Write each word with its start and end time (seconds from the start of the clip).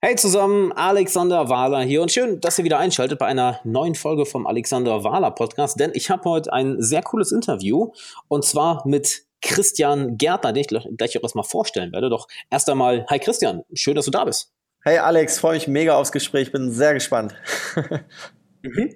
Hey 0.00 0.14
zusammen, 0.14 0.70
Alexander 0.74 1.48
Wahler 1.48 1.80
hier 1.80 2.00
und 2.02 2.12
schön, 2.12 2.40
dass 2.40 2.56
ihr 2.56 2.64
wieder 2.64 2.78
einschaltet 2.78 3.18
bei 3.18 3.26
einer 3.26 3.58
neuen 3.64 3.96
Folge 3.96 4.26
vom 4.26 4.46
Alexander 4.46 5.02
Wahler 5.02 5.32
Podcast, 5.32 5.80
denn 5.80 5.90
ich 5.92 6.08
habe 6.08 6.22
heute 6.30 6.52
ein 6.52 6.80
sehr 6.80 7.02
cooles 7.02 7.32
Interview 7.32 7.90
und 8.28 8.44
zwar 8.44 8.86
mit 8.86 9.24
Christian 9.42 10.16
Gärtner, 10.16 10.52
den 10.52 10.60
ich 10.60 10.68
gleich 10.68 11.18
auch 11.18 11.22
erstmal 11.24 11.42
vorstellen 11.42 11.90
werde. 11.92 12.10
Doch 12.10 12.28
erst 12.48 12.70
einmal, 12.70 13.06
hi 13.10 13.18
Christian, 13.18 13.64
schön, 13.74 13.96
dass 13.96 14.04
du 14.04 14.12
da 14.12 14.24
bist. 14.24 14.52
Hey 14.84 14.98
Alex, 14.98 15.40
freue 15.40 15.54
mich 15.54 15.66
mega 15.66 15.96
aufs 15.96 16.12
Gespräch, 16.12 16.52
bin 16.52 16.70
sehr 16.70 16.94
gespannt. 16.94 17.34
mhm. 18.62 18.94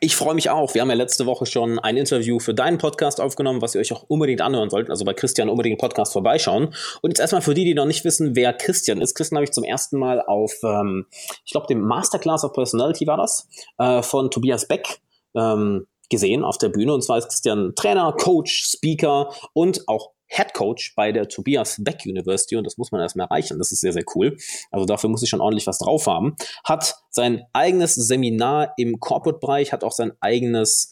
Ich 0.00 0.14
freue 0.14 0.34
mich 0.34 0.50
auch. 0.50 0.74
Wir 0.74 0.82
haben 0.82 0.90
ja 0.90 0.94
letzte 0.94 1.24
Woche 1.24 1.46
schon 1.46 1.78
ein 1.78 1.96
Interview 1.96 2.38
für 2.38 2.52
deinen 2.52 2.76
Podcast 2.76 3.18
aufgenommen, 3.18 3.62
was 3.62 3.74
ihr 3.74 3.80
euch 3.80 3.94
auch 3.94 4.04
unbedingt 4.08 4.42
anhören 4.42 4.68
solltet. 4.68 4.90
Also 4.90 5.06
bei 5.06 5.14
Christian 5.14 5.48
unbedingt 5.48 5.78
Podcast 5.78 6.12
vorbeischauen. 6.12 6.74
Und 7.00 7.10
jetzt 7.10 7.20
erstmal 7.20 7.40
für 7.40 7.54
die, 7.54 7.64
die 7.64 7.72
noch 7.74 7.86
nicht 7.86 8.04
wissen, 8.04 8.36
wer 8.36 8.52
Christian 8.52 9.00
ist. 9.00 9.14
Christian 9.14 9.38
habe 9.38 9.44
ich 9.44 9.52
zum 9.52 9.64
ersten 9.64 9.98
Mal 9.98 10.20
auf, 10.20 10.52
ähm, 10.62 11.06
ich 11.46 11.52
glaube, 11.52 11.66
dem 11.66 11.80
Masterclass 11.80 12.44
of 12.44 12.52
Personality 12.52 13.06
war 13.06 13.16
das, 13.16 13.48
äh, 13.78 14.02
von 14.02 14.30
Tobias 14.30 14.68
Beck. 14.68 15.00
Ähm, 15.34 15.86
gesehen 16.08 16.44
auf 16.44 16.58
der 16.58 16.68
Bühne. 16.68 16.94
Und 16.94 17.02
zwar 17.02 17.18
ist 17.18 17.28
Christian 17.28 17.72
Trainer, 17.74 18.12
Coach, 18.12 18.64
Speaker 18.64 19.32
und 19.54 19.88
auch 19.88 20.12
Head 20.26 20.54
Coach 20.54 20.94
bei 20.96 21.12
der 21.12 21.28
Tobias 21.28 21.76
Beck 21.82 22.02
University 22.04 22.56
und 22.56 22.64
das 22.64 22.78
muss 22.78 22.92
man 22.92 23.00
erstmal 23.00 23.26
erreichen. 23.26 23.58
Das 23.58 23.72
ist 23.72 23.80
sehr, 23.80 23.92
sehr 23.92 24.04
cool. 24.14 24.36
Also 24.70 24.84
dafür 24.84 25.08
muss 25.10 25.22
ich 25.22 25.28
schon 25.28 25.40
ordentlich 25.40 25.66
was 25.66 25.78
drauf 25.78 26.06
haben. 26.06 26.36
Hat 26.64 26.96
sein 27.10 27.44
eigenes 27.52 27.94
Seminar 27.94 28.74
im 28.76 28.98
Corporate-Bereich, 28.98 29.72
hat 29.72 29.84
auch 29.84 29.92
sein 29.92 30.12
eigenes, 30.20 30.90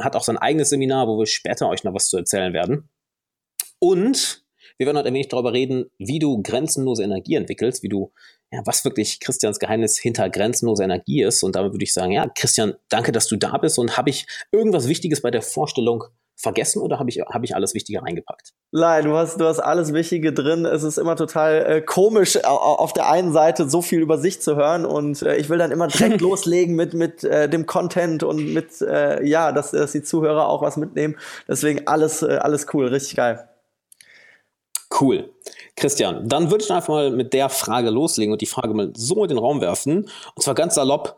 hat 0.00 0.16
auch 0.16 0.24
sein 0.24 0.38
eigenes 0.38 0.70
Seminar, 0.70 1.06
wo 1.06 1.18
wir 1.18 1.26
später 1.26 1.68
euch 1.68 1.84
noch 1.84 1.94
was 1.94 2.08
zu 2.08 2.16
erzählen 2.16 2.52
werden. 2.52 2.88
Und 3.78 4.44
wir 4.80 4.86
werden 4.86 4.96
heute 4.96 5.08
ein 5.08 5.14
wenig 5.14 5.28
darüber 5.28 5.52
reden, 5.52 5.90
wie 5.98 6.18
du 6.18 6.42
grenzenlose 6.42 7.02
Energie 7.02 7.34
entwickelst, 7.34 7.82
wie 7.82 7.90
du, 7.90 8.12
ja, 8.50 8.62
was 8.64 8.82
wirklich 8.82 9.20
Christians 9.20 9.58
Geheimnis 9.58 9.98
hinter 9.98 10.30
grenzenloser 10.30 10.84
Energie 10.84 11.22
ist. 11.22 11.42
Und 11.42 11.54
damit 11.54 11.72
würde 11.72 11.84
ich 11.84 11.92
sagen, 11.92 12.12
ja, 12.12 12.26
Christian, 12.34 12.74
danke, 12.88 13.12
dass 13.12 13.26
du 13.26 13.36
da 13.36 13.58
bist. 13.58 13.78
Und 13.78 13.98
habe 13.98 14.08
ich 14.08 14.26
irgendwas 14.52 14.88
Wichtiges 14.88 15.20
bei 15.20 15.30
der 15.30 15.42
Vorstellung 15.42 16.04
vergessen 16.40 16.80
oder 16.80 16.98
habe 16.98 17.10
ich, 17.10 17.20
hab 17.20 17.44
ich 17.44 17.54
alles 17.54 17.74
Wichtige 17.74 18.02
reingepackt? 18.02 18.52
Nein, 18.72 19.04
du 19.04 19.16
hast, 19.16 19.40
du 19.40 19.44
hast 19.44 19.60
alles 19.60 19.92
Wichtige 19.92 20.32
drin. 20.32 20.64
Es 20.64 20.82
ist 20.82 20.98
immer 20.98 21.16
total 21.16 21.66
äh, 21.66 21.80
komisch, 21.80 22.42
auf 22.44 22.92
der 22.92 23.10
einen 23.10 23.32
Seite 23.32 23.68
so 23.68 23.82
viel 23.82 24.00
über 24.00 24.18
sich 24.18 24.40
zu 24.40 24.56
hören 24.56 24.84
und 24.84 25.22
äh, 25.22 25.36
ich 25.36 25.48
will 25.48 25.58
dann 25.58 25.70
immer 25.70 25.88
direkt 25.88 26.20
loslegen 26.20 26.76
mit, 26.76 26.94
mit 26.94 27.24
äh, 27.24 27.48
dem 27.48 27.66
Content 27.66 28.22
und 28.22 28.52
mit, 28.52 28.80
äh, 28.80 29.24
ja, 29.24 29.52
dass, 29.52 29.72
dass 29.72 29.92
die 29.92 30.02
Zuhörer 30.02 30.48
auch 30.48 30.62
was 30.62 30.76
mitnehmen. 30.76 31.16
Deswegen 31.48 31.86
alles, 31.86 32.22
äh, 32.22 32.38
alles 32.40 32.66
cool, 32.72 32.88
richtig 32.88 33.16
geil. 33.16 33.48
Cool. 35.00 35.30
Christian, 35.76 36.28
dann 36.28 36.50
würde 36.50 36.64
ich 36.64 36.70
einfach 36.72 36.88
mal 36.88 37.10
mit 37.10 37.32
der 37.32 37.48
Frage 37.48 37.90
loslegen 37.90 38.32
und 38.32 38.40
die 38.40 38.46
Frage 38.46 38.74
mal 38.74 38.92
so 38.96 39.22
in 39.22 39.28
den 39.28 39.38
Raum 39.38 39.60
werfen. 39.60 40.08
Und 40.34 40.42
zwar 40.42 40.54
ganz 40.54 40.74
salopp. 40.74 41.16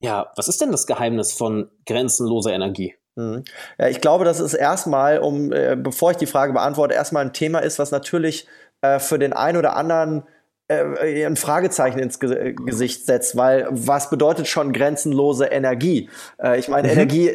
Ja, 0.00 0.32
was 0.34 0.48
ist 0.48 0.60
denn 0.60 0.72
das 0.72 0.86
Geheimnis 0.86 1.32
von 1.32 1.70
grenzenloser 1.86 2.52
Energie? 2.52 2.94
Mhm. 3.16 3.44
Ja, 3.78 3.88
ich 3.88 4.00
glaube, 4.00 4.24
dass 4.24 4.40
es 4.40 4.54
erstmal, 4.54 5.18
um, 5.18 5.52
äh, 5.52 5.76
bevor 5.76 6.12
ich 6.12 6.16
die 6.16 6.26
Frage 6.26 6.52
beantworte, 6.52 6.94
erstmal 6.94 7.24
ein 7.24 7.32
Thema 7.32 7.58
ist, 7.58 7.78
was 7.78 7.90
natürlich 7.90 8.46
äh, 8.80 8.98
für 8.98 9.18
den 9.18 9.34
einen 9.34 9.58
oder 9.58 9.76
anderen 9.76 10.22
äh, 10.68 11.26
ein 11.26 11.36
Fragezeichen 11.36 11.98
ins 11.98 12.20
Ge 12.20 12.54
Gesicht 12.54 13.04
setzt, 13.04 13.36
weil 13.36 13.66
was 13.68 14.08
bedeutet 14.08 14.48
schon 14.48 14.72
grenzenlose 14.72 15.46
Energie? 15.46 16.08
Ich 16.56 16.68
meine, 16.68 16.88
mhm. 16.88 16.94
Energie, 16.94 17.32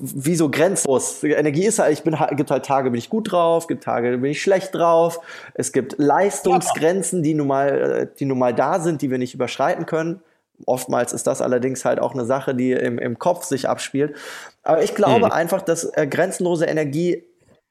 wieso 0.00 0.50
grenzenlos? 0.50 1.22
Energie 1.22 1.66
ist 1.66 1.78
halt, 1.78 1.92
ich 1.92 2.02
bin, 2.02 2.16
gibt 2.36 2.50
halt 2.50 2.64
Tage, 2.64 2.90
bin 2.90 2.98
ich 2.98 3.10
gut 3.10 3.30
drauf, 3.30 3.66
gibt 3.66 3.84
Tage, 3.84 4.16
bin 4.16 4.30
ich 4.30 4.40
schlecht 4.40 4.74
drauf. 4.74 5.20
Es 5.54 5.72
gibt 5.72 5.96
Leistungsgrenzen, 5.98 7.22
die 7.22 7.34
nun 7.34 7.48
mal, 7.48 8.10
die 8.18 8.24
nun 8.24 8.38
mal 8.38 8.54
da 8.54 8.80
sind, 8.80 9.02
die 9.02 9.10
wir 9.10 9.18
nicht 9.18 9.34
überschreiten 9.34 9.84
können. 9.84 10.22
Oftmals 10.66 11.12
ist 11.12 11.26
das 11.26 11.40
allerdings 11.40 11.84
halt 11.84 12.00
auch 12.00 12.14
eine 12.14 12.24
Sache, 12.24 12.54
die 12.54 12.72
im, 12.72 12.98
im 12.98 13.18
Kopf 13.18 13.44
sich 13.44 13.68
abspielt. 13.68 14.16
Aber 14.62 14.82
ich 14.82 14.94
glaube 14.94 15.26
hm. 15.26 15.32
einfach, 15.32 15.62
dass 15.62 15.84
äh, 15.84 16.06
grenzenlose 16.06 16.66
Energie 16.66 17.24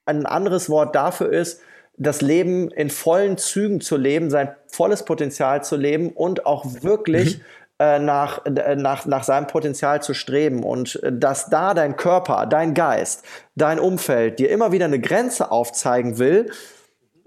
ein 0.05 0.25
anderes 0.25 0.69
Wort 0.69 0.95
dafür 0.95 1.31
ist, 1.31 1.61
das 1.97 2.21
Leben 2.21 2.69
in 2.69 2.89
vollen 2.89 3.37
Zügen 3.37 3.81
zu 3.81 3.97
leben, 3.97 4.29
sein 4.29 4.55
volles 4.67 5.03
Potenzial 5.03 5.63
zu 5.63 5.75
leben 5.75 6.09
und 6.09 6.45
auch 6.45 6.65
wirklich 6.81 7.37
mhm. 7.39 7.43
äh, 7.79 7.99
nach, 7.99 8.45
äh, 8.45 8.75
nach, 8.75 9.05
nach 9.07 9.23
seinem 9.23 9.47
Potenzial 9.47 10.01
zu 10.01 10.13
streben. 10.13 10.63
Und 10.63 11.01
äh, 11.03 11.11
dass 11.11 11.49
da 11.49 11.73
dein 11.73 11.97
Körper, 11.97 12.45
dein 12.45 12.75
Geist, 12.75 13.25
dein 13.55 13.79
Umfeld 13.79 14.37
dir 14.39 14.51
immer 14.51 14.71
wieder 14.71 14.85
eine 14.85 14.99
Grenze 14.99 15.51
aufzeigen 15.51 16.19
will, 16.19 16.51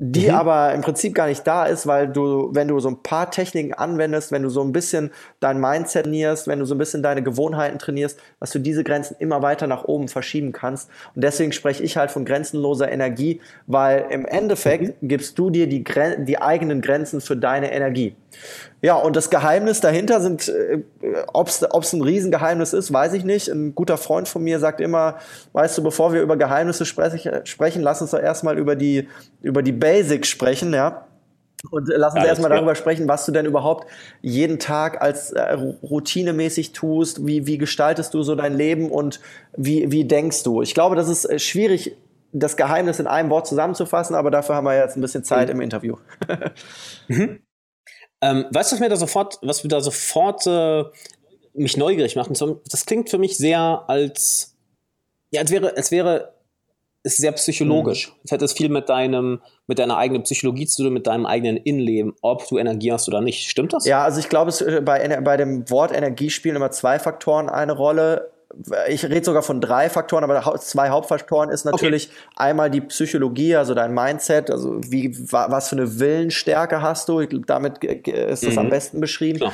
die 0.02 0.28
mhm. 0.28 0.34
aber 0.34 0.74
im 0.74 0.80
Prinzip 0.80 1.14
gar 1.14 1.28
nicht 1.28 1.46
da 1.46 1.66
ist, 1.66 1.86
weil 1.86 2.08
du, 2.08 2.50
wenn 2.52 2.68
du 2.68 2.80
so 2.80 2.88
ein 2.88 3.02
paar 3.02 3.30
Techniken 3.30 3.74
anwendest, 3.74 4.32
wenn 4.32 4.42
du 4.42 4.48
so 4.48 4.62
ein 4.62 4.72
bisschen 4.72 5.10
dein 5.40 5.60
Mindset 5.60 6.10
trainierst, 6.10 6.48
wenn 6.48 6.58
du 6.58 6.64
so 6.64 6.74
ein 6.74 6.78
bisschen 6.78 7.02
deine 7.02 7.22
Gewohnheiten 7.22 7.78
trainierst, 7.78 8.18
dass 8.40 8.50
du 8.50 8.58
diese 8.58 8.84
Grenzen 8.84 9.16
immer 9.18 9.42
weiter 9.42 9.66
nach 9.66 9.84
oben 9.84 10.08
verschieben 10.08 10.52
kannst. 10.52 10.90
Und 11.14 11.22
deswegen 11.22 11.52
spreche 11.52 11.82
ich 11.82 11.96
halt 11.96 12.10
von 12.10 12.24
grenzenloser 12.24 12.90
Energie, 12.90 13.40
weil 13.66 14.06
im 14.10 14.26
Endeffekt 14.26 15.02
mhm. 15.02 15.08
gibst 15.08 15.38
du 15.38 15.50
dir 15.50 15.66
die, 15.66 15.84
die 16.18 16.40
eigenen 16.40 16.80
Grenzen 16.80 17.20
für 17.20 17.36
deine 17.36 17.72
Energie. 17.72 18.16
Ja, 18.82 18.94
und 18.94 19.16
das 19.16 19.30
Geheimnis 19.30 19.80
dahinter 19.80 20.20
sind, 20.20 20.48
äh, 20.48 20.82
ob 21.32 21.48
es 21.48 21.92
ein 21.92 22.02
Riesengeheimnis 22.02 22.72
ist, 22.72 22.92
weiß 22.92 23.12
ich 23.12 23.24
nicht. 23.24 23.48
Ein 23.48 23.74
guter 23.74 23.98
Freund 23.98 24.28
von 24.28 24.42
mir 24.42 24.58
sagt 24.58 24.80
immer, 24.80 25.18
weißt 25.52 25.78
du, 25.78 25.82
bevor 25.82 26.12
wir 26.12 26.22
über 26.22 26.36
Geheimnisse 26.36 26.86
sprech, 26.86 27.28
sprechen, 27.44 27.82
lass 27.82 28.00
uns 28.00 28.12
doch 28.12 28.20
erstmal 28.20 28.58
über 28.58 28.76
die, 28.76 29.08
über 29.42 29.62
die 29.62 29.72
Basics 29.72 30.28
sprechen, 30.28 30.72
ja. 30.72 31.06
Und 31.70 31.88
lass 31.88 32.14
uns 32.14 32.22
ja, 32.22 32.28
erstmal 32.30 32.50
darüber 32.50 32.74
sprechen, 32.74 33.06
was 33.06 33.26
du 33.26 33.32
denn 33.32 33.44
überhaupt 33.44 33.86
jeden 34.22 34.58
Tag 34.58 35.02
als 35.02 35.32
äh, 35.32 35.52
routinemäßig 35.52 36.72
tust. 36.72 37.26
Wie, 37.26 37.46
wie 37.46 37.58
gestaltest 37.58 38.14
du 38.14 38.22
so 38.22 38.34
dein 38.34 38.54
Leben 38.54 38.90
und 38.90 39.20
wie, 39.56 39.92
wie 39.92 40.04
denkst 40.04 40.42
du? 40.42 40.62
Ich 40.62 40.72
glaube, 40.72 40.96
das 40.96 41.08
ist 41.08 41.26
äh, 41.26 41.38
schwierig, 41.38 41.96
das 42.32 42.56
Geheimnis 42.56 42.98
in 42.98 43.06
einem 43.06 43.28
Wort 43.28 43.46
zusammenzufassen, 43.46 44.16
aber 44.16 44.30
dafür 44.30 44.54
haben 44.54 44.64
wir 44.64 44.76
jetzt 44.76 44.96
ein 44.96 45.02
bisschen 45.02 45.24
Zeit 45.24 45.48
mhm. 45.48 45.56
im 45.56 45.60
Interview. 45.60 45.96
mhm. 47.08 47.40
Ähm, 48.22 48.46
weißt 48.50 48.72
du, 48.72 48.76
was 48.76 48.80
mir 48.80 48.88
da 48.88 48.96
sofort, 48.96 49.38
was 49.42 49.62
mir 49.64 49.68
da 49.68 49.80
sofort 49.80 50.46
äh, 50.46 50.84
mich 51.54 51.76
neugierig 51.76 52.16
macht? 52.16 52.30
Das 52.70 52.86
klingt 52.86 53.10
für 53.10 53.18
mich 53.18 53.36
sehr 53.36 53.84
als, 53.86 54.56
ja, 55.30 55.40
als 55.40 55.50
wäre, 55.50 55.76
als 55.76 55.90
wäre 55.90 56.34
es 57.02 57.16
sehr 57.16 57.32
psychologisch. 57.32 58.08
Mhm. 58.08 58.14
Es 58.24 58.32
hat 58.32 58.42
es 58.42 58.52
viel 58.52 58.68
mit 58.68 58.88
deinem, 58.88 59.40
mit 59.66 59.78
deiner 59.78 59.96
eigenen 59.96 60.22
Psychologie 60.24 60.66
zu 60.66 60.82
tun, 60.82 60.92
mit 60.92 61.06
deinem 61.06 61.24
eigenen 61.24 61.56
Innenleben, 61.56 62.14
ob 62.20 62.46
du 62.48 62.58
Energie 62.58 62.92
hast 62.92 63.08
oder 63.08 63.20
nicht. 63.20 63.48
Stimmt 63.48 63.72
das? 63.72 63.86
Ja, 63.86 64.04
also 64.04 64.20
ich 64.20 64.28
glaube, 64.28 64.52
äh, 64.66 64.80
bei, 64.80 65.20
bei 65.20 65.36
dem 65.36 65.68
Wort 65.70 65.92
Energie 65.92 66.30
spielen 66.30 66.56
immer 66.56 66.70
zwei 66.70 66.98
Faktoren 66.98 67.48
eine 67.48 67.72
Rolle 67.72 68.30
ich 68.88 69.04
rede 69.04 69.24
sogar 69.24 69.42
von 69.42 69.60
drei 69.60 69.88
Faktoren, 69.88 70.24
aber 70.24 70.58
zwei 70.58 70.90
Hauptfaktoren 70.90 71.50
ist 71.50 71.64
natürlich 71.64 72.08
okay. 72.08 72.34
einmal 72.36 72.70
die 72.70 72.80
Psychologie, 72.80 73.56
also 73.56 73.74
dein 73.74 73.94
Mindset, 73.94 74.50
also 74.50 74.80
wie 74.82 75.14
was 75.30 75.68
für 75.68 75.76
eine 75.76 75.98
Willenstärke 76.00 76.82
hast 76.82 77.08
du, 77.08 77.24
damit 77.24 77.82
ist 77.84 78.44
das 78.44 78.54
mhm. 78.54 78.58
am 78.58 78.70
besten 78.70 79.00
beschrieben. 79.00 79.38
Klar. 79.38 79.52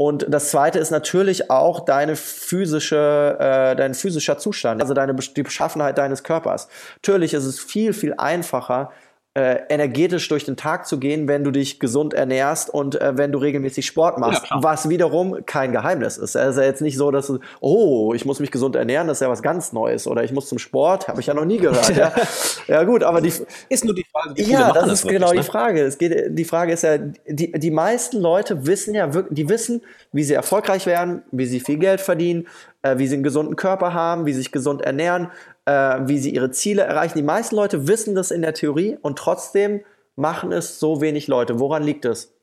Und 0.00 0.24
das 0.30 0.50
zweite 0.50 0.78
ist 0.78 0.90
natürlich 0.90 1.50
auch 1.50 1.80
deine 1.80 2.16
physische, 2.16 3.36
äh, 3.38 3.76
dein 3.76 3.92
physischer 3.92 4.38
Zustand, 4.38 4.80
also 4.80 4.94
deine 4.94 5.14
die 5.14 5.42
Beschaffenheit 5.42 5.98
deines 5.98 6.22
Körpers. 6.22 6.68
Natürlich 6.96 7.34
ist 7.34 7.44
es 7.44 7.60
viel, 7.60 7.92
viel 7.92 8.14
einfacher, 8.16 8.92
äh, 9.34 9.60
energetisch 9.68 10.26
durch 10.28 10.44
den 10.44 10.56
Tag 10.56 10.88
zu 10.88 10.98
gehen, 10.98 11.28
wenn 11.28 11.44
du 11.44 11.52
dich 11.52 11.78
gesund 11.78 12.14
ernährst 12.14 12.68
und 12.68 13.00
äh, 13.00 13.16
wenn 13.16 13.30
du 13.30 13.38
regelmäßig 13.38 13.86
Sport 13.86 14.18
machst, 14.18 14.42
ja, 14.50 14.58
was 14.60 14.88
wiederum 14.88 15.46
kein 15.46 15.70
Geheimnis 15.70 16.18
ist. 16.18 16.34
Es 16.34 16.50
ist 16.50 16.56
ja 16.56 16.64
jetzt 16.64 16.82
nicht 16.82 16.96
so, 16.96 17.12
dass 17.12 17.28
du, 17.28 17.38
oh, 17.60 18.12
ich 18.12 18.24
muss 18.24 18.40
mich 18.40 18.50
gesund 18.50 18.74
ernähren, 18.74 19.06
das 19.06 19.18
ist 19.18 19.22
ja 19.22 19.28
was 19.28 19.40
ganz 19.40 19.72
Neues 19.72 20.08
oder 20.08 20.24
ich 20.24 20.32
muss 20.32 20.48
zum 20.48 20.58
Sport, 20.58 21.06
habe 21.06 21.20
ich 21.20 21.28
ja 21.28 21.34
noch 21.34 21.44
nie 21.44 21.58
gehört. 21.58 21.94
ja. 21.96 22.12
ja 22.66 22.82
gut, 22.82 23.04
aber 23.04 23.20
die 23.20 23.32
ist 23.68 23.84
nur 23.84 23.94
die 23.94 24.04
Frage. 24.10 24.34
Die 24.34 24.50
ja, 24.50 24.72
das 24.72 24.90
ist 24.90 25.06
genau 25.06 25.28
wirklich, 25.28 25.46
die 25.46 25.52
Frage. 25.52 25.82
Es 25.82 25.96
geht, 25.96 26.36
die 26.36 26.44
Frage 26.44 26.72
ist 26.72 26.82
ja, 26.82 26.98
die, 26.98 27.52
die 27.52 27.70
meisten 27.70 28.20
Leute 28.20 28.66
wissen 28.66 28.96
ja 28.96 29.14
wirklich, 29.14 29.36
die 29.36 29.48
wissen, 29.48 29.82
wie 30.10 30.24
sie 30.24 30.34
erfolgreich 30.34 30.86
werden, 30.86 31.22
wie 31.30 31.46
sie 31.46 31.60
viel 31.60 31.78
Geld 31.78 32.00
verdienen, 32.00 32.48
äh, 32.82 32.98
wie 32.98 33.06
sie 33.06 33.14
einen 33.14 33.22
gesunden 33.22 33.54
Körper 33.54 33.94
haben, 33.94 34.26
wie 34.26 34.32
sie 34.32 34.38
sich 34.38 34.50
gesund 34.50 34.82
ernähren, 34.82 35.28
äh, 35.70 36.08
wie 36.08 36.18
sie 36.18 36.34
ihre 36.34 36.50
Ziele 36.50 36.82
erreichen. 36.82 37.16
Die 37.16 37.22
meisten 37.22 37.54
Leute 37.54 37.86
wissen 37.86 38.16
das 38.16 38.32
in 38.32 38.42
der 38.42 38.54
Theorie 38.54 38.98
und 39.02 39.18
trotzdem 39.18 39.82
machen 40.16 40.50
es 40.50 40.80
so 40.80 41.00
wenig 41.00 41.28
Leute. 41.28 41.60
Woran 41.60 41.84
liegt 41.84 42.04
es? 42.04 42.34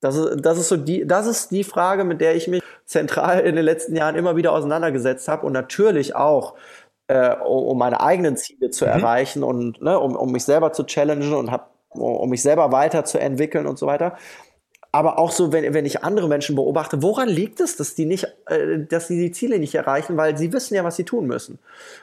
Das 0.00 0.16
ist, 0.16 0.40
das 0.40 0.56
ist 0.56 0.68
so 0.68 0.76
die, 0.76 1.06
das 1.06 1.26
ist 1.26 1.50
die 1.50 1.64
Frage, 1.64 2.04
mit 2.04 2.20
der 2.20 2.36
ich 2.36 2.46
mich 2.46 2.62
zentral 2.86 3.40
in 3.40 3.56
den 3.56 3.64
letzten 3.64 3.96
Jahren 3.96 4.14
immer 4.14 4.36
wieder 4.36 4.52
auseinandergesetzt 4.52 5.26
habe 5.26 5.46
und 5.46 5.52
natürlich 5.52 6.14
auch 6.14 6.54
äh, 7.08 7.34
um, 7.34 7.76
meine 7.76 8.00
eigenen 8.00 8.36
Ziele 8.36 8.70
zu 8.70 8.84
mhm. 8.84 8.92
erreichen 8.92 9.42
und 9.42 9.82
ne, 9.82 9.98
um, 9.98 10.14
um 10.14 10.30
mich 10.30 10.44
selber 10.44 10.72
zu 10.72 10.84
challengen 10.84 11.34
und 11.34 11.50
hab, 11.50 11.74
um 11.90 12.30
mich 12.30 12.40
selber 12.40 12.70
weiterzuentwickeln 12.70 13.66
und 13.66 13.78
so 13.78 13.86
weiter 13.86 14.16
aber 14.92 15.18
auch 15.18 15.30
so, 15.30 15.52
wenn, 15.52 15.72
wenn 15.72 15.86
ich 15.86 16.02
andere 16.02 16.28
Menschen 16.28 16.56
beobachte, 16.56 17.02
woran 17.02 17.28
liegt 17.28 17.60
es, 17.60 17.76
dass 17.76 17.94
die 17.94 18.06
nicht, 18.06 18.26
äh, 18.46 18.78
dass 18.88 19.08
sie 19.08 19.18
die 19.18 19.30
Ziele 19.30 19.58
nicht 19.58 19.74
erreichen, 19.74 20.16
weil 20.16 20.36
sie 20.36 20.52
wissen 20.52 20.74
ja, 20.74 20.84
was 20.84 20.96
sie 20.96 21.04
tun 21.04 21.26
müssen. 21.26 21.58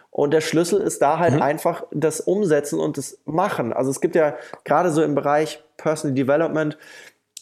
Und 0.10 0.32
der 0.32 0.42
Schlüssel 0.42 0.80
ist 0.80 1.02
da 1.02 1.20
halt 1.20 1.36
mhm. 1.36 1.42
einfach 1.42 1.84
das 1.92 2.22
Umsetzen 2.22 2.80
und 2.80 2.98
das 2.98 3.20
Machen. 3.26 3.74
Also 3.74 3.92
es 3.92 4.00
gibt 4.00 4.16
ja 4.16 4.36
gerade 4.64 4.92
so 4.92 5.04
im 5.04 5.16
Bereich 5.16 5.64
Personal 5.78 6.16
Development 6.16 6.78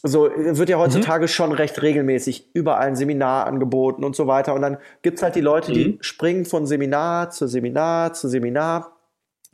so 0.02 0.30
wird 0.36 0.68
ja 0.68 0.78
heutzutage 0.78 1.24
mhm. 1.24 1.28
schon 1.28 1.52
recht 1.52 1.82
regelmäßig 1.82 2.50
überall 2.52 2.86
ein 2.86 2.96
Seminar 2.96 3.46
angeboten 3.46 4.04
und 4.04 4.14
so 4.14 4.26
weiter. 4.26 4.54
Und 4.54 4.62
dann 4.62 4.78
gibt 5.02 5.18
es 5.18 5.22
halt 5.22 5.34
die 5.34 5.40
Leute, 5.40 5.72
die 5.72 5.88
mhm. 5.88 5.98
springen 6.00 6.44
von 6.44 6.66
Seminar 6.66 7.30
zu 7.30 7.46
Seminar 7.48 8.12
zu 8.12 8.28
Seminar 8.28 8.95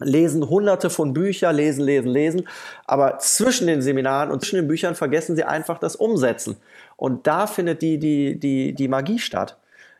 lesen 0.05 0.49
hunderte 0.49 0.91
von 0.91 1.13
Büchern, 1.13 1.57
lesen, 1.57 1.85
lesen, 1.85 2.09
lesen. 2.09 2.49
Aber 2.87 3.19
zwischen 3.19 3.67
den 3.67 3.83
Seminaren 3.83 4.31
und 4.31 4.41
zwischen 4.41 4.57
den 4.57 4.69
Büchern 4.69 4.95
vergessen 4.95 5.37
sie 5.37 5.45
einfach 5.45 5.79
das 5.79 5.97
Umsetzen. 5.97 6.57
Und 6.97 7.27
da 7.27 7.47
findet 7.47 7.83
die, 7.83 7.99
die, 7.99 8.39
die, 8.39 8.75
die 8.75 8.89
Magie 8.89 9.19
statt. 9.19 9.59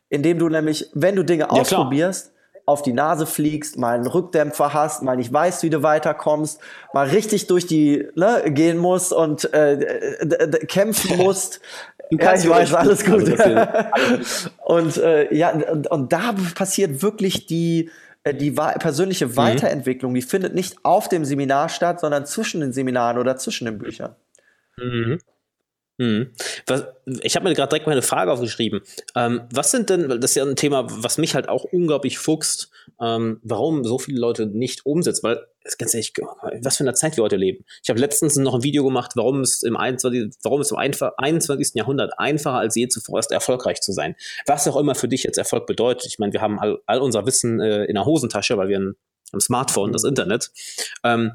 Indem 0.09 0.39
du 0.39 0.47
nämlich, 0.47 0.89
wenn 0.93 1.15
du 1.15 1.23
Dinge 1.23 1.43
ja, 1.43 1.49
ausprobierst, 1.49 2.31
klar. 2.31 2.61
auf 2.65 2.81
die 2.81 2.93
Nase 2.93 3.25
fliegst, 3.25 3.77
mal 3.77 3.95
einen 3.95 4.07
Rückdämpfer 4.07 4.73
hast, 4.73 5.01
mal 5.01 5.17
nicht 5.17 5.33
weißt, 5.33 5.63
wie 5.63 5.69
du 5.69 5.83
weiterkommst, 5.83 6.59
mal 6.93 7.07
richtig 7.07 7.47
durch 7.47 7.65
die 7.65 8.07
ne, 8.15 8.43
gehen 8.45 8.77
musst 8.77 9.11
und 9.11 9.51
äh, 9.53 10.59
kämpfen 10.67 11.17
musst. 11.17 11.61
ja, 12.11 12.35
ich 12.35 12.47
weiß, 12.47 12.73
alles 12.73 13.03
gut. 13.03 13.27
Also 13.39 14.49
und 14.65 14.97
äh, 14.97 15.33
ja, 15.33 15.49
und, 15.49 15.87
und 15.87 16.13
da 16.13 16.35
passiert 16.55 17.01
wirklich 17.01 17.47
die, 17.47 17.89
die 18.31 18.51
persönliche 18.51 19.27
mhm. 19.27 19.37
Weiterentwicklung, 19.37 20.13
die 20.13 20.21
findet 20.21 20.55
nicht 20.55 20.77
auf 20.83 21.09
dem 21.09 21.25
Seminar 21.25 21.67
statt, 21.69 21.99
sondern 21.99 22.25
zwischen 22.25 22.61
den 22.61 22.71
Seminaren 22.71 23.17
oder 23.17 23.35
zwischen 23.37 23.65
den 23.65 23.77
Büchern. 23.77 24.15
Mhm. 24.77 25.19
Mhm. 25.97 26.31
Was, 26.65 26.85
ich 27.21 27.35
habe 27.35 27.47
mir 27.47 27.53
gerade 27.53 27.69
direkt 27.69 27.85
mal 27.85 27.91
eine 27.91 28.01
Frage 28.01 28.31
aufgeschrieben. 28.31 28.81
Ähm, 29.15 29.41
was 29.51 29.69
sind 29.69 29.89
denn, 29.89 30.09
das 30.09 30.31
ist 30.31 30.35
ja 30.35 30.43
ein 30.43 30.55
Thema, 30.55 30.87
was 30.89 31.19
mich 31.19 31.35
halt 31.35 31.49
auch 31.49 31.65
unglaublich 31.65 32.17
fuchst, 32.17 32.71
ähm, 32.99 33.39
warum 33.43 33.83
so 33.83 33.99
viele 33.99 34.19
Leute 34.19 34.47
nicht 34.47 34.85
umsetzen, 34.87 35.21
weil, 35.23 35.45
ganz 35.77 35.93
ehrlich, 35.93 36.13
was 36.61 36.77
für 36.77 36.83
eine 36.83 36.95
Zeit 36.95 37.15
wir 37.15 37.23
heute 37.23 37.35
leben. 37.35 37.63
Ich 37.83 37.89
habe 37.89 37.99
letztens 37.99 38.35
noch 38.37 38.55
ein 38.55 38.63
Video 38.63 38.83
gemacht, 38.83 39.11
warum 39.15 39.41
es 39.41 39.61
im 39.61 39.77
21, 39.77 40.35
warum 40.41 40.61
es 40.61 40.71
im 40.71 40.77
21. 40.77 41.73
Jahrhundert 41.75 42.17
einfacher 42.17 42.57
als 42.57 42.75
je 42.75 42.87
zuvor 42.87 43.19
ist, 43.19 43.31
erfolgreich 43.31 43.79
zu 43.81 43.91
sein. 43.91 44.15
Was 44.47 44.67
auch 44.67 44.77
immer 44.77 44.95
für 44.95 45.07
dich 45.07 45.23
jetzt 45.23 45.37
Erfolg 45.37 45.67
bedeutet. 45.67 46.07
Ich 46.07 46.17
meine, 46.17 46.33
wir 46.33 46.41
haben 46.41 46.59
all, 46.59 46.79
all 46.87 46.99
unser 46.99 47.25
Wissen 47.27 47.59
äh, 47.59 47.85
in 47.85 47.93
der 47.93 48.05
Hosentasche, 48.05 48.57
weil 48.57 48.69
wir 48.69 48.79
ein, 48.79 48.95
ein 49.31 49.41
Smartphone, 49.41 49.91
das 49.91 50.03
Internet. 50.03 50.51
Ähm, 51.03 51.33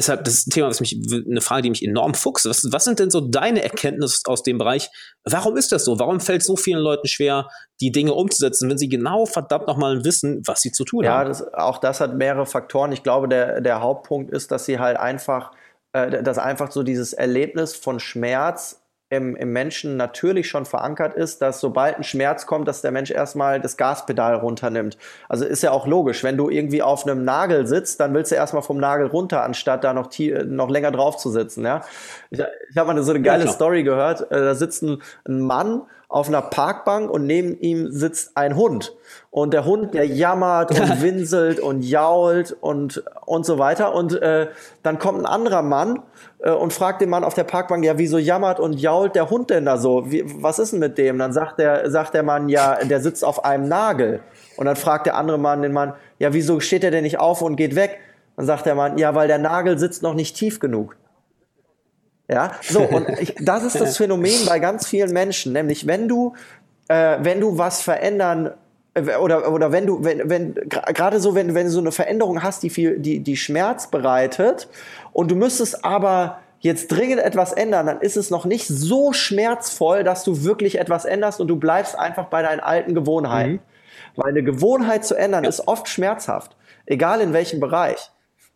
deshalb, 0.00 0.24
das 0.24 0.44
Thema, 0.46 0.68
was 0.68 0.80
mich, 0.80 0.98
eine 1.28 1.40
Frage, 1.40 1.62
die 1.62 1.70
mich 1.70 1.84
enorm 1.84 2.14
fuchst. 2.14 2.46
Was, 2.46 2.72
was 2.72 2.84
sind 2.84 2.98
denn 2.98 3.10
so 3.10 3.20
deine 3.20 3.62
Erkenntnisse 3.62 4.22
aus 4.26 4.42
dem 4.42 4.58
Bereich? 4.58 4.90
Warum 5.24 5.56
ist 5.56 5.72
das 5.72 5.84
so? 5.84 5.98
Warum 5.98 6.20
fällt 6.20 6.42
so 6.42 6.56
vielen 6.56 6.80
Leuten 6.80 7.06
schwer, 7.06 7.48
die 7.80 7.92
Dinge 7.92 8.14
umzusetzen, 8.14 8.68
wenn 8.70 8.78
sie 8.78 8.88
genau 8.88 9.26
verdammt 9.26 9.66
nochmal 9.66 10.04
wissen, 10.04 10.42
was 10.46 10.62
sie 10.62 10.72
zu 10.72 10.84
tun 10.84 11.04
ja, 11.04 11.12
haben? 11.12 11.32
Ja, 11.32 11.58
auch 11.58 11.78
das 11.78 12.00
hat 12.00 12.14
mehrere 12.14 12.46
Faktoren. 12.46 12.92
Ich 12.92 13.02
glaube, 13.02 13.28
der, 13.28 13.60
der 13.60 13.80
Hauptpunkt 13.80 14.30
ist, 14.32 14.50
dass 14.50 14.64
sie 14.64 14.78
halt 14.78 14.96
einfach, 14.96 15.52
äh, 15.92 16.22
dass 16.22 16.38
einfach 16.38 16.72
so 16.72 16.82
dieses 16.82 17.12
Erlebnis 17.12 17.76
von 17.76 18.00
Schmerz 18.00 18.79
im, 19.10 19.34
im 19.34 19.52
Menschen 19.52 19.96
natürlich 19.96 20.48
schon 20.48 20.64
verankert 20.64 21.14
ist, 21.14 21.42
dass 21.42 21.60
sobald 21.60 21.96
ein 21.96 22.04
Schmerz 22.04 22.46
kommt, 22.46 22.68
dass 22.68 22.80
der 22.80 22.92
Mensch 22.92 23.10
erstmal 23.10 23.60
das 23.60 23.76
Gaspedal 23.76 24.36
runternimmt. 24.36 24.96
Also 25.28 25.44
ist 25.44 25.62
ja 25.62 25.72
auch 25.72 25.88
logisch, 25.88 26.22
wenn 26.22 26.36
du 26.36 26.48
irgendwie 26.48 26.80
auf 26.80 27.06
einem 27.06 27.24
Nagel 27.24 27.66
sitzt, 27.66 27.98
dann 27.98 28.14
willst 28.14 28.30
du 28.30 28.36
erstmal 28.36 28.62
vom 28.62 28.78
Nagel 28.78 29.08
runter, 29.08 29.42
anstatt 29.42 29.82
da 29.82 29.92
noch, 29.92 30.10
noch 30.46 30.70
länger 30.70 30.92
drauf 30.92 31.16
zu 31.16 31.30
sitzen. 31.30 31.64
Ja? 31.64 31.82
Ich, 32.30 32.38
ich 32.38 32.76
habe 32.76 32.94
mal 32.94 33.02
so 33.02 33.10
eine 33.10 33.20
geile 33.20 33.46
ja, 33.46 33.50
Story 33.50 33.82
gehört, 33.82 34.30
äh, 34.30 34.40
da 34.40 34.54
sitzt 34.54 34.82
ein, 34.84 35.02
ein 35.26 35.40
Mann 35.40 35.82
auf 36.10 36.26
einer 36.26 36.42
Parkbank 36.42 37.08
und 37.08 37.24
neben 37.24 37.56
ihm 37.60 37.92
sitzt 37.92 38.36
ein 38.36 38.56
Hund. 38.56 38.96
Und 39.30 39.54
der 39.54 39.64
Hund, 39.64 39.94
der 39.94 40.04
jammert 40.04 40.72
und 40.72 41.02
winselt 41.02 41.60
und 41.60 41.82
jault 41.82 42.56
und, 42.60 43.04
und 43.26 43.46
so 43.46 43.60
weiter. 43.60 43.94
Und 43.94 44.20
äh, 44.20 44.48
dann 44.82 44.98
kommt 44.98 45.20
ein 45.20 45.26
anderer 45.26 45.62
Mann 45.62 46.02
äh, 46.40 46.50
und 46.50 46.72
fragt 46.72 47.00
den 47.00 47.10
Mann 47.10 47.22
auf 47.22 47.34
der 47.34 47.44
Parkbank, 47.44 47.84
ja, 47.84 47.96
wieso 47.96 48.18
jammert 48.18 48.58
und 48.58 48.80
jault 48.80 49.14
der 49.14 49.30
Hund 49.30 49.50
denn 49.50 49.66
da 49.66 49.78
so? 49.78 50.10
Wie, 50.10 50.24
was 50.42 50.58
ist 50.58 50.72
denn 50.72 50.80
mit 50.80 50.98
dem? 50.98 51.16
Dann 51.16 51.32
sagt 51.32 51.60
der, 51.60 51.88
sagt 51.88 52.12
der 52.12 52.24
Mann, 52.24 52.48
ja, 52.48 52.84
der 52.84 53.00
sitzt 53.00 53.24
auf 53.24 53.44
einem 53.44 53.68
Nagel. 53.68 54.20
Und 54.56 54.66
dann 54.66 54.76
fragt 54.76 55.06
der 55.06 55.16
andere 55.16 55.38
Mann 55.38 55.62
den 55.62 55.72
Mann, 55.72 55.94
ja, 56.18 56.32
wieso 56.34 56.58
steht 56.58 56.82
er 56.82 56.90
denn 56.90 57.04
nicht 57.04 57.20
auf 57.20 57.40
und 57.40 57.54
geht 57.54 57.76
weg? 57.76 58.00
Dann 58.36 58.46
sagt 58.46 58.66
der 58.66 58.74
Mann, 58.74 58.98
ja, 58.98 59.14
weil 59.14 59.28
der 59.28 59.38
Nagel 59.38 59.78
sitzt 59.78 60.02
noch 60.02 60.14
nicht 60.14 60.34
tief 60.34 60.58
genug. 60.58 60.96
Ja, 62.30 62.52
so, 62.62 62.82
und 62.82 63.08
ich, 63.20 63.34
das 63.40 63.64
ist 63.64 63.80
das 63.80 63.96
Phänomen 63.96 64.46
bei 64.46 64.60
ganz 64.60 64.86
vielen 64.86 65.12
Menschen, 65.12 65.52
nämlich 65.52 65.86
wenn 65.86 66.06
du, 66.06 66.34
äh, 66.88 67.18
wenn 67.20 67.40
du 67.40 67.58
was 67.58 67.82
verändern 67.82 68.52
äh, 68.94 69.16
oder, 69.16 69.52
oder 69.52 69.72
wenn 69.72 69.86
du, 69.86 70.04
wenn, 70.04 70.30
wenn, 70.30 70.54
gerade 70.54 71.18
so, 71.18 71.34
wenn, 71.34 71.54
wenn 71.54 71.66
du 71.66 71.72
so 71.72 71.80
eine 71.80 71.90
Veränderung 71.90 72.42
hast, 72.42 72.62
die 72.62 72.70
viel, 72.70 73.00
die, 73.00 73.20
die 73.20 73.36
Schmerz 73.36 73.90
bereitet 73.90 74.68
und 75.12 75.30
du 75.30 75.34
müsstest 75.34 75.84
aber 75.84 76.38
jetzt 76.60 76.88
dringend 76.88 77.20
etwas 77.20 77.52
ändern, 77.52 77.86
dann 77.86 78.00
ist 78.00 78.16
es 78.16 78.30
noch 78.30 78.44
nicht 78.44 78.68
so 78.68 79.12
schmerzvoll, 79.12 80.04
dass 80.04 80.22
du 80.22 80.44
wirklich 80.44 80.78
etwas 80.78 81.06
änderst 81.06 81.40
und 81.40 81.48
du 81.48 81.56
bleibst 81.56 81.98
einfach 81.98 82.26
bei 82.26 82.42
deinen 82.42 82.60
alten 82.60 82.94
Gewohnheiten. 82.94 83.52
Mhm. 83.54 83.60
Weil 84.16 84.30
eine 84.30 84.42
Gewohnheit 84.42 85.04
zu 85.04 85.14
ändern 85.14 85.44
ja. 85.44 85.48
ist 85.48 85.66
oft 85.66 85.88
schmerzhaft, 85.88 86.56
egal 86.86 87.20
in 87.22 87.32
welchem 87.32 87.60
Bereich 87.60 88.10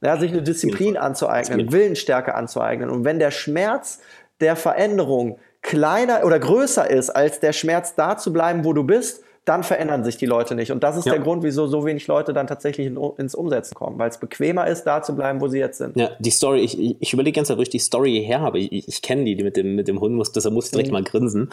ja, 0.05 0.19
sich 0.19 0.33
eine 0.33 0.43
Disziplin 0.43 0.99
anzueignen, 0.99 1.73
Willensstärke 1.73 2.35
anzueignen. 2.35 2.91
Und 2.91 3.05
wenn 3.05 3.19
der 3.19 3.31
Schmerz 3.31 4.01
der 4.41 4.55
Veränderung 4.55 5.39
kleiner 5.63 6.25
oder 6.25 6.39
größer 6.39 6.91
ist 6.91 7.09
als 7.09 7.41
der 7.41 7.55
Schmerz 7.55 7.95
da 7.95 8.19
zu 8.19 8.31
bleiben, 8.33 8.65
wo 8.65 8.75
du 8.75 8.85
bist, 8.85 9.25
dann 9.45 9.63
verändern 9.63 10.05
sich 10.05 10.17
die 10.17 10.27
Leute 10.27 10.55
nicht. 10.55 10.73
Und 10.73 10.83
das 10.83 10.97
ist 10.97 11.05
ja. 11.05 11.13
der 11.13 11.23
Grund, 11.23 11.43
wieso 11.43 11.67
so 11.67 11.85
wenig 11.85 12.07
Leute 12.07 12.33
dann 12.33 12.47
tatsächlich 12.47 12.87
in, 12.87 12.99
ins 13.19 13.35
Umsetzen 13.35 13.75
kommen, 13.75 13.99
weil 13.99 14.09
es 14.09 14.19
bequemer 14.19 14.67
ist, 14.67 14.85
da 14.85 15.03
zu 15.03 15.15
bleiben, 15.15 15.41
wo 15.41 15.49
sie 15.49 15.59
jetzt 15.59 15.79
sind. 15.79 15.97
Ja, 15.97 16.11
die 16.19 16.31
Story, 16.31 16.61
ich, 16.61 17.01
ich 17.01 17.13
überlege 17.13 17.37
ganz, 17.37 17.51
wo 17.51 17.61
ich 17.61 17.69
die 17.69 17.79
Story 17.79 18.23
her 18.25 18.41
habe. 18.41 18.59
Ich, 18.59 18.89
ich 18.89 19.03
kenne 19.03 19.25
die, 19.25 19.37
die 19.37 19.45
mit 19.45 19.57
dem, 19.57 19.75
mit 19.75 19.87
dem 19.89 20.01
Hund, 20.01 20.15
muss, 20.15 20.33
deshalb 20.33 20.55
muss 20.55 20.67
ich 20.67 20.71
direkt 20.71 20.89
mhm. 20.89 20.95
mal 20.95 21.03
grinsen. 21.03 21.51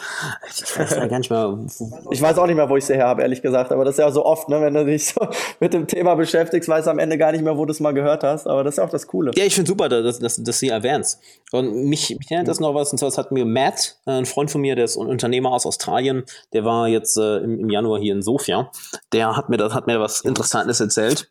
Ich 0.49 0.79
weiß 0.79 0.91
ja 0.91 1.05
gar 1.07 1.19
nicht 1.19 1.29
mehr. 1.29 1.57
ich 2.11 2.21
weiß 2.21 2.37
auch 2.37 2.47
nicht 2.47 2.55
mehr, 2.55 2.69
wo 2.69 2.77
ich 2.77 2.85
sie 2.85 2.95
her 2.95 3.07
habe, 3.07 3.21
ehrlich 3.23 3.41
gesagt. 3.41 3.71
Aber 3.71 3.83
das 3.83 3.95
ist 3.95 3.99
ja 3.99 4.11
so 4.11 4.25
oft, 4.25 4.47
ne, 4.47 4.61
wenn 4.61 4.73
du 4.73 4.85
dich 4.85 5.07
so 5.07 5.27
mit 5.59 5.73
dem 5.73 5.87
Thema 5.87 6.15
beschäftigst, 6.15 6.69
weißt 6.69 6.87
du 6.87 6.91
am 6.91 6.99
Ende 6.99 7.17
gar 7.17 7.31
nicht 7.31 7.43
mehr, 7.43 7.57
wo 7.57 7.65
du 7.65 7.71
es 7.71 7.81
mal 7.81 7.93
gehört 7.93 8.23
hast. 8.23 8.47
Aber 8.47 8.63
das 8.63 8.75
ist 8.75 8.79
auch 8.79 8.89
das 8.89 9.07
Coole. 9.07 9.31
Ja, 9.35 9.43
ich 9.43 9.55
finde 9.55 9.67
super, 9.67 9.89
dass, 9.89 10.19
dass, 10.19 10.41
dass 10.41 10.59
sie 10.59 10.69
erwähnst. 10.69 11.19
Und 11.51 11.85
mich, 11.85 12.15
mich 12.17 12.31
erinnert 12.31 12.47
das 12.47 12.61
noch 12.61 12.73
was, 12.73 12.91
und 12.91 12.97
zwar 12.97 13.09
das 13.09 13.17
hat 13.17 13.31
mir 13.31 13.45
Matt, 13.45 13.97
äh, 14.05 14.11
ein 14.11 14.25
Freund 14.25 14.49
von 14.49 14.61
mir, 14.61 14.75
der 14.75 14.85
ist 14.85 14.97
ein 14.97 15.07
Unternehmer 15.07 15.51
aus 15.51 15.65
Australien, 15.65 16.23
der 16.53 16.63
war 16.63 16.87
jetzt 16.87 17.17
äh, 17.17 17.37
im, 17.39 17.59
im 17.59 17.69
Januar 17.81 17.99
hier 17.99 18.13
in 18.13 18.21
Sofia 18.21 18.71
der 19.11 19.35
hat 19.35 19.49
mir, 19.49 19.57
das, 19.57 19.73
hat 19.73 19.87
mir 19.87 19.99
was 19.99 20.21
Interessantes 20.21 20.79
erzählt. 20.79 21.29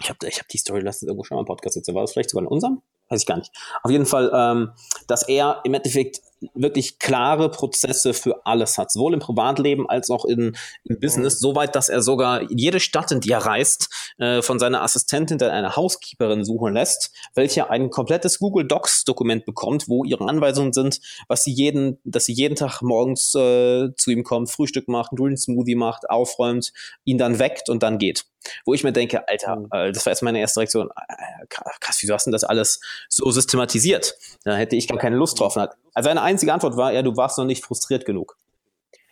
Ich 0.00 0.10
habe 0.10 0.26
ich 0.28 0.38
hab 0.38 0.48
die 0.48 0.58
Story 0.58 0.80
lassen 0.80 1.06
irgendwo 1.06 1.24
schon 1.24 1.36
mal 1.36 1.40
im 1.42 1.46
Podcast 1.46 1.76
jetzt. 1.76 1.92
War 1.92 2.02
das 2.02 2.12
vielleicht 2.12 2.30
sogar 2.30 2.44
in 2.44 2.48
unserem? 2.48 2.82
Weiß 3.08 3.20
ich 3.20 3.26
gar 3.26 3.38
nicht. 3.38 3.50
Auf 3.82 3.90
jeden 3.90 4.06
Fall, 4.06 4.30
ähm, 4.34 4.72
dass 5.06 5.28
er 5.28 5.60
im 5.64 5.74
Endeffekt 5.74 6.20
wirklich 6.54 6.98
klare 6.98 7.50
Prozesse 7.50 8.14
für 8.14 8.44
alles 8.44 8.78
hat, 8.78 8.92
sowohl 8.92 9.14
im 9.14 9.20
Privatleben 9.20 9.88
als 9.88 10.10
auch 10.10 10.24
in, 10.24 10.56
im 10.84 11.00
Business, 11.00 11.36
mhm. 11.36 11.40
soweit, 11.40 11.74
dass 11.74 11.88
er 11.88 12.02
sogar 12.02 12.42
jede 12.50 12.80
Stadt, 12.80 13.10
in 13.12 13.20
die 13.20 13.30
er 13.30 13.44
reist, 13.44 13.88
äh, 14.18 14.42
von 14.42 14.58
seiner 14.58 14.82
Assistentin 14.82 15.38
dann 15.38 15.50
eine 15.50 15.76
Housekeeperin 15.76 16.44
suchen 16.44 16.74
lässt, 16.74 17.10
welche 17.34 17.70
ein 17.70 17.90
komplettes 17.90 18.38
Google 18.38 18.66
Docs 18.66 19.04
Dokument 19.04 19.44
bekommt, 19.44 19.88
wo 19.88 20.04
ihre 20.04 20.28
Anweisungen 20.28 20.72
sind, 20.72 21.00
was 21.28 21.44
sie 21.44 21.52
jeden, 21.52 21.98
dass 22.04 22.26
sie 22.26 22.34
jeden 22.34 22.56
Tag 22.56 22.82
morgens 22.82 23.34
äh, 23.34 23.88
zu 23.96 24.10
ihm 24.10 24.24
kommt, 24.24 24.50
Frühstück 24.50 24.88
macht, 24.88 25.12
einen 25.12 25.18
Green 25.18 25.36
Smoothie 25.36 25.74
macht, 25.74 26.08
aufräumt, 26.10 26.72
ihn 27.04 27.18
dann 27.18 27.38
weckt 27.38 27.68
und 27.68 27.82
dann 27.82 27.98
geht. 27.98 28.24
Wo 28.64 28.74
ich 28.74 28.84
mir 28.84 28.92
denke, 28.92 29.26
Alter, 29.28 29.56
mhm. 29.56 29.68
äh, 29.72 29.92
das 29.92 30.06
war 30.06 30.12
jetzt 30.12 30.22
meine 30.22 30.40
erste 30.40 30.60
Reaktion, 30.60 30.90
äh, 30.90 31.46
krass, 31.48 31.98
wieso 32.00 32.14
hast 32.14 32.26
du 32.26 32.30
das 32.30 32.44
alles 32.44 32.80
so 33.08 33.30
systematisiert? 33.30 34.16
Da 34.44 34.56
hätte 34.56 34.76
ich 34.76 34.88
gar 34.88 34.98
keine 34.98 35.16
Lust 35.16 35.40
drauf. 35.40 35.56
Also 35.56 36.10
eine 36.10 36.22
einzige 36.22 36.52
Antwort 36.52 36.76
war, 36.76 36.92
ja, 36.92 37.02
du 37.02 37.16
warst 37.16 37.38
noch 37.38 37.44
nicht 37.44 37.64
frustriert 37.64 38.04
genug. 38.04 38.36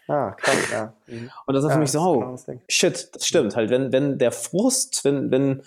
Ah, 0.06 0.32
krass, 0.32 0.56
ja. 0.70 0.92
Mhm. 1.06 1.30
Und 1.46 1.54
das 1.54 1.64
ist 1.64 1.70
ja, 1.70 1.74
für 1.74 1.80
mich 1.80 1.92
so, 1.92 2.00
oh, 2.00 2.36
shit, 2.68 3.08
das 3.14 3.26
stimmt 3.26 3.56
halt, 3.56 3.70
wenn, 3.70 3.90
wenn 3.92 4.18
der 4.18 4.32
Frust, 4.32 5.04
wenn, 5.04 5.30
wenn 5.30 5.62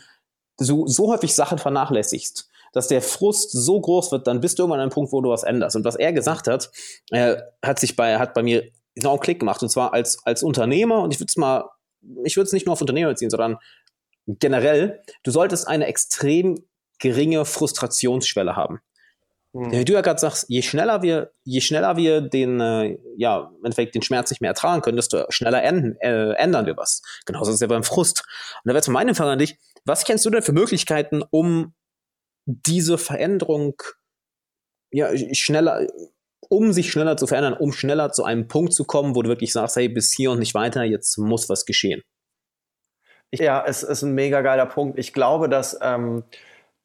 du 0.60 0.88
so 0.88 1.12
häufig 1.12 1.34
Sachen 1.34 1.58
vernachlässigst, 1.58 2.50
dass 2.74 2.88
der 2.88 3.02
Frust 3.02 3.52
so 3.52 3.80
groß 3.80 4.12
wird, 4.12 4.28
dann 4.28 4.42
bist 4.42 4.60
du 4.60 4.64
irgendwann 4.64 4.80
an 4.80 4.84
einem 4.84 4.92
Punkt, 4.92 5.12
wo 5.12 5.22
du 5.22 5.30
was 5.30 5.44
änderst. 5.44 5.76
Und 5.76 5.86
was 5.86 5.96
er 5.96 6.14
gesagt 6.14 6.48
hat, 6.48 6.70
äh, 7.12 7.38
hat 7.64 7.80
sich 7.80 7.96
bei, 7.96 8.20
hat 8.20 8.34
bei 8.34 8.44
mir 8.44 8.70
genau 8.94 9.12
einen 9.12 9.20
Klick 9.20 9.40
gemacht. 9.40 9.64
Und 9.64 9.70
zwar 9.70 9.94
als, 9.94 10.24
als 10.26 10.44
Unternehmer, 10.44 11.02
und 11.02 11.14
ich 11.14 11.20
würde 11.20 11.30
es 11.30 11.38
mal, 11.38 11.70
ich 12.24 12.36
würde 12.38 12.48
es 12.48 12.54
nicht 12.54 12.66
nur 12.66 12.74
auf 12.74 12.82
Unternehmer 12.82 13.10
beziehen, 13.10 13.30
sondern 13.30 13.58
generell, 14.27 15.01
du 15.24 15.32
solltest 15.32 15.68
eine 15.68 15.88
extrem 15.88 16.63
geringe 17.00 17.46
Frustrationsschwelle 17.46 18.56
haben. 18.56 18.82
Mhm. 19.54 19.72
Wie 19.72 19.86
du 19.86 19.94
ja 19.94 20.01
gerade 20.01 20.20
sagst, 20.20 20.46
je 20.50 20.62
schneller 20.62 21.01
wir, 21.01 21.32
je 21.44 21.62
schneller 21.62 21.96
wir 21.98 22.22
den, 22.22 22.60
äh, 22.60 22.98
ja, 23.16 23.51
im 23.58 23.66
Endeffekt 23.66 23.96
den 23.96 24.01
Schmerz 24.01 24.30
nicht 24.30 24.42
mehr 24.42 24.50
ertragen 24.50 24.82
können, 24.82 24.98
desto 24.98 25.25
schneller 25.30 25.63
ändern, 25.63 25.96
äh, 26.01 26.34
ändern 26.34 26.66
wir 26.66 26.77
was. 26.77 27.01
Genauso 27.25 27.51
ist 27.51 27.56
es 27.56 27.62
ja 27.62 27.68
beim 27.68 27.84
Frust. 27.84 28.24
Und 28.56 28.62
da 28.66 28.70
wäre 28.70 28.77
jetzt 28.77 28.89
meine 28.89 29.16
Frage 29.16 29.32
an 29.32 29.39
dich, 29.39 29.58
was 29.86 30.04
kennst 30.04 30.25
du 30.25 30.30
denn 30.30 30.44
für 30.44 30.51
Möglichkeiten, 30.51 31.24
um 31.30 31.74
diese 32.46 32.98
Veränderung 32.98 33.82
ja, 34.92 35.10
schneller, 35.34 35.88
um 36.50 36.74
sich 36.74 36.92
schneller 36.92 37.18
zu 37.18 37.27
verändern, 37.27 37.54
um 37.54 37.72
schneller 37.72 38.12
zu 38.12 38.24
einem 38.24 38.48
Punkt 38.48 38.74
zu 38.74 38.86
kommen, 38.86 39.16
wo 39.16 39.22
du 39.22 39.30
wirklich 39.30 39.54
sagst, 39.54 39.75
hey, 39.75 39.89
bis 39.89 40.13
hier 40.16 40.32
und 40.32 40.39
nicht 40.39 40.54
weiter, 40.54 40.84
jetzt 40.84 41.18
muss 41.18 41.50
was 41.50 41.66
geschehen. 41.66 42.01
Ja, 43.34 43.63
es 43.66 43.84
ist 43.84 44.04
ein 44.04 44.13
mega 44.13 44.42
geiler 44.42 44.66
Punkt. 44.66 44.98
Ich 44.98 45.12
glaube, 45.13 45.50
dass 45.50 45.77
ähm, 45.82 46.24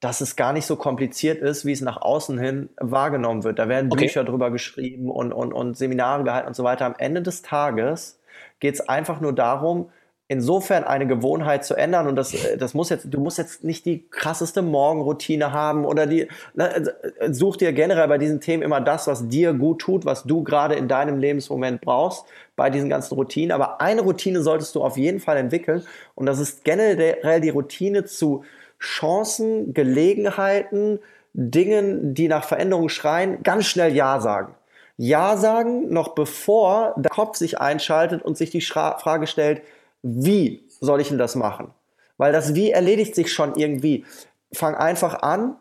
dass 0.02 0.20
es 0.20 0.34
gar 0.34 0.52
nicht 0.52 0.66
so 0.66 0.74
kompliziert 0.74 1.40
ist, 1.40 1.64
wie 1.64 1.70
es 1.70 1.80
nach 1.80 2.02
außen 2.02 2.36
hin 2.36 2.70
wahrgenommen 2.80 3.44
wird. 3.44 3.60
Da 3.60 3.68
werden 3.68 3.90
okay. 3.92 4.06
Bücher 4.06 4.24
drüber 4.24 4.50
geschrieben 4.50 5.08
und, 5.08 5.32
und, 5.32 5.52
und 5.52 5.78
Seminare 5.78 6.24
gehalten 6.24 6.48
und 6.48 6.56
so 6.56 6.64
weiter. 6.64 6.86
Am 6.86 6.96
Ende 6.98 7.22
des 7.22 7.42
Tages 7.42 8.20
geht 8.58 8.74
es 8.74 8.80
einfach 8.80 9.20
nur 9.20 9.32
darum, 9.32 9.90
insofern 10.32 10.84
eine 10.84 11.06
Gewohnheit 11.06 11.64
zu 11.64 11.74
ändern 11.74 12.08
und 12.08 12.16
das, 12.16 12.34
äh, 12.34 12.56
das 12.56 12.74
muss 12.74 12.88
jetzt, 12.88 13.06
du 13.08 13.20
musst 13.20 13.38
jetzt 13.38 13.62
nicht 13.62 13.84
die 13.84 14.08
krasseste 14.10 14.62
Morgenroutine 14.62 15.52
haben 15.52 15.84
oder 15.84 16.06
die, 16.06 16.28
ne, 16.54 16.94
such 17.30 17.58
dir 17.58 17.72
generell 17.72 18.08
bei 18.08 18.18
diesen 18.18 18.40
Themen 18.40 18.62
immer 18.62 18.80
das, 18.80 19.06
was 19.06 19.28
dir 19.28 19.52
gut 19.52 19.80
tut, 19.80 20.04
was 20.04 20.24
du 20.24 20.42
gerade 20.42 20.74
in 20.74 20.88
deinem 20.88 21.18
Lebensmoment 21.18 21.80
brauchst 21.80 22.24
bei 22.56 22.70
diesen 22.70 22.88
ganzen 22.88 23.14
Routinen. 23.14 23.52
Aber 23.52 23.80
eine 23.80 24.00
Routine 24.00 24.42
solltest 24.42 24.74
du 24.74 24.82
auf 24.82 24.96
jeden 24.96 25.20
Fall 25.20 25.36
entwickeln 25.36 25.84
und 26.14 26.26
das 26.26 26.40
ist 26.40 26.64
generell 26.64 27.40
die 27.40 27.50
Routine 27.50 28.04
zu 28.04 28.44
Chancen, 28.80 29.74
Gelegenheiten, 29.74 30.98
Dingen, 31.34 32.14
die 32.14 32.28
nach 32.28 32.44
Veränderung 32.44 32.88
schreien, 32.88 33.42
ganz 33.42 33.66
schnell 33.66 33.94
Ja 33.94 34.20
sagen. 34.20 34.54
Ja 34.96 35.36
sagen, 35.36 35.92
noch 35.92 36.14
bevor 36.14 36.94
der 36.96 37.10
Kopf 37.10 37.36
sich 37.36 37.58
einschaltet 37.58 38.22
und 38.22 38.36
sich 38.36 38.50
die 38.50 38.60
Frage 38.60 39.26
stellt, 39.26 39.62
wie 40.02 40.68
soll 40.80 41.00
ich 41.00 41.08
denn 41.08 41.18
das 41.18 41.34
machen? 41.34 41.72
Weil 42.16 42.32
das 42.32 42.54
Wie 42.54 42.70
erledigt 42.70 43.14
sich 43.14 43.32
schon 43.32 43.54
irgendwie. 43.56 44.04
Fang 44.52 44.74
einfach 44.74 45.22
an, 45.22 45.56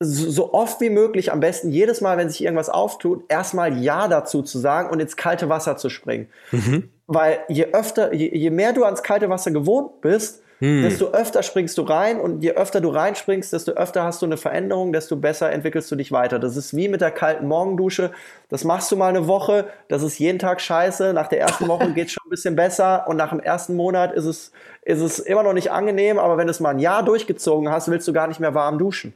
so 0.00 0.52
oft 0.52 0.80
wie 0.80 0.90
möglich, 0.90 1.32
am 1.32 1.40
besten 1.40 1.70
jedes 1.70 2.00
Mal, 2.00 2.16
wenn 2.16 2.30
sich 2.30 2.42
irgendwas 2.42 2.68
auftut, 2.68 3.24
erstmal 3.28 3.78
Ja 3.78 4.08
dazu 4.08 4.42
zu 4.42 4.58
sagen 4.58 4.90
und 4.90 5.00
ins 5.00 5.16
kalte 5.16 5.48
Wasser 5.48 5.76
zu 5.76 5.88
springen. 5.88 6.28
Mhm. 6.52 6.90
Weil 7.08 7.40
je 7.48 7.72
öfter, 7.72 8.12
je, 8.12 8.28
je 8.28 8.50
mehr 8.50 8.72
du 8.72 8.84
ans 8.84 9.02
kalte 9.02 9.28
Wasser 9.28 9.50
gewohnt 9.50 10.00
bist, 10.02 10.42
hm. 10.58 10.82
desto 10.82 11.12
öfter 11.12 11.42
springst 11.42 11.78
du 11.78 11.82
rein 11.82 12.20
und 12.20 12.42
je 12.42 12.52
öfter 12.52 12.80
du 12.80 12.90
reinspringst, 12.90 13.52
desto 13.52 13.72
öfter 13.72 14.02
hast 14.02 14.20
du 14.20 14.26
eine 14.26 14.36
Veränderung, 14.36 14.92
desto 14.92 15.16
besser 15.16 15.50
entwickelst 15.52 15.90
du 15.90 15.96
dich 15.96 16.12
weiter. 16.12 16.38
Das 16.38 16.56
ist 16.56 16.76
wie 16.76 16.88
mit 16.88 17.00
der 17.00 17.12
kalten 17.12 17.46
Morgendusche. 17.46 18.10
Das 18.48 18.64
machst 18.64 18.92
du 18.92 18.96
mal 18.96 19.08
eine 19.08 19.26
Woche, 19.26 19.66
das 19.88 20.02
ist 20.02 20.18
jeden 20.18 20.38
Tag 20.38 20.60
scheiße. 20.60 21.14
Nach 21.14 21.28
der 21.28 21.40
ersten 21.40 21.66
Woche 21.68 21.90
geht 21.94 22.08
es 22.08 22.12
schon 22.12 22.26
ein 22.26 22.30
bisschen 22.30 22.56
besser 22.56 23.06
und 23.08 23.16
nach 23.16 23.30
dem 23.30 23.40
ersten 23.40 23.74
Monat 23.76 24.12
ist 24.12 24.26
es, 24.26 24.52
ist 24.82 25.00
es 25.00 25.18
immer 25.18 25.44
noch 25.44 25.54
nicht 25.54 25.70
angenehm, 25.70 26.18
aber 26.18 26.36
wenn 26.36 26.46
du 26.46 26.50
es 26.50 26.60
mal 26.60 26.70
ein 26.70 26.78
Jahr 26.78 27.04
durchgezogen 27.04 27.70
hast, 27.70 27.88
willst 27.88 28.06
du 28.06 28.12
gar 28.12 28.26
nicht 28.26 28.40
mehr 28.40 28.54
warm 28.54 28.78
duschen. 28.78 29.14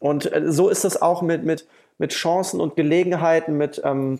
Und 0.00 0.30
äh, 0.32 0.42
so 0.52 0.68
ist 0.68 0.84
es 0.84 1.00
auch 1.00 1.22
mit, 1.22 1.44
mit, 1.44 1.66
mit 1.96 2.12
Chancen 2.12 2.60
und 2.60 2.74
Gelegenheiten, 2.76 3.56
mit, 3.56 3.80
ähm, 3.84 4.18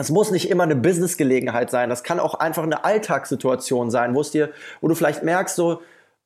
es 0.00 0.10
muss 0.10 0.30
nicht 0.30 0.50
immer 0.50 0.64
eine 0.64 0.76
Businessgelegenheit 0.76 1.70
sein. 1.70 1.88
Das 1.88 2.02
kann 2.02 2.20
auch 2.20 2.34
einfach 2.34 2.62
eine 2.62 2.84
Alltagssituation 2.84 3.90
sein, 3.90 4.14
wo 4.14 4.20
es 4.20 4.30
dir, 4.30 4.50
wo 4.80 4.88
du 4.88 4.94
vielleicht 4.94 5.22
merkst, 5.22 5.56
so, 5.56 5.80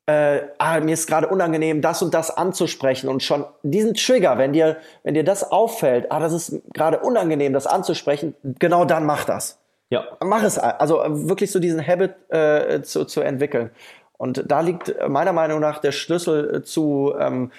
äh, 0.06 0.42
ah, 0.58 0.80
mir 0.80 0.92
ist 0.92 1.06
gerade 1.06 1.28
unangenehm, 1.28 1.80
das 1.80 2.02
und 2.02 2.12
das 2.12 2.30
anzusprechen 2.30 3.08
und 3.08 3.22
schon 3.22 3.46
diesen 3.62 3.94
Trigger, 3.94 4.36
wenn 4.36 4.52
dir, 4.52 4.76
wenn 5.02 5.14
dir 5.14 5.24
das 5.24 5.50
auffällt, 5.50 6.12
ah, 6.12 6.20
das 6.20 6.32
ist 6.32 6.60
gerade 6.74 7.00
unangenehm, 7.00 7.52
das 7.52 7.66
anzusprechen, 7.66 8.34
genau 8.42 8.84
dann 8.84 9.06
mach 9.06 9.24
das. 9.24 9.58
Ja. 9.90 10.04
Mach 10.22 10.42
es, 10.42 10.58
also 10.58 11.00
wirklich 11.28 11.52
so 11.52 11.58
diesen 11.58 11.86
Habit 11.86 12.14
äh, 12.28 12.82
zu, 12.82 13.04
zu 13.04 13.20
entwickeln. 13.20 13.70
Und 14.18 14.44
da 14.46 14.60
liegt 14.60 14.94
meiner 15.08 15.32
Meinung 15.32 15.60
nach 15.60 15.78
der 15.78 15.92
Schlüssel 15.92 16.62
zu, 16.64 17.14
ähm, 17.18 17.50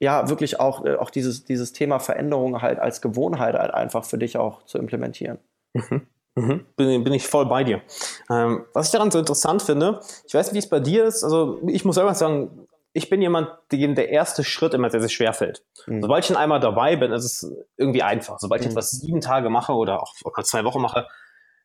ja, 0.00 0.28
wirklich 0.28 0.58
auch, 0.58 0.84
äh, 0.84 0.96
auch 0.96 1.10
dieses, 1.10 1.44
dieses 1.44 1.72
Thema 1.72 2.00
Veränderung 2.00 2.62
halt 2.62 2.80
als 2.80 3.00
Gewohnheit 3.00 3.54
halt 3.54 3.72
einfach 3.72 4.04
für 4.04 4.18
dich 4.18 4.36
auch 4.36 4.64
zu 4.64 4.78
implementieren. 4.78 5.38
Mhm. 5.74 6.06
Mhm, 6.34 6.64
bin, 6.76 7.04
bin 7.04 7.12
ich 7.12 7.26
voll 7.26 7.46
bei 7.46 7.62
dir. 7.62 7.82
Ähm, 8.30 8.64
was 8.72 8.86
ich 8.86 8.92
daran 8.92 9.10
so 9.10 9.18
interessant 9.18 9.60
finde, 9.60 10.00
ich 10.26 10.32
weiß 10.32 10.46
nicht, 10.46 10.54
wie 10.54 10.64
es 10.64 10.68
bei 10.68 10.80
dir 10.80 11.04
ist, 11.04 11.24
also 11.24 11.60
ich 11.66 11.84
muss 11.84 11.96
selber 11.96 12.14
sagen, 12.14 12.68
ich 12.94 13.10
bin 13.10 13.20
jemand, 13.20 13.50
dem 13.70 13.94
der 13.94 14.10
erste 14.10 14.44
Schritt 14.44 14.74
immer 14.74 14.90
sehr, 14.90 15.00
sehr 15.00 15.08
schwer 15.08 15.32
fällt. 15.34 15.62
Mhm. 15.86 16.02
Sobald 16.02 16.24
ich 16.24 16.28
dann 16.28 16.36
einmal 16.36 16.60
dabei 16.60 16.96
bin, 16.96 17.12
ist 17.12 17.24
es 17.24 17.52
irgendwie 17.76 18.02
einfach. 18.02 18.38
Sobald 18.38 18.62
ich 18.62 18.66
mhm. 18.66 18.72
etwas 18.72 18.90
sieben 18.92 19.20
Tage 19.20 19.50
mache 19.50 19.72
oder 19.72 20.02
auch 20.02 20.14
zwei 20.42 20.64
Wochen 20.64 20.80
mache, 20.80 21.06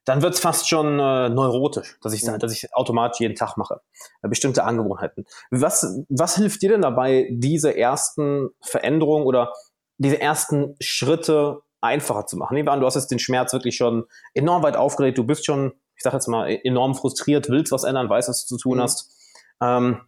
dann 0.05 0.21
wird 0.21 0.35
es 0.35 0.39
fast 0.39 0.69
schon 0.69 0.99
äh, 0.99 1.27
neurotisch, 1.29 1.97
dass 2.01 2.13
ich 2.13 2.23
mhm. 2.23 2.39
dass 2.39 2.53
ich 2.53 2.73
automatisch 2.73 3.19
jeden 3.19 3.35
Tag 3.35 3.57
mache. 3.57 3.81
Äh, 4.21 4.29
bestimmte 4.29 4.63
Angewohnheiten. 4.63 5.25
Was, 5.51 6.01
was 6.07 6.35
hilft 6.35 6.61
dir 6.61 6.69
denn 6.69 6.81
dabei, 6.81 7.27
diese 7.29 7.75
ersten 7.75 8.49
Veränderungen 8.61 9.25
oder 9.25 9.53
diese 9.97 10.21
ersten 10.21 10.75
Schritte 10.79 11.61
einfacher 11.87 12.25
zu 12.25 12.37
machen. 12.37 12.53
Nehmen 12.53 12.67
wir 12.67 12.73
an, 12.73 12.79
du 12.79 12.85
hast 12.85 12.95
jetzt 12.95 13.11
den 13.11 13.19
Schmerz 13.19 13.53
wirklich 13.53 13.75
schon 13.75 14.05
enorm 14.33 14.63
weit 14.63 14.77
aufgeregt, 14.77 15.17
du 15.17 15.23
bist 15.23 15.45
schon, 15.45 15.73
ich 15.95 16.03
sag 16.03 16.13
jetzt 16.13 16.27
mal, 16.27 16.47
enorm 16.63 16.95
frustriert, 16.95 17.49
willst 17.49 17.71
was 17.71 17.83
ändern, 17.83 18.09
weißt, 18.09 18.29
was 18.29 18.45
du 18.45 18.55
zu 18.55 18.61
tun 18.61 18.77
mhm. 18.77 18.81
hast. 18.81 19.13
Ähm, 19.61 20.01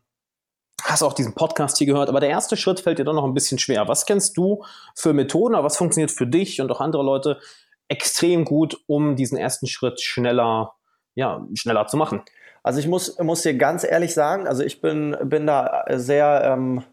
hast 0.84 1.04
auch 1.04 1.14
diesen 1.14 1.36
Podcast 1.36 1.78
hier 1.78 1.88
gehört, 1.88 2.10
aber 2.10 2.20
der 2.20 2.30
erste 2.30 2.58
Schritt 2.58 2.80
fällt 2.80 3.00
dir 3.00 3.06
doch 3.06 3.14
noch 3.14 3.26
ein 3.26 3.34
bisschen 3.34 3.60
schwer. 3.60 3.88
Was 3.88 4.06
kennst 4.06 4.38
du 4.38 4.64
für 4.96 5.14
Methoden, 5.14 5.56
aber 5.56 5.66
was 5.66 5.78
funktioniert 5.78 6.12
für 6.12 6.28
dich 6.28 6.62
und 6.62 6.72
auch 6.72 6.82
andere 6.82 7.04
Leute 7.04 7.40
extrem 7.88 8.46
gut, 8.46 8.78
um 8.88 9.16
diesen 9.16 9.38
ersten 9.38 9.68
Schritt 9.68 10.02
schneller, 10.02 10.74
ja, 11.16 11.46
schneller 11.56 11.88
zu 11.88 11.98
machen? 11.98 12.22
Also 12.64 12.80
ich 12.80 12.88
muss, 12.88 13.18
muss 13.20 13.42
dir 13.42 13.56
ganz 13.56 13.84
ehrlich 13.84 14.14
sagen, 14.14 14.48
also 14.48 14.64
ich 14.64 14.82
bin, 14.82 15.18
bin 15.24 15.48
da 15.48 15.86
sehr 15.90 16.42
ähm, 16.44 16.84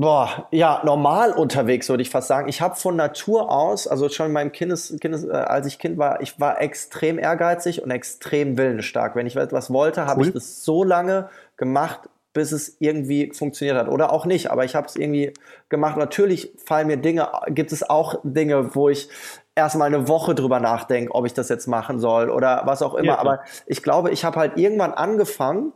Boah, 0.00 0.46
ja, 0.52 0.80
normal 0.84 1.32
unterwegs 1.32 1.88
würde 1.88 2.04
ich 2.04 2.10
fast 2.10 2.28
sagen. 2.28 2.48
Ich 2.48 2.60
habe 2.60 2.76
von 2.76 2.94
Natur 2.94 3.50
aus, 3.50 3.88
also 3.88 4.08
schon 4.08 4.26
in 4.26 4.32
meinem 4.32 4.52
Kindes, 4.52 4.96
Kindes 5.00 5.24
äh, 5.24 5.32
als 5.32 5.66
ich 5.66 5.80
Kind 5.80 5.98
war, 5.98 6.20
ich 6.20 6.38
war 6.38 6.60
extrem 6.60 7.18
ehrgeizig 7.18 7.82
und 7.82 7.90
extrem 7.90 8.56
willensstark. 8.56 9.16
Wenn 9.16 9.26
ich 9.26 9.34
etwas 9.34 9.72
wollte, 9.72 10.06
habe 10.06 10.20
cool. 10.20 10.28
ich 10.28 10.34
das 10.34 10.62
so 10.62 10.84
lange 10.84 11.30
gemacht, 11.56 12.08
bis 12.32 12.52
es 12.52 12.76
irgendwie 12.78 13.32
funktioniert 13.32 13.76
hat. 13.76 13.88
Oder 13.88 14.12
auch 14.12 14.24
nicht, 14.24 14.52
aber 14.52 14.64
ich 14.64 14.76
habe 14.76 14.86
es 14.86 14.94
irgendwie 14.94 15.32
gemacht. 15.68 15.96
Natürlich 15.96 16.52
fallen 16.64 16.86
mir 16.86 16.98
Dinge, 16.98 17.32
gibt 17.48 17.72
es 17.72 17.90
auch 17.90 18.20
Dinge, 18.22 18.76
wo 18.76 18.88
ich 18.90 19.08
erstmal 19.56 19.88
eine 19.88 20.06
Woche 20.06 20.36
drüber 20.36 20.60
nachdenke, 20.60 21.12
ob 21.12 21.26
ich 21.26 21.34
das 21.34 21.48
jetzt 21.48 21.66
machen 21.66 21.98
soll 21.98 22.30
oder 22.30 22.62
was 22.66 22.82
auch 22.82 22.94
immer. 22.94 23.14
Ja, 23.14 23.18
aber 23.18 23.40
ich 23.66 23.82
glaube, 23.82 24.12
ich 24.12 24.24
habe 24.24 24.38
halt 24.38 24.58
irgendwann 24.58 24.94
angefangen, 24.94 25.72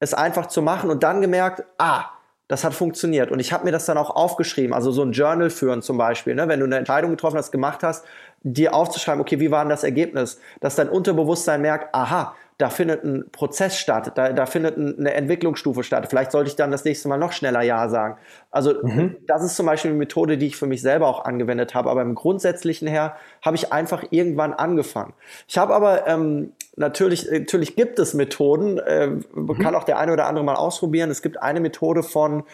es 0.00 0.14
einfach 0.14 0.46
zu 0.46 0.62
machen 0.62 0.88
und 0.88 1.02
dann 1.02 1.20
gemerkt, 1.20 1.64
ah, 1.76 2.06
das 2.48 2.64
hat 2.64 2.74
funktioniert. 2.74 3.30
Und 3.30 3.40
ich 3.40 3.52
habe 3.52 3.64
mir 3.64 3.72
das 3.72 3.86
dann 3.86 3.98
auch 3.98 4.10
aufgeschrieben, 4.10 4.74
also 4.74 4.90
so 4.90 5.02
ein 5.02 5.12
Journal 5.12 5.50
führen 5.50 5.82
zum 5.82 5.98
Beispiel, 5.98 6.34
ne? 6.34 6.48
wenn 6.48 6.60
du 6.60 6.66
eine 6.66 6.76
Entscheidung 6.76 7.10
getroffen 7.10 7.36
hast, 7.36 7.52
gemacht 7.52 7.82
hast, 7.82 8.04
dir 8.42 8.74
aufzuschreiben, 8.74 9.20
okay, 9.20 9.38
wie 9.38 9.50
war 9.50 9.62
denn 9.62 9.70
das 9.70 9.84
Ergebnis? 9.84 10.40
Dass 10.60 10.74
dein 10.74 10.88
Unterbewusstsein 10.88 11.60
merkt, 11.60 11.94
aha, 11.94 12.34
da 12.56 12.70
findet 12.70 13.04
ein 13.04 13.30
Prozess 13.30 13.78
statt, 13.78 14.12
da, 14.16 14.32
da 14.32 14.44
findet 14.44 14.76
eine 14.76 15.14
Entwicklungsstufe 15.14 15.84
statt. 15.84 16.08
Vielleicht 16.10 16.32
sollte 16.32 16.50
ich 16.50 16.56
dann 16.56 16.72
das 16.72 16.84
nächste 16.84 17.08
Mal 17.08 17.16
noch 17.16 17.30
schneller 17.30 17.62
Ja 17.62 17.88
sagen. 17.88 18.18
Also 18.50 18.74
mhm. 18.82 19.16
das 19.28 19.44
ist 19.44 19.54
zum 19.54 19.66
Beispiel 19.66 19.92
eine 19.92 19.98
Methode, 19.98 20.38
die 20.38 20.48
ich 20.48 20.56
für 20.56 20.66
mich 20.66 20.82
selber 20.82 21.06
auch 21.06 21.24
angewendet 21.24 21.76
habe. 21.76 21.88
Aber 21.88 22.02
im 22.02 22.16
Grundsätzlichen 22.16 22.88
her 22.88 23.16
habe 23.42 23.54
ich 23.54 23.72
einfach 23.72 24.04
irgendwann 24.10 24.54
angefangen. 24.54 25.14
Ich 25.46 25.56
habe 25.56 25.72
aber 25.72 26.08
ähm, 26.08 26.52
natürlich, 26.78 27.30
natürlich 27.30 27.76
gibt 27.76 27.98
es 27.98 28.14
Methoden, 28.14 28.78
äh, 28.78 29.08
mhm. 29.08 29.58
kann 29.58 29.74
auch 29.74 29.84
der 29.84 29.98
eine 29.98 30.12
oder 30.12 30.26
andere 30.26 30.44
mal 30.44 30.56
ausprobieren. 30.56 31.10
Es 31.10 31.22
gibt 31.22 31.42
eine 31.42 31.60
Methode 31.60 32.02
von 32.02 32.44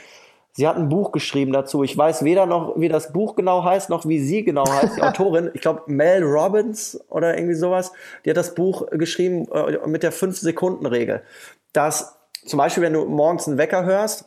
Sie 0.56 0.68
hat 0.68 0.76
ein 0.76 0.88
Buch 0.88 1.10
geschrieben 1.10 1.52
dazu. 1.52 1.82
Ich 1.82 1.98
weiß 1.98 2.22
weder 2.22 2.46
noch, 2.46 2.74
wie 2.78 2.88
das 2.88 3.12
Buch 3.12 3.34
genau 3.34 3.64
heißt, 3.64 3.90
noch 3.90 4.06
wie 4.06 4.20
sie 4.20 4.44
genau 4.44 4.64
heißt, 4.64 4.96
die 4.96 5.02
Autorin. 5.02 5.50
Ich 5.52 5.60
glaube, 5.60 5.82
Mel 5.86 6.22
Robbins 6.22 7.00
oder 7.08 7.36
irgendwie 7.36 7.56
sowas. 7.56 7.92
Die 8.24 8.30
hat 8.30 8.36
das 8.36 8.54
Buch 8.54 8.86
geschrieben 8.92 9.48
äh, 9.52 9.84
mit 9.88 10.04
der 10.04 10.12
5-Sekunden-Regel. 10.12 11.24
Dass 11.72 12.20
zum 12.46 12.58
Beispiel, 12.58 12.84
wenn 12.84 12.92
du 12.92 13.04
morgens 13.04 13.48
einen 13.48 13.58
Wecker 13.58 13.84
hörst, 13.84 14.26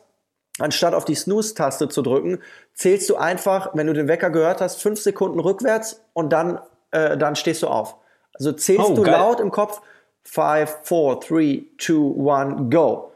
anstatt 0.58 0.92
auf 0.92 1.06
die 1.06 1.14
Snooze-Taste 1.14 1.88
zu 1.88 2.02
drücken, 2.02 2.40
zählst 2.74 3.08
du 3.08 3.16
einfach, 3.16 3.70
wenn 3.72 3.86
du 3.86 3.94
den 3.94 4.06
Wecker 4.06 4.28
gehört 4.28 4.60
hast, 4.60 4.82
fünf 4.82 5.00
Sekunden 5.00 5.40
rückwärts 5.40 6.04
und 6.12 6.30
dann, 6.30 6.60
äh, 6.90 7.16
dann 7.16 7.36
stehst 7.36 7.62
du 7.62 7.68
auf. 7.68 7.96
Also 8.38 8.52
zählst 8.52 8.90
oh, 8.90 8.94
du 8.94 9.02
geil. 9.02 9.14
laut 9.14 9.40
im 9.40 9.50
Kopf 9.50 9.80
5, 10.24 10.78
4, 10.82 11.20
3, 11.28 11.64
2, 11.78 12.32
1, 12.32 12.70
go. 12.70 13.12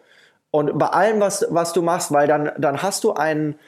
Und 0.51 0.79
bei 0.79 0.87
allem, 0.87 1.21
was, 1.21 1.47
was 1.51 1.73
du 1.73 1.83
machst, 1.83 2.13
weil 2.13 2.27
dann, 2.29 2.53
dann 2.59 2.83
hast 2.83 3.05
du 3.05 3.13
einen, 3.13 3.59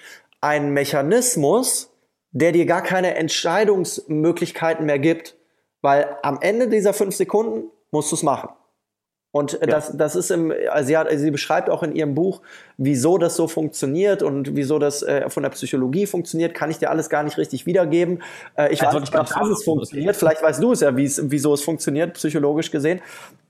einen 0.40 0.72
Mechanismus, 0.72 1.90
der 2.32 2.52
dir 2.52 2.66
gar 2.66 2.82
keine 2.82 3.14
Entscheidungsmöglichkeiten 3.14 4.84
mehr 4.84 4.98
gibt, 4.98 5.36
weil 5.80 6.16
am 6.22 6.38
Ende 6.40 6.68
dieser 6.68 6.92
fünf 6.92 7.14
Sekunden 7.14 7.70
musst 7.90 8.10
du 8.10 8.16
es 8.16 8.22
machen. 8.22 8.50
Und 9.34 9.54
ja. 9.54 9.66
das, 9.66 9.96
das 9.96 10.14
ist 10.14 10.30
im, 10.30 10.54
also 10.70 10.86
sie, 10.86 10.96
hat, 10.96 11.08
sie 11.10 11.32
beschreibt 11.32 11.68
auch 11.68 11.82
in 11.82 11.92
ihrem 11.92 12.14
Buch, 12.14 12.40
wieso 12.76 13.18
das 13.18 13.34
so 13.34 13.48
funktioniert 13.48 14.22
und 14.22 14.54
wieso 14.54 14.78
das 14.78 15.02
äh, 15.02 15.28
von 15.28 15.42
der 15.42 15.50
Psychologie 15.50 16.06
funktioniert, 16.06 16.54
kann 16.54 16.70
ich 16.70 16.78
dir 16.78 16.88
alles 16.88 17.10
gar 17.10 17.24
nicht 17.24 17.36
richtig 17.36 17.66
wiedergeben. 17.66 18.22
Äh, 18.56 18.72
ich 18.72 18.80
also 18.80 18.94
weiß 18.94 19.00
nicht, 19.00 19.12
dass 19.12 19.50
es 19.50 19.64
funktioniert. 19.64 20.14
Vielleicht 20.14 20.40
weißt 20.40 20.62
du 20.62 20.70
es 20.70 20.82
ja, 20.82 20.96
wieso 20.96 21.52
es 21.52 21.62
funktioniert, 21.62 22.14
psychologisch 22.14 22.70
gesehen. 22.70 23.00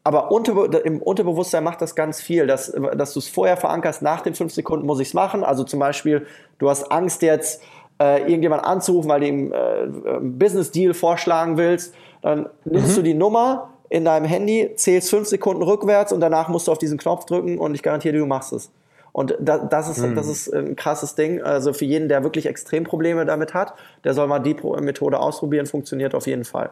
Aber 0.05 0.33
unter, 0.33 0.83
im 0.87 1.03
Unterbewusstsein 1.03 1.63
macht 1.63 1.83
das 1.83 1.95
ganz 1.95 2.19
viel, 2.19 2.47
dass, 2.47 2.73
dass 2.97 3.13
du 3.13 3.19
es 3.19 3.29
vorher 3.29 3.59
verankerst, 3.59 4.01
nach 4.01 4.23
den 4.23 4.35
fünf 4.35 4.55
Sekunden 4.55 4.87
muss 4.87 5.01
ich 5.01 5.09
es 5.09 5.15
machen. 5.15 5.45
Also 5.45 5.65
zum 5.65 5.81
Beispiel, 5.81 6.27
du 6.61 6.71
hast 6.71 6.91
Angst 6.91 7.21
jetzt, 7.21 7.61
äh, 8.01 8.23
irgendjemand 8.23 8.65
anzurufen, 8.65 9.11
weil 9.11 9.21
du 9.21 9.27
ihm 9.27 9.53
äh, 9.53 9.57
einen 9.57 10.39
Business-Deal 10.39 10.95
vorschlagen 10.95 11.59
willst. 11.59 11.95
Dann 12.23 12.49
nimmst 12.65 12.93
mhm. 12.93 12.95
du 12.95 13.03
die 13.03 13.15
Nummer, 13.15 13.74
in 13.89 14.05
deinem 14.05 14.27
Handy, 14.27 14.73
zählst 14.77 15.11
fünf 15.11 15.29
Sekunden 15.29 15.63
rückwärts 15.63 16.13
und 16.13 16.21
danach 16.21 16.49
musst 16.49 16.69
du 16.69 16.73
auf 16.73 16.79
diesen 16.79 16.99
Knopf 16.99 17.27
drücken 17.27 17.59
und 17.59 17.75
ich 17.75 17.83
garantiere 17.83 18.13
dir, 18.13 18.21
du 18.21 18.27
machst 18.27 18.53
es. 18.53 18.71
Und 19.13 19.37
da, 19.39 19.59
das, 19.59 19.89
ist, 19.89 19.99
mhm. 19.99 20.17
das 20.17 20.27
ist 20.27 20.53
ein 20.53 20.75
krasses 20.75 21.15
Ding. 21.15 21.41
Also 21.41 21.73
für 21.73 21.85
jeden, 21.85 22.09
der 22.09 22.25
wirklich 22.25 22.47
Extremprobleme 22.47 23.25
damit 23.25 23.55
hat, 23.55 23.75
der 24.03 24.13
soll 24.13 24.27
mal 24.27 24.41
die 24.41 24.57
Methode 24.81 25.21
ausprobieren, 25.21 25.67
funktioniert 25.67 26.17
auf 26.17 26.27
jeden 26.27 26.45
Fall. 26.45 26.71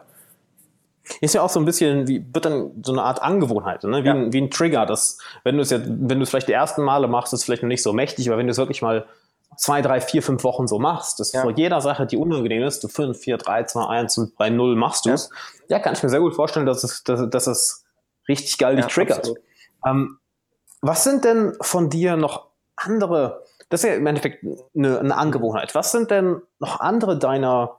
Ist 1.21 1.35
ja 1.35 1.41
auch 1.41 1.49
so 1.49 1.59
ein 1.59 1.65
bisschen 1.65 2.07
wie, 2.07 2.25
wird 2.33 2.43
dann 2.43 2.71
so 2.83 2.91
eine 2.91 3.03
Art 3.03 3.21
Angewohnheit, 3.21 3.83
ne? 3.83 4.03
wie, 4.03 4.07
ja. 4.07 4.13
ein, 4.13 4.33
wie 4.33 4.41
ein 4.41 4.51
Trigger, 4.51 4.85
dass, 4.85 5.19
wenn 5.45 5.55
du 5.55 5.61
es 5.61 5.69
jetzt, 5.69 5.87
wenn 5.87 6.19
du 6.19 6.23
es 6.23 6.29
vielleicht 6.29 6.49
die 6.49 6.53
ersten 6.53 6.81
Male 6.81 7.07
machst, 7.07 7.31
ist 7.33 7.39
es 7.39 7.45
vielleicht 7.45 7.63
noch 7.63 7.69
nicht 7.69 7.83
so 7.83 7.93
mächtig, 7.93 8.29
aber 8.29 8.37
wenn 8.37 8.47
du 8.47 8.51
es 8.51 8.57
wirklich 8.57 8.81
mal 8.81 9.05
zwei, 9.57 9.81
drei, 9.81 10.01
vier, 10.01 10.21
fünf 10.23 10.43
Wochen 10.43 10.67
so 10.67 10.79
machst, 10.79 11.19
dass 11.19 11.31
ja. 11.31 11.41
vor 11.41 11.51
jeder 11.51 11.81
Sache, 11.81 12.05
die 12.05 12.17
unangenehm 12.17 12.63
ist, 12.63 12.83
du 12.83 12.87
fünf, 12.87 13.19
vier, 13.19 13.37
drei, 13.37 13.63
zwei, 13.63 13.85
eins 13.85 14.17
und 14.17 14.35
bei 14.37 14.49
null 14.49 14.75
machst 14.75 15.05
du 15.05 15.11
es, 15.11 15.29
ja. 15.67 15.77
ja. 15.77 15.79
kann 15.83 15.93
ich 15.93 16.03
mir 16.03 16.09
sehr 16.09 16.19
gut 16.19 16.35
vorstellen, 16.35 16.65
dass 16.65 16.83
es, 16.83 17.03
dass, 17.03 17.29
dass 17.29 17.47
es 17.47 17.85
richtig 18.27 18.57
geil 18.57 18.75
dich 18.75 18.87
triggert. 18.87 19.33
Ähm, 19.85 20.19
was 20.81 21.03
sind 21.03 21.25
denn 21.25 21.53
von 21.61 21.89
dir 21.89 22.15
noch 22.17 22.47
andere, 22.75 23.43
das 23.69 23.83
ist 23.83 23.89
ja 23.89 23.95
im 23.95 24.05
Endeffekt 24.05 24.45
eine, 24.75 24.99
eine 24.99 25.15
Angewohnheit, 25.15 25.75
was 25.75 25.91
sind 25.91 26.11
denn 26.11 26.41
noch 26.59 26.79
andere 26.79 27.17
deiner 27.17 27.77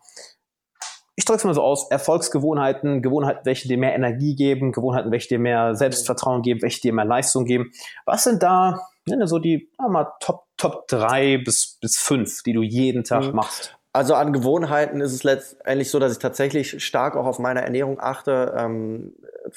ich 1.17 1.25
drücke 1.25 1.39
es 1.39 1.45
mal 1.45 1.55
so 1.55 1.63
aus, 1.63 1.91
Erfolgsgewohnheiten, 1.91 3.01
Gewohnheiten, 3.01 3.41
welche 3.45 3.69
dir 3.69 3.79
mehr 3.79 3.95
Energie 3.95 4.35
geben, 4.35 4.73
Gewohnheiten, 4.73 5.13
welche 5.13 5.29
dir 5.29 5.39
mehr 5.39 5.77
Selbstvertrauen 5.77 6.43
geben, 6.43 6.63
welche 6.63 6.81
dir 6.81 6.93
mehr 6.93 7.05
Leistung 7.05 7.45
geben. 7.45 7.71
Was 8.05 8.25
sind 8.25 8.43
da 8.43 8.81
ja, 9.07 9.27
so 9.27 9.39
die 9.39 9.71
mal, 9.79 10.13
Top, 10.21 10.44
Top 10.57 10.89
3 10.89 11.39
bis, 11.39 11.79
bis 11.81 11.97
5, 11.99 12.43
die 12.43 12.53
du 12.53 12.63
jeden 12.63 13.05
Tag 13.05 13.27
mhm. 13.27 13.37
machst? 13.37 13.77
Also 13.95 14.15
an 14.15 14.33
Gewohnheiten 14.33 15.01
ist 15.01 15.13
es 15.13 15.23
letztendlich 15.23 15.89
so, 15.89 16.01
dass 16.01 16.11
ich 16.11 16.19
tatsächlich 16.19 16.85
stark 16.85 17.17
auch 17.17 17.27
auf 17.27 17.39
meine 17.39 17.63
Ernährung 17.63 18.01
achte. 18.01 18.53
Ähm, 18.59 19.13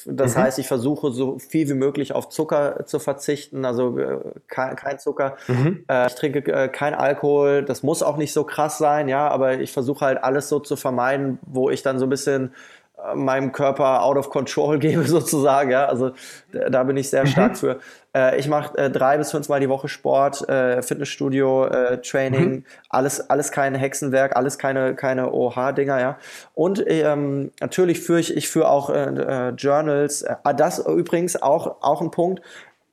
das 0.05 0.35
mhm. 0.35 0.41
heißt, 0.41 0.59
ich 0.59 0.67
versuche 0.67 1.11
so 1.11 1.39
viel 1.39 1.67
wie 1.69 1.73
möglich 1.73 2.13
auf 2.13 2.29
Zucker 2.29 2.85
zu 2.85 2.99
verzichten, 2.99 3.65
also 3.65 3.97
äh, 3.97 4.19
kein, 4.47 4.75
kein 4.75 4.99
Zucker. 4.99 5.37
Mhm. 5.47 5.85
Äh, 5.89 6.05
ich 6.05 6.13
trinke 6.13 6.39
äh, 6.51 6.67
kein 6.67 6.93
Alkohol. 6.93 7.63
Das 7.63 7.81
muss 7.81 8.03
auch 8.03 8.17
nicht 8.17 8.31
so 8.31 8.43
krass 8.43 8.77
sein, 8.77 9.07
ja, 9.07 9.27
aber 9.27 9.59
ich 9.59 9.71
versuche 9.71 10.05
halt 10.05 10.23
alles 10.23 10.49
so 10.49 10.59
zu 10.59 10.75
vermeiden, 10.75 11.39
wo 11.41 11.71
ich 11.71 11.81
dann 11.81 11.97
so 11.97 12.05
ein 12.05 12.09
bisschen 12.09 12.53
meinem 13.15 13.51
Körper 13.51 14.03
out 14.03 14.17
of 14.17 14.29
control 14.29 14.79
gebe 14.79 15.03
sozusagen. 15.03 15.71
Ja, 15.71 15.85
also 15.85 16.11
da 16.51 16.83
bin 16.83 16.97
ich 16.97 17.09
sehr 17.09 17.23
mhm. 17.23 17.27
stark 17.27 17.57
für. 17.57 17.79
Äh, 18.15 18.39
ich 18.39 18.47
mache 18.47 18.77
äh, 18.77 18.89
drei 18.89 19.17
bis 19.17 19.31
fünfmal 19.31 19.59
die 19.59 19.69
Woche 19.69 19.87
Sport, 19.87 20.47
äh, 20.49 20.81
Fitnessstudio, 20.81 21.65
äh, 21.65 22.01
Training, 22.01 22.49
mhm. 22.49 22.65
alles 22.89 23.29
alles 23.29 23.51
kein 23.51 23.75
Hexenwerk, 23.75 24.35
alles 24.35 24.57
keine 24.57 24.95
keine 24.95 25.31
OH-Dinger, 25.31 25.99
ja. 25.99 26.17
Und 26.53 26.83
ähm, 26.87 27.51
natürlich 27.59 27.99
führe 27.99 28.19
ich 28.19 28.35
ich 28.35 28.49
führe 28.49 28.69
auch 28.69 28.89
äh, 28.89 29.03
äh, 29.03 29.49
Journals. 29.51 30.25
das 30.55 30.79
übrigens 30.79 31.41
auch 31.41 31.81
auch 31.81 32.01
ein 32.01 32.11
Punkt. 32.11 32.41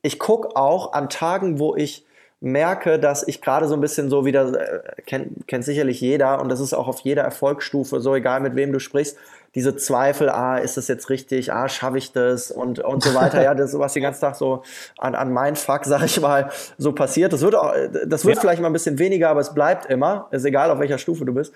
Ich 0.03 0.19
gucke 0.19 0.55
auch 0.55 0.93
an 0.93 1.09
Tagen, 1.09 1.59
wo 1.59 1.75
ich 1.75 2.05
merke, 2.45 2.99
dass 2.99 3.27
ich 3.27 3.41
gerade 3.41 3.67
so 3.67 3.75
ein 3.75 3.81
bisschen 3.81 4.11
so 4.11 4.25
wieder, 4.25 4.53
äh, 4.53 5.03
kennt, 5.03 5.49
kennt 5.49 5.65
sicherlich 5.65 6.01
jeder 6.01 6.41
und 6.41 6.51
das 6.51 6.61
ist 6.61 6.75
auch 6.75 6.87
auf 6.87 7.01
jeder 7.01 7.23
Erfolgsstufe, 7.23 8.01
so 8.01 8.15
egal 8.15 8.41
mit 8.41 8.55
wem 8.55 8.73
du 8.73 8.79
sprichst, 8.79 9.17
diese 9.55 9.77
Zweifel, 9.77 10.29
ah, 10.29 10.59
ist 10.59 10.77
das 10.77 10.89
jetzt 10.89 11.11
richtig, 11.11 11.53
ah, 11.53 11.69
schaffe 11.69 11.97
ich 11.97 12.13
das 12.13 12.51
und, 12.51 12.81
und 12.81 13.03
so 13.03 13.15
weiter. 13.15 13.43
ja, 13.43 13.55
das, 13.55 13.79
was 13.79 13.93
den 13.95 14.03
ganzen 14.03 14.21
Tag 14.21 14.35
so 14.37 14.63
an, 14.99 15.15
an 15.15 15.33
mein 15.33 15.57
Fuck, 15.57 15.85
sag 15.85 16.03
ich 16.05 16.21
mal, 16.21 16.51
so 16.77 16.93
passiert. 16.93 17.33
Das 17.33 17.41
wird 17.41 17.55
auch, 17.55 17.73
das 18.07 18.25
wird 18.25 18.37
ja. 18.37 18.41
vielleicht 18.41 18.61
mal 18.61 18.69
ein 18.69 18.73
bisschen 18.73 18.99
weniger, 18.99 19.31
aber 19.31 19.41
es 19.41 19.55
bleibt 19.55 19.87
immer. 19.87 20.29
Ist 20.33 20.45
egal, 20.45 20.71
auf 20.71 20.81
welcher 20.81 20.99
Stufe 20.99 21.25
du 21.25 21.33
bist. 21.33 21.55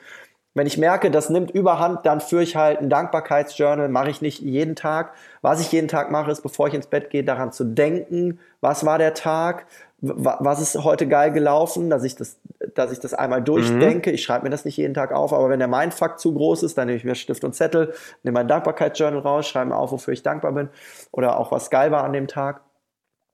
Wenn 0.55 0.67
ich 0.67 0.79
merke, 0.79 1.11
das 1.11 1.29
nimmt 1.29 1.51
überhand, 1.51 2.07
dann 2.07 2.21
führe 2.21 2.43
ich 2.43 2.57
halt 2.57 2.81
ein 2.81 2.89
Dankbarkeitsjournal, 2.89 3.89
mache 3.89 4.11
ich 4.11 4.23
nicht 4.23 4.41
jeden 4.41 4.77
Tag. 4.77 5.13
Was 5.43 5.61
ich 5.61 5.71
jeden 5.71 5.89
Tag 5.89 6.11
mache, 6.11 6.31
ist, 6.31 6.43
bevor 6.43 6.69
ich 6.69 6.75
ins 6.75 6.87
Bett 6.87 7.11
gehe, 7.11 7.23
daran 7.23 7.53
zu 7.53 7.65
denken, 7.65 8.41
was 8.61 8.87
war 8.87 8.99
der 8.99 9.15
Tag, 9.15 9.67
was 10.01 10.61
ist 10.61 10.85
heute 10.85 11.09
geil 11.09 11.33
gelaufen, 11.33 11.91
dass 11.91 12.05
ich 12.05 12.15
das, 12.15 12.39
dass 12.75 12.93
ich 12.93 13.01
das 13.01 13.15
einmal 13.15 13.43
durchdenke. 13.43 14.11
Mhm. 14.11 14.15
Ich 14.15 14.23
schreibe 14.23 14.45
mir 14.45 14.51
das 14.51 14.65
nicht 14.65 14.77
jeden 14.77 14.95
Tag 14.95 15.13
auf, 15.13 15.33
aber 15.33 15.49
wenn 15.49 15.59
der 15.59 15.67
Mindfuck 15.67 16.21
zu 16.21 16.33
groß 16.35 16.63
ist, 16.63 16.79
dann 16.79 16.87
nehme 16.87 16.99
ich 16.99 17.05
mir 17.05 17.17
Stift 17.17 17.43
und 17.43 17.55
Zettel, 17.55 17.93
nehme 18.23 18.35
mein 18.35 18.49
Dankbarkeitsjournal 18.49 19.21
raus, 19.21 19.49
schreibe 19.49 19.71
mir 19.71 19.77
auf, 19.77 19.91
wofür 19.91 20.15
ich 20.15 20.23
dankbar 20.23 20.53
bin 20.53 20.69
oder 21.11 21.39
auch 21.39 21.51
was 21.51 21.71
geil 21.71 21.91
war 21.91 22.05
an 22.05 22.13
dem 22.13 22.29
Tag. 22.29 22.61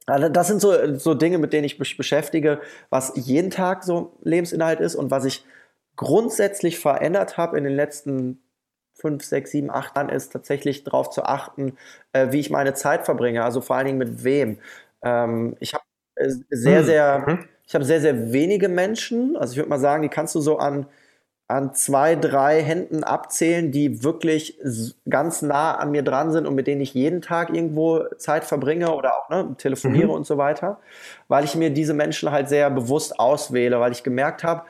Also 0.06 0.28
das 0.28 0.48
sind 0.48 0.60
so, 0.60 0.96
so 0.96 1.14
Dinge, 1.14 1.38
mit 1.38 1.52
denen 1.52 1.64
ich 1.64 1.78
mich 1.78 1.96
beschäftige, 1.96 2.60
was 2.90 3.12
jeden 3.14 3.50
Tag 3.50 3.84
so 3.84 4.16
Lebensinhalt 4.22 4.80
ist 4.80 4.94
und 4.94 5.10
was 5.10 5.24
ich 5.24 5.44
grundsätzlich 5.96 6.78
verändert 6.78 7.36
habe 7.36 7.58
in 7.58 7.64
den 7.64 7.74
letzten 7.74 8.40
fünf, 8.94 9.24
sechs, 9.24 9.50
sieben, 9.50 9.70
acht 9.70 9.96
Jahren, 9.96 10.08
ist 10.08 10.32
tatsächlich 10.32 10.84
darauf 10.84 11.10
zu 11.10 11.24
achten, 11.24 11.76
äh, 12.12 12.32
wie 12.32 12.40
ich 12.40 12.50
meine 12.50 12.74
Zeit 12.74 13.04
verbringe. 13.04 13.44
Also 13.44 13.60
vor 13.60 13.76
allen 13.76 13.86
Dingen 13.86 13.98
mit 13.98 14.24
wem. 14.24 14.58
Ähm, 15.02 15.56
ich 15.60 15.74
habe 15.74 15.84
sehr, 16.16 16.78
hm, 16.78 16.84
sehr, 16.84 17.24
mhm. 17.26 17.48
ich 17.66 17.74
habe 17.74 17.84
sehr, 17.84 18.00
sehr 18.00 18.32
wenige 18.32 18.68
Menschen, 18.68 19.36
also 19.36 19.52
ich 19.52 19.58
würde 19.58 19.70
mal 19.70 19.78
sagen, 19.78 20.02
die 20.02 20.08
kannst 20.08 20.34
du 20.34 20.40
so 20.40 20.58
an, 20.58 20.86
an 21.46 21.74
zwei, 21.74 22.16
drei 22.16 22.62
Händen 22.62 23.04
abzählen, 23.04 23.70
die 23.70 24.02
wirklich 24.02 24.58
ganz 25.08 25.42
nah 25.42 25.76
an 25.76 25.90
mir 25.90 26.02
dran 26.02 26.32
sind 26.32 26.46
und 26.46 26.54
mit 26.54 26.66
denen 26.66 26.80
ich 26.80 26.94
jeden 26.94 27.20
Tag 27.20 27.50
irgendwo 27.54 28.04
Zeit 28.16 28.44
verbringe 28.44 28.94
oder 28.94 29.18
auch 29.18 29.28
ne, 29.28 29.54
telefoniere 29.58 30.06
mhm. 30.06 30.14
und 30.14 30.26
so 30.26 30.38
weiter, 30.38 30.80
weil 31.28 31.44
ich 31.44 31.54
mir 31.54 31.70
diese 31.70 31.94
Menschen 31.94 32.30
halt 32.30 32.48
sehr 32.48 32.70
bewusst 32.70 33.18
auswähle, 33.18 33.78
weil 33.78 33.92
ich 33.92 34.02
gemerkt 34.02 34.42
habe, 34.42 34.62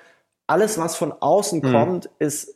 alles, 0.46 0.78
was 0.78 0.96
von 0.96 1.12
außen 1.12 1.60
mhm. 1.60 1.72
kommt, 1.72 2.10
ist 2.18 2.54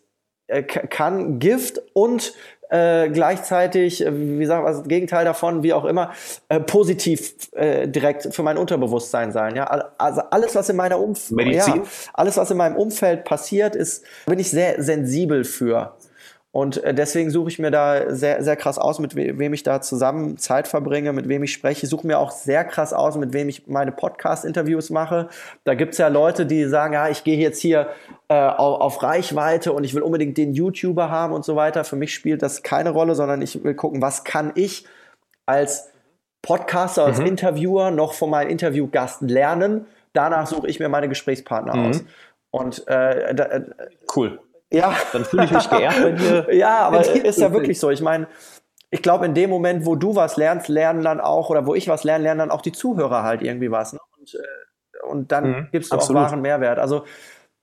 äh, 0.49 0.63
kann 0.63 1.39
Gift 1.39 1.81
und 1.93 2.35
äh, 2.71 3.09
gleichzeitig, 3.09 4.05
äh, 4.05 4.39
wie 4.39 4.47
sagt 4.47 4.65
man, 4.65 4.73
das 4.73 4.85
Gegenteil 4.85 5.25
davon, 5.25 5.63
wie 5.63 5.73
auch 5.73 5.85
immer, 5.85 6.13
äh, 6.49 6.61
positiv 6.61 7.35
äh, 7.53 7.89
direkt 7.89 8.35
für 8.35 8.43
mein 8.43 8.59
Unterbewusstsein 8.59 9.33
sein. 9.33 9.57
Ja, 9.57 9.65
also 9.99 10.23
alles, 10.31 10.55
was 10.55 10.69
in 10.69 10.77
meiner 10.77 11.01
Umf 11.01 11.31
ja, 11.31 11.83
alles, 12.13 12.37
was 12.37 12.51
in 12.51 12.57
meinem 12.57 12.77
Umfeld 12.77 13.25
passiert, 13.25 13.75
ist, 13.75 14.05
bin 14.27 14.39
ich 14.39 14.51
sehr 14.51 14.83
sensibel 14.83 15.45
für. 15.45 15.95
Und 16.59 16.83
äh, 16.83 16.93
deswegen 16.93 17.31
suche 17.31 17.51
ich 17.51 17.61
mir 17.61 17.71
da 17.71 18.13
sehr, 18.13 18.43
sehr 18.43 18.57
krass 18.57 18.79
aus, 18.79 18.99
mit 18.99 19.15
wem 19.15 19.55
ich 19.55 19.63
da 19.63 19.81
zusammen 19.81 20.39
Zeit 20.39 20.67
verbringe, 20.67 21.13
mit 21.13 21.29
wem 21.29 21.45
ich 21.45 21.53
spreche. 21.53 21.87
Ich 21.87 21.89
suche 21.89 22.05
mir 22.05 22.19
auch 22.19 22.33
sehr 22.33 22.65
krass 22.65 22.93
aus, 22.93 23.17
mit 23.17 23.33
wem 23.33 23.49
ich 23.49 23.69
meine 23.69 23.93
Podcast-Interviews 23.93 24.91
mache. 24.91 25.29
Da 25.63 25.75
gibt 25.75 25.93
es 25.93 25.99
ja 25.99 26.09
Leute, 26.09 26.47
die 26.47 26.65
sagen, 26.65 26.95
ja, 26.95 27.09
ich 27.09 27.23
gehe 27.23 27.39
jetzt 27.39 27.61
hier 27.61 27.91
äh, 28.27 28.35
auf, 28.35 28.81
auf 28.81 29.03
Reichweite 29.05 29.73
und 29.73 29.85
ich 29.85 29.95
will 29.95 30.03
unbedingt 30.03 30.37
den 30.37 30.53
YouTuber 30.53 31.09
haben 31.13 31.33
und 31.33 31.45
so 31.45 31.55
weiter. 31.55 31.85
Für 31.85 31.95
mich 31.95 32.13
spielt 32.13 32.43
das 32.43 32.65
keine 32.65 32.91
Rolle, 32.91 33.15
sondern 33.15 33.41
ich 33.41 33.63
will 33.63 33.75
gucken, 33.75 34.03
was 34.03 34.25
kann 34.25 34.51
ich 34.57 34.85
als 35.47 35.93
Podcaster, 36.43 37.05
als 37.05 37.21
mhm. 37.21 37.27
Interviewer 37.27 37.93
noch 37.93 38.15
von 38.15 38.31
meinem 38.31 38.51
Interviewgast 38.51 39.21
lernen. 39.21 39.87
Danach 40.13 40.49
suche 40.49 40.67
ich 40.67 40.81
mir 40.81 40.89
meine 40.89 41.09
Gesprächspartner 41.09 41.77
mhm. 41.77 41.87
aus. 41.89 42.05
Und 42.51 42.89
äh, 42.89 43.33
da, 43.33 43.45
äh, 43.45 43.63
cool. 44.17 44.41
Ja. 44.71 44.95
Dann 45.13 45.25
fühle 45.25 45.45
ich 45.45 45.51
mich 45.51 45.71
geehrt 45.71 46.03
bei 46.03 46.13
dir. 46.13 46.47
Ja, 46.53 46.81
aber 46.81 47.01
ist 47.01 47.39
ja 47.39 47.53
wirklich 47.53 47.79
so. 47.81 47.91
Ich 47.91 48.03
meine, 48.03 48.29
ich 48.91 49.03
glaube, 49.03 49.27
in 49.27 49.35
dem 49.35 49.51
Moment, 49.51 49.87
wo 49.87 49.97
du 49.97 50.15
was 50.15 50.37
lernst, 50.37 50.69
lernen 50.69 51.03
dann 51.03 51.21
auch, 51.21 51.51
oder 51.51 51.67
wo 51.67 51.75
ich 51.75 51.89
was 51.89 52.05
lerne, 52.05 52.25
lernen 52.25 52.39
dann 52.41 52.51
auch 52.51 52.63
die 52.63 52.73
Zuhörer 52.73 53.23
halt 53.23 53.43
irgendwie 53.43 53.71
was. 53.71 53.93
Ne? 53.93 54.01
Und, 54.19 54.35
äh, 54.35 55.07
und 55.07 55.33
dann 55.33 55.51
mhm, 55.51 55.69
gibst 55.73 55.93
du 55.93 55.97
absolut. 55.97 56.23
auch 56.23 56.27
wahren 56.27 56.43
Mehrwert. 56.43 56.79
Also, 56.79 57.05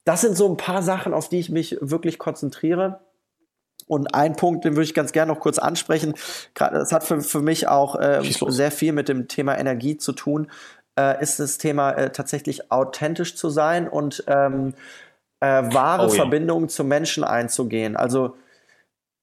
das 0.04 0.22
sind 0.22 0.38
so 0.38 0.48
ein 0.48 0.58
paar 0.58 0.84
Sachen, 0.84 1.14
auf 1.14 1.30
die 1.30 1.40
ich 1.40 1.50
mich 1.50 1.78
wirklich 1.82 2.20
konzentriere. 2.20 3.02
Und 3.88 4.16
ein 4.16 4.36
Punkt, 4.36 4.66
den 4.66 4.74
würde 4.74 4.84
ich 4.84 4.94
ganz 4.94 5.12
gerne 5.12 5.32
noch 5.32 5.40
kurz 5.40 5.60
ansprechen. 5.60 6.16
Das 6.56 6.92
hat 6.92 7.04
für, 7.04 7.22
für 7.22 7.42
mich 7.42 7.68
auch 7.68 7.96
äh, 8.00 8.22
sehr 8.24 8.72
viel 8.72 8.94
mit 8.94 9.10
dem 9.10 9.28
Thema 9.28 9.58
Energie 9.58 9.98
zu 9.98 10.14
tun. 10.14 10.50
Äh, 10.98 11.22
ist 11.22 11.40
das 11.40 11.58
Thema 11.58 11.92
äh, 11.92 12.12
tatsächlich 12.12 12.72
authentisch 12.72 13.36
zu 13.36 13.50
sein 13.50 13.88
und 13.88 14.24
ähm, 14.28 14.74
äh, 15.40 15.74
wahre 15.74 16.08
oh, 16.08 16.10
ja. 16.10 16.16
Verbindungen 16.16 16.70
zum 16.70 16.88
Menschen 16.88 17.24
einzugehen. 17.24 17.96
Also 17.96 18.36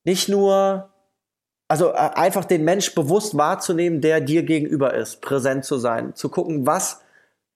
nicht 0.05 0.29
nur, 0.29 0.91
also 1.69 1.91
äh, 1.91 2.11
einfach 2.15 2.45
den 2.45 2.65
Mensch 2.65 2.95
bewusst 2.95 3.37
wahrzunehmen, 3.37 4.01
der 4.01 4.21
dir 4.21 4.43
gegenüber 4.43 4.95
ist, 4.95 5.21
präsent 5.21 5.65
zu 5.65 5.79
sein, 5.79 6.15
zu 6.15 6.29
gucken, 6.29 6.67
was 6.67 7.01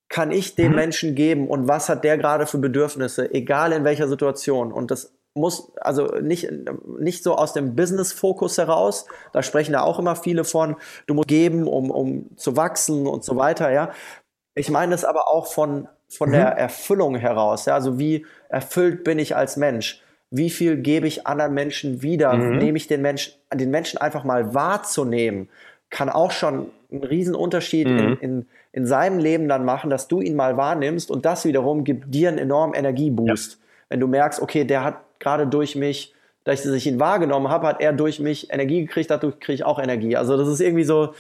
kann 0.08 0.30
ich 0.30 0.54
dem 0.54 0.70
mhm. 0.70 0.76
Menschen 0.76 1.14
geben 1.14 1.48
und 1.48 1.68
was 1.68 1.88
hat 1.88 2.04
der 2.04 2.16
gerade 2.16 2.46
für 2.46 2.58
Bedürfnisse, 2.58 3.32
egal 3.34 3.72
in 3.72 3.84
welcher 3.84 4.08
Situation. 4.08 4.72
Und 4.72 4.90
das 4.90 5.12
muss 5.34 5.76
also 5.76 6.06
nicht, 6.20 6.48
nicht 6.98 7.22
so 7.22 7.34
aus 7.34 7.52
dem 7.52 7.76
Business-Fokus 7.76 8.56
heraus, 8.58 9.06
da 9.32 9.42
sprechen 9.42 9.72
ja 9.72 9.82
auch 9.82 9.98
immer 9.98 10.16
viele 10.16 10.44
von, 10.44 10.76
du 11.06 11.14
musst 11.14 11.28
geben, 11.28 11.66
um, 11.66 11.90
um 11.90 12.36
zu 12.36 12.56
wachsen 12.56 13.06
und 13.06 13.24
so 13.24 13.36
weiter, 13.36 13.70
ja. 13.70 13.90
Ich 14.54 14.70
meine 14.70 14.94
es 14.94 15.04
aber 15.04 15.28
auch 15.28 15.46
von 15.46 15.88
von 16.08 16.28
mhm. 16.28 16.34
der 16.34 16.46
Erfüllung 16.48 17.16
heraus. 17.16 17.66
Ja? 17.66 17.74
Also 17.74 17.98
wie 17.98 18.26
erfüllt 18.48 19.04
bin 19.04 19.18
ich 19.18 19.36
als 19.36 19.56
Mensch? 19.56 20.02
Wie 20.30 20.50
viel 20.50 20.76
gebe 20.76 21.06
ich 21.06 21.26
anderen 21.26 21.54
Menschen 21.54 22.02
wieder? 22.02 22.34
Mhm. 22.34 22.58
Nehme 22.58 22.76
ich 22.76 22.86
den 22.86 23.02
Menschen, 23.02 23.34
den 23.54 23.70
Menschen 23.70 23.98
einfach 23.98 24.24
mal 24.24 24.54
wahrzunehmen, 24.54 25.48
kann 25.90 26.08
auch 26.08 26.32
schon 26.32 26.70
einen 26.90 27.04
riesen 27.04 27.34
Unterschied 27.34 27.88
mhm. 27.88 27.98
in, 27.98 28.16
in, 28.18 28.46
in 28.72 28.86
seinem 28.86 29.18
Leben 29.18 29.48
dann 29.48 29.64
machen, 29.64 29.90
dass 29.90 30.08
du 30.08 30.20
ihn 30.20 30.36
mal 30.36 30.56
wahrnimmst 30.56 31.10
und 31.10 31.24
das 31.24 31.44
wiederum 31.44 31.84
gibt 31.84 32.14
dir 32.14 32.28
einen 32.28 32.38
enormen 32.38 32.74
Energieboost. 32.74 33.52
Ja. 33.52 33.58
Wenn 33.88 34.00
du 34.00 34.08
merkst, 34.08 34.42
okay, 34.42 34.64
der 34.64 34.84
hat 34.84 34.96
gerade 35.20 35.46
durch 35.46 35.76
mich, 35.76 36.14
dass 36.44 36.64
ich 36.64 36.86
ihn 36.86 37.00
wahrgenommen 37.00 37.48
habe, 37.48 37.66
hat 37.66 37.80
er 37.80 37.92
durch 37.92 38.20
mich 38.20 38.52
Energie 38.52 38.84
gekriegt, 38.84 39.10
dadurch 39.10 39.40
kriege 39.40 39.54
ich 39.54 39.64
auch 39.64 39.78
Energie. 39.78 40.16
Also 40.16 40.36
das 40.36 40.48
ist 40.48 40.60
irgendwie 40.60 40.84
so, 40.84 41.14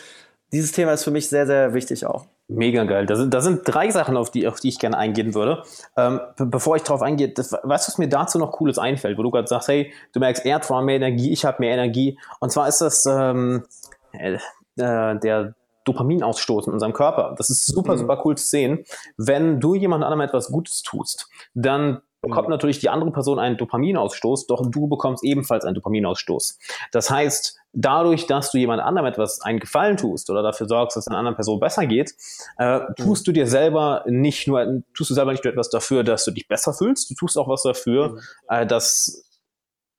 dieses 0.52 0.72
Thema 0.72 0.92
ist 0.92 1.04
für 1.04 1.10
mich 1.10 1.28
sehr, 1.28 1.46
sehr 1.46 1.74
wichtig 1.74 2.06
auch. 2.06 2.26
Mega 2.48 2.84
geil. 2.84 3.06
Da 3.06 3.16
sind, 3.16 3.34
da 3.34 3.40
sind 3.40 3.62
drei 3.64 3.90
Sachen, 3.90 4.16
auf 4.16 4.30
die, 4.30 4.46
auf 4.46 4.60
die 4.60 4.68
ich 4.68 4.78
gerne 4.78 4.96
eingehen 4.96 5.34
würde. 5.34 5.64
Ähm, 5.96 6.20
bevor 6.36 6.76
ich 6.76 6.82
darauf 6.82 7.02
eingehe, 7.02 7.28
das, 7.28 7.52
weißt 7.52 7.88
du, 7.88 7.92
was 7.92 7.98
mir 7.98 8.08
dazu 8.08 8.38
noch 8.38 8.52
Cooles 8.52 8.78
einfällt, 8.78 9.18
wo 9.18 9.24
du 9.24 9.32
gerade 9.32 9.48
sagst, 9.48 9.68
hey, 9.68 9.92
du 10.12 10.20
merkst, 10.20 10.46
er 10.46 10.56
hat 10.56 10.70
mehr 10.84 10.96
Energie, 10.96 11.32
ich 11.32 11.44
habe 11.44 11.56
mehr 11.58 11.74
Energie. 11.74 12.18
Und 12.38 12.52
zwar 12.52 12.68
ist 12.68 12.80
das 12.80 13.04
ähm, 13.06 13.64
äh, 14.12 14.34
äh 14.76 15.18
der 15.18 15.54
Dopaminausstoß 15.86 16.68
in 16.68 16.72
unserem 16.72 16.92
Körper. 16.92 17.34
Das 17.36 17.50
ist 17.50 17.66
super, 17.66 17.94
mhm. 17.94 17.98
super 17.98 18.22
cool 18.24 18.36
zu 18.36 18.46
sehen. 18.46 18.84
Wenn 19.16 19.58
du 19.58 19.74
jemand 19.74 20.04
anderem 20.04 20.20
etwas 20.20 20.48
Gutes 20.48 20.82
tust, 20.82 21.28
dann 21.54 22.00
bekommt 22.26 22.48
mhm. 22.48 22.52
natürlich 22.52 22.78
die 22.78 22.88
andere 22.88 23.10
Person 23.10 23.38
einen 23.38 23.56
Dopaminausstoß, 23.56 24.46
doch 24.46 24.68
du 24.70 24.88
bekommst 24.88 25.24
ebenfalls 25.24 25.64
einen 25.64 25.74
Dopaminausstoß. 25.74 26.58
Das 26.92 27.10
heißt, 27.10 27.58
dadurch, 27.72 28.26
dass 28.26 28.50
du 28.50 28.58
jemand 28.58 28.82
anderem 28.82 29.06
etwas 29.06 29.40
einen 29.42 29.60
Gefallen 29.60 29.96
tust 29.96 30.30
oder 30.30 30.42
dafür 30.42 30.66
sorgst, 30.66 30.96
dass 30.96 31.04
es 31.04 31.08
einer 31.08 31.18
anderen 31.18 31.36
Person 31.36 31.60
besser 31.60 31.86
geht, 31.86 32.14
äh, 32.58 32.80
tust 32.96 33.26
du 33.26 33.32
dir 33.32 33.46
selber 33.46 34.04
nicht 34.06 34.48
nur, 34.48 34.82
tust 34.94 35.10
du 35.10 35.14
selber 35.14 35.32
nicht 35.32 35.44
nur 35.44 35.52
etwas 35.52 35.70
dafür, 35.70 36.02
dass 36.02 36.24
du 36.24 36.30
dich 36.30 36.48
besser 36.48 36.72
fühlst, 36.72 37.10
du 37.10 37.14
tust 37.14 37.38
auch 37.38 37.48
was 37.48 37.62
dafür, 37.62 38.10
mhm. 38.10 38.20
äh, 38.48 38.66
dass, 38.66 39.24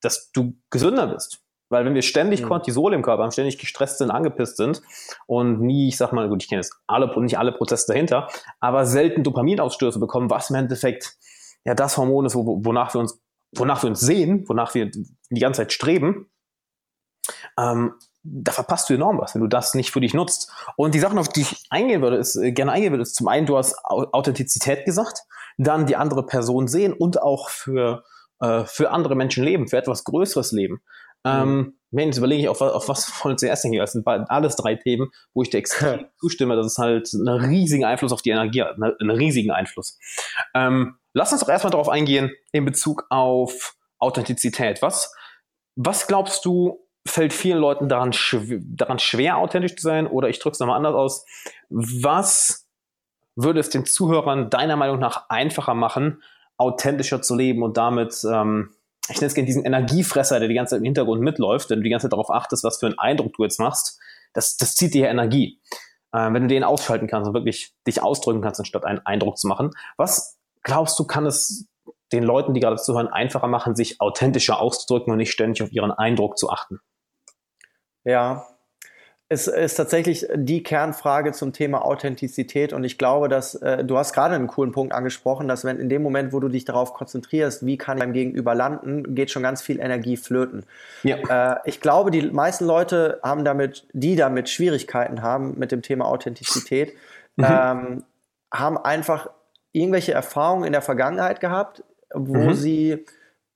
dass 0.02 0.32
du 0.32 0.56
gesünder 0.70 1.08
bist. 1.08 1.42
Weil 1.70 1.86
wenn 1.86 1.96
wir 1.96 2.02
ständig 2.02 2.42
mhm. 2.42 2.48
Cortisol 2.48 2.94
im 2.94 3.02
Körper 3.02 3.24
haben, 3.24 3.32
ständig 3.32 3.58
gestresst 3.58 3.98
sind, 3.98 4.10
angepisst 4.10 4.58
sind 4.58 4.82
und 5.26 5.62
nie, 5.62 5.90
ich 5.90 5.98
sag 5.98 6.14
mal, 6.14 6.30
gut, 6.30 6.42
ich 6.42 6.50
kenne 6.50 6.62
jetzt 6.62 6.76
alle, 6.88 7.14
nicht 7.22 7.38
alle 7.38 7.52
Prozesse 7.52 7.92
dahinter, 7.92 8.30
aber 8.60 8.86
selten 8.86 9.24
Dopaminausstöße 9.24 10.00
bekommen, 10.00 10.30
was 10.30 10.50
im 10.50 10.56
Endeffekt 10.56 11.18
ja 11.68 11.76
das 11.76 11.98
Hormon 11.98 12.26
ist, 12.26 12.34
wo, 12.34 12.64
wonach 12.64 12.96
wir 12.96 13.02
uns, 13.02 13.22
wonach 13.56 13.84
wir 13.84 13.90
uns 13.90 14.00
sehen, 14.00 14.46
wonach 14.48 14.74
wir 14.74 14.90
die 14.90 15.40
ganze 15.40 15.62
Zeit 15.62 15.74
streben, 15.74 16.32
ähm, 17.60 17.94
da 18.24 18.52
verpasst 18.52 18.90
du 18.90 18.94
enorm 18.94 19.20
was, 19.20 19.36
wenn 19.36 19.42
du 19.42 19.48
das 19.48 19.74
nicht 19.74 19.92
für 19.92 20.02
dich 20.02 20.14
nutzt. 20.14 20.52
Und 20.78 20.96
die 20.96 21.00
Sachen, 21.00 21.18
auf 21.18 21.30
die 21.30 21.42
ich 21.42 21.66
eingehen 21.70 22.02
würde, 22.02 22.18
ist, 22.18 22.38
äh, 22.38 22.52
gerne 22.52 22.72
eingehen 22.72 22.94
würde, 22.94 23.04
ist 23.04 23.16
zum 23.16 23.28
einen, 23.28 23.46
du 23.46 23.58
hast 23.58 23.76
Authentizität 23.84 24.86
gesagt, 24.86 25.24
dann 25.58 25.86
die 25.86 25.98
andere 25.98 26.26
Person 26.26 26.68
sehen 26.68 26.94
und 26.94 27.22
auch 27.22 27.50
für, 27.50 28.04
äh, 28.40 28.64
für 28.64 28.92
andere 28.92 29.16
Menschen 29.16 29.44
leben, 29.44 29.68
für 29.68 29.78
etwas 29.78 30.04
Größeres 30.06 30.52
leben. 30.54 30.82
Ähm, 31.26 31.78
wenn 31.92 32.08
jetzt 32.08 32.18
überlege 32.18 32.44
ich, 32.44 32.50
auf, 32.50 32.62
auf 32.62 32.88
was 32.88 33.12
wollen 33.24 33.38
zuerst 33.38 33.64
hingehen. 33.64 33.82
Das 33.82 33.92
sind 33.92 34.08
alles 34.08 34.56
drei 34.56 34.76
Themen, 34.76 35.10
wo 35.34 35.42
ich 35.42 35.50
dir 35.50 35.58
extrem 35.58 36.06
zustimme, 36.20 36.56
dass 36.56 36.66
es 36.66 36.78
halt 36.78 37.10
einen 37.14 37.28
riesigen 37.28 37.86
Einfluss 37.86 38.12
auf 38.14 38.22
die 38.22 38.30
Energie 38.30 38.62
hat, 38.62 38.78
einen 38.82 39.10
riesigen 39.10 39.52
Einfluss. 39.52 39.98
Ähm, 40.54 40.96
lass 41.18 41.32
uns 41.32 41.42
doch 41.42 41.50
erstmal 41.50 41.72
darauf 41.72 41.90
eingehen 41.90 42.32
in 42.52 42.64
Bezug 42.64 43.06
auf 43.10 43.76
Authentizität. 44.00 44.82
Was, 44.82 45.14
was 45.76 46.08
glaubst 46.08 46.46
du, 46.46 46.86
fällt 47.08 47.34
vielen 47.34 47.58
Leuten 47.58 47.90
daran, 47.90 48.14
schw 48.14 48.60
daran 48.62 49.00
schwer, 49.00 49.38
authentisch 49.38 49.76
zu 49.76 49.82
sein? 49.82 50.08
Oder 50.08 50.30
ich 50.30 50.40
drücke 50.40 50.54
es 50.54 50.60
nochmal 50.60 50.78
anders 50.78 50.94
aus. 50.94 51.26
Was 51.70 52.68
würde 53.36 53.60
es 53.60 53.70
den 53.70 53.86
Zuhörern 53.86 54.50
deiner 54.50 54.76
Meinung 54.76 55.00
nach 55.00 55.30
einfacher 55.30 55.74
machen, 55.74 56.22
authentischer 56.58 57.22
zu 57.22 57.36
leben 57.36 57.64
und 57.64 57.78
damit 57.78 58.24
ähm, 58.24 58.74
ich 59.10 59.16
nenne 59.18 59.28
es 59.28 59.36
gerne 59.36 59.46
diesen 59.46 59.64
Energiefresser, 59.64 60.40
der 60.40 60.50
die 60.50 60.56
ganze 60.56 60.72
Zeit 60.72 60.80
im 60.80 60.86
Hintergrund 60.86 61.22
mitläuft, 61.22 61.70
wenn 61.70 61.80
du 61.80 61.84
die 61.84 61.90
ganze 61.90 62.06
Zeit 62.06 62.14
darauf 62.14 62.30
achtest, 62.30 62.64
was 62.64 62.78
für 62.78 62.88
einen 62.88 63.00
Eindruck 63.00 63.34
du 63.34 63.44
jetzt 63.44 63.60
machst, 63.60 64.00
das, 64.34 64.58
das 64.58 64.76
zieht 64.76 64.94
dir 64.94 65.08
Energie. 65.08 65.62
Äh, 66.12 66.34
wenn 66.34 66.44
du 66.44 66.48
den 66.48 66.64
ausschalten 66.64 67.08
kannst 67.08 67.28
und 67.28 67.34
wirklich 67.34 67.74
dich 67.86 68.02
ausdrücken 68.04 68.42
kannst, 68.42 68.60
anstatt 68.60 68.86
einen 68.86 69.06
Eindruck 69.06 69.38
zu 69.38 69.48
machen. 69.48 69.72
Was 69.96 70.37
glaubst 70.68 71.00
du, 71.00 71.06
kann 71.06 71.26
es 71.26 71.66
den 72.12 72.24
Leuten, 72.24 72.54
die 72.54 72.60
gerade 72.60 72.76
zuhören, 72.76 73.08
einfacher 73.08 73.48
machen, 73.48 73.76
sich 73.76 74.00
authentischer 74.00 74.60
auszudrücken 74.60 75.12
und 75.12 75.18
nicht 75.18 75.32
ständig 75.32 75.64
auf 75.64 75.72
ihren 75.72 75.92
Eindruck 75.92 76.38
zu 76.38 76.50
achten? 76.50 76.80
Ja, 78.04 78.46
es 79.30 79.48
ist 79.48 79.76
tatsächlich 79.76 80.26
die 80.36 80.64
Kernfrage 80.64 81.34
zum 81.34 81.52
Thema 81.52 81.84
Authentizität 81.84 82.72
und 82.72 82.86
ich 82.86 82.98
glaube, 82.98 83.28
dass 83.28 83.56
äh, 83.56 83.84
du 83.84 83.98
hast 83.98 84.14
gerade 84.14 84.36
einen 84.36 84.48
coolen 84.48 84.72
Punkt 84.72 84.94
angesprochen, 84.94 85.50
dass 85.50 85.66
wenn 85.66 85.80
in 85.80 85.90
dem 85.90 86.02
Moment, 86.02 86.32
wo 86.32 86.40
du 86.40 86.48
dich 86.48 86.64
darauf 86.64 86.94
konzentrierst, 86.94 87.66
wie 87.66 87.78
kann 87.78 87.98
ich 87.98 88.04
beim 88.04 88.14
Gegenüber 88.14 88.56
landen, 88.56 89.16
geht 89.16 89.32
schon 89.32 89.44
ganz 89.44 89.62
viel 89.62 89.82
Energie 89.82 90.16
flöten. 90.16 90.66
Ja. 91.04 91.18
Äh, 91.56 91.60
ich 91.66 91.82
glaube, 91.82 92.12
die 92.12 92.22
meisten 92.22 92.66
Leute 92.66 93.20
haben 93.22 93.44
damit, 93.44 93.86
die 93.92 94.16
damit 94.16 94.50
Schwierigkeiten 94.50 95.22
haben 95.22 95.58
mit 95.58 95.74
dem 95.74 95.82
Thema 95.82 96.06
Authentizität, 96.06 96.94
mhm. 97.36 97.46
ähm, 97.46 98.04
haben 98.54 98.78
einfach 98.78 99.30
irgendwelche 99.78 100.14
Erfahrungen 100.14 100.66
in 100.66 100.74
der 100.74 100.82
Vergangenheit 100.82 101.40
gehabt, 101.40 101.84
wo 102.14 102.36
mhm. 102.36 102.54
sie 102.54 103.06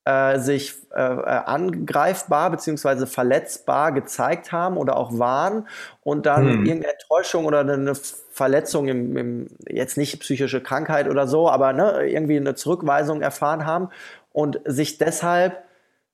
äh, 0.04 0.38
sich 0.38 0.74
äh, 0.94 1.00
äh, 1.00 1.42
angreifbar 1.46 2.50
bzw. 2.50 3.06
verletzbar 3.06 3.92
gezeigt 3.92 4.50
haben 4.50 4.76
oder 4.76 4.96
auch 4.96 5.18
waren 5.18 5.68
und 6.02 6.26
dann 6.26 6.42
hm. 6.42 6.66
irgendeine 6.66 6.94
Enttäuschung 6.94 7.44
oder 7.44 7.60
eine 7.60 7.94
Verletzung 7.94 8.88
im, 8.88 9.16
im, 9.16 9.46
jetzt 9.68 9.96
nicht 9.96 10.18
psychische 10.18 10.60
Krankheit 10.60 11.08
oder 11.08 11.28
so, 11.28 11.48
aber 11.48 11.72
ne, 11.72 12.08
irgendwie 12.08 12.36
eine 12.36 12.56
Zurückweisung 12.56 13.22
erfahren 13.22 13.64
haben 13.64 13.90
und 14.32 14.60
sich 14.64 14.98
deshalb 14.98 15.62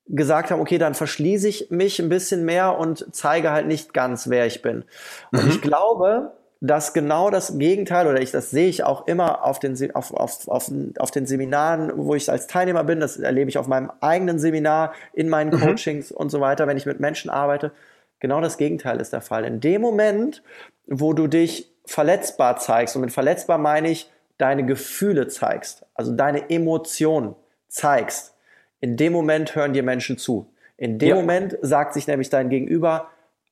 gesagt 0.06 0.50
haben, 0.50 0.60
okay, 0.60 0.78
dann 0.78 0.94
verschließe 0.94 1.48
ich 1.48 1.70
mich 1.70 1.98
ein 1.98 2.08
bisschen 2.08 2.44
mehr 2.44 2.76
und 2.78 3.06
zeige 3.12 3.52
halt 3.52 3.66
nicht 3.66 3.94
ganz, 3.94 4.28
wer 4.28 4.46
ich 4.46 4.62
bin. 4.62 4.84
Und 5.32 5.44
mhm. 5.44 5.50
ich 5.50 5.62
glaube, 5.62 6.32
dass 6.60 6.92
genau 6.92 7.30
das 7.30 7.58
Gegenteil, 7.58 8.08
oder 8.08 8.20
ich, 8.20 8.32
das 8.32 8.50
sehe 8.50 8.68
ich 8.68 8.82
auch 8.82 9.06
immer 9.06 9.44
auf 9.44 9.60
den, 9.60 9.94
auf, 9.94 10.12
auf, 10.12 10.48
auf, 10.48 10.70
auf 10.98 11.10
den 11.10 11.26
Seminaren, 11.26 11.92
wo 11.94 12.14
ich 12.14 12.30
als 12.30 12.48
Teilnehmer 12.48 12.82
bin, 12.82 12.98
das 12.98 13.16
erlebe 13.16 13.48
ich 13.48 13.58
auf 13.58 13.68
meinem 13.68 13.92
eigenen 14.00 14.38
Seminar, 14.40 14.92
in 15.12 15.28
meinen 15.28 15.54
mhm. 15.54 15.60
Coachings 15.60 16.10
und 16.10 16.30
so 16.30 16.40
weiter, 16.40 16.66
wenn 16.66 16.76
ich 16.76 16.86
mit 16.86 16.98
Menschen 16.98 17.30
arbeite. 17.30 17.70
Genau 18.18 18.40
das 18.40 18.58
Gegenteil 18.58 19.00
ist 19.00 19.12
der 19.12 19.20
Fall. 19.20 19.44
In 19.44 19.60
dem 19.60 19.80
Moment, 19.80 20.42
wo 20.86 21.12
du 21.12 21.28
dich 21.28 21.72
verletzbar 21.84 22.56
zeigst, 22.56 22.96
und 22.96 23.02
mit 23.02 23.12
verletzbar 23.12 23.58
meine 23.58 23.90
ich, 23.90 24.10
deine 24.36 24.66
Gefühle 24.66 25.28
zeigst, 25.28 25.86
also 25.94 26.12
deine 26.12 26.50
Emotionen 26.50 27.36
zeigst, 27.68 28.34
in 28.80 28.96
dem 28.96 29.12
Moment 29.12 29.54
hören 29.54 29.72
dir 29.72 29.82
Menschen 29.82 30.18
zu. 30.18 30.52
In 30.76 30.98
dem 30.98 31.08
ja. 31.08 31.14
Moment 31.16 31.56
sagt 31.62 31.94
sich 31.94 32.06
nämlich 32.06 32.30
dein 32.30 32.48
Gegenüber, 32.48 33.08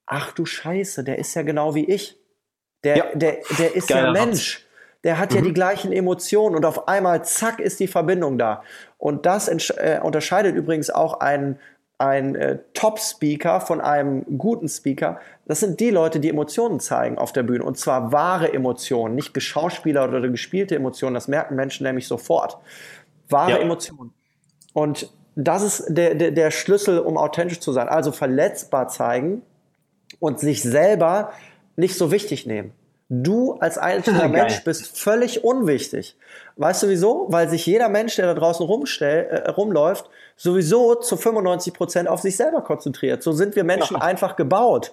ach 0.06 0.32
du 0.32 0.44
Scheiße, 0.44 1.02
der 1.04 1.18
ist 1.18 1.34
ja 1.34 1.42
genau 1.42 1.74
wie 1.74 1.84
ich 1.84 2.16
der, 2.84 2.96
ja. 2.96 3.04
der, 3.14 3.38
der 3.58 3.74
ist 3.74 3.88
Geiler 3.88 4.06
ja 4.06 4.12
Mensch. 4.12 4.66
Der 5.04 5.18
hat 5.18 5.30
mhm. 5.30 5.36
ja 5.36 5.42
die 5.42 5.52
gleichen 5.52 5.92
Emotionen 5.92 6.56
und 6.56 6.64
auf 6.64 6.88
einmal, 6.88 7.24
zack, 7.24 7.60
ist 7.60 7.78
die 7.80 7.86
Verbindung 7.86 8.38
da. 8.38 8.62
Und 8.98 9.26
das 9.26 9.48
äh, 9.48 10.00
unterscheidet 10.02 10.56
übrigens 10.56 10.90
auch 10.90 11.20
einen, 11.20 11.58
ein 11.98 12.34
äh, 12.34 12.58
Top-Speaker 12.74 13.60
von 13.60 13.80
einem 13.80 14.24
guten 14.36 14.68
Speaker. 14.68 15.20
Das 15.46 15.60
sind 15.60 15.78
die 15.80 15.90
Leute, 15.90 16.18
die 16.18 16.28
Emotionen 16.28 16.80
zeigen 16.80 17.18
auf 17.18 17.32
der 17.32 17.44
Bühne. 17.44 17.64
Und 17.64 17.78
zwar 17.78 18.12
wahre 18.12 18.52
Emotionen, 18.52 19.14
nicht 19.14 19.32
geschauspieler 19.32 20.08
oder 20.08 20.20
gespielte 20.28 20.74
Emotionen. 20.74 21.14
Das 21.14 21.28
merken 21.28 21.54
Menschen 21.54 21.84
nämlich 21.84 22.08
sofort. 22.08 22.58
Wahre 23.28 23.52
ja. 23.52 23.58
Emotionen. 23.58 24.12
Und 24.72 25.10
das 25.36 25.62
ist 25.62 25.84
der, 25.88 26.14
der, 26.14 26.32
der 26.32 26.50
Schlüssel, 26.50 26.98
um 26.98 27.16
authentisch 27.16 27.60
zu 27.60 27.72
sein. 27.72 27.88
Also 27.88 28.10
verletzbar 28.10 28.88
zeigen 28.88 29.42
und 30.18 30.40
sich 30.40 30.62
selber 30.62 31.30
nicht 31.76 31.96
so 31.96 32.10
wichtig 32.10 32.46
nehmen. 32.46 32.72
Du 33.08 33.52
als 33.54 33.78
einzelner 33.78 34.28
Mensch 34.28 34.64
bist 34.64 34.98
völlig 34.98 35.44
unwichtig. 35.44 36.16
Weißt 36.56 36.82
du 36.82 36.88
wieso? 36.88 37.26
Weil 37.28 37.48
sich 37.48 37.64
jeder 37.66 37.88
Mensch, 37.88 38.16
der 38.16 38.26
da 38.26 38.34
draußen 38.34 38.66
rumstell, 38.66 39.26
äh, 39.26 39.50
rumläuft, 39.50 40.10
sowieso 40.36 40.96
zu 40.96 41.16
95 41.16 41.72
Prozent 41.72 42.08
auf 42.08 42.20
sich 42.20 42.36
selber 42.36 42.62
konzentriert. 42.62 43.22
So 43.22 43.32
sind 43.32 43.54
wir 43.54 43.64
Menschen 43.64 43.96
Ach. 43.96 44.02
einfach 44.02 44.36
gebaut. 44.36 44.92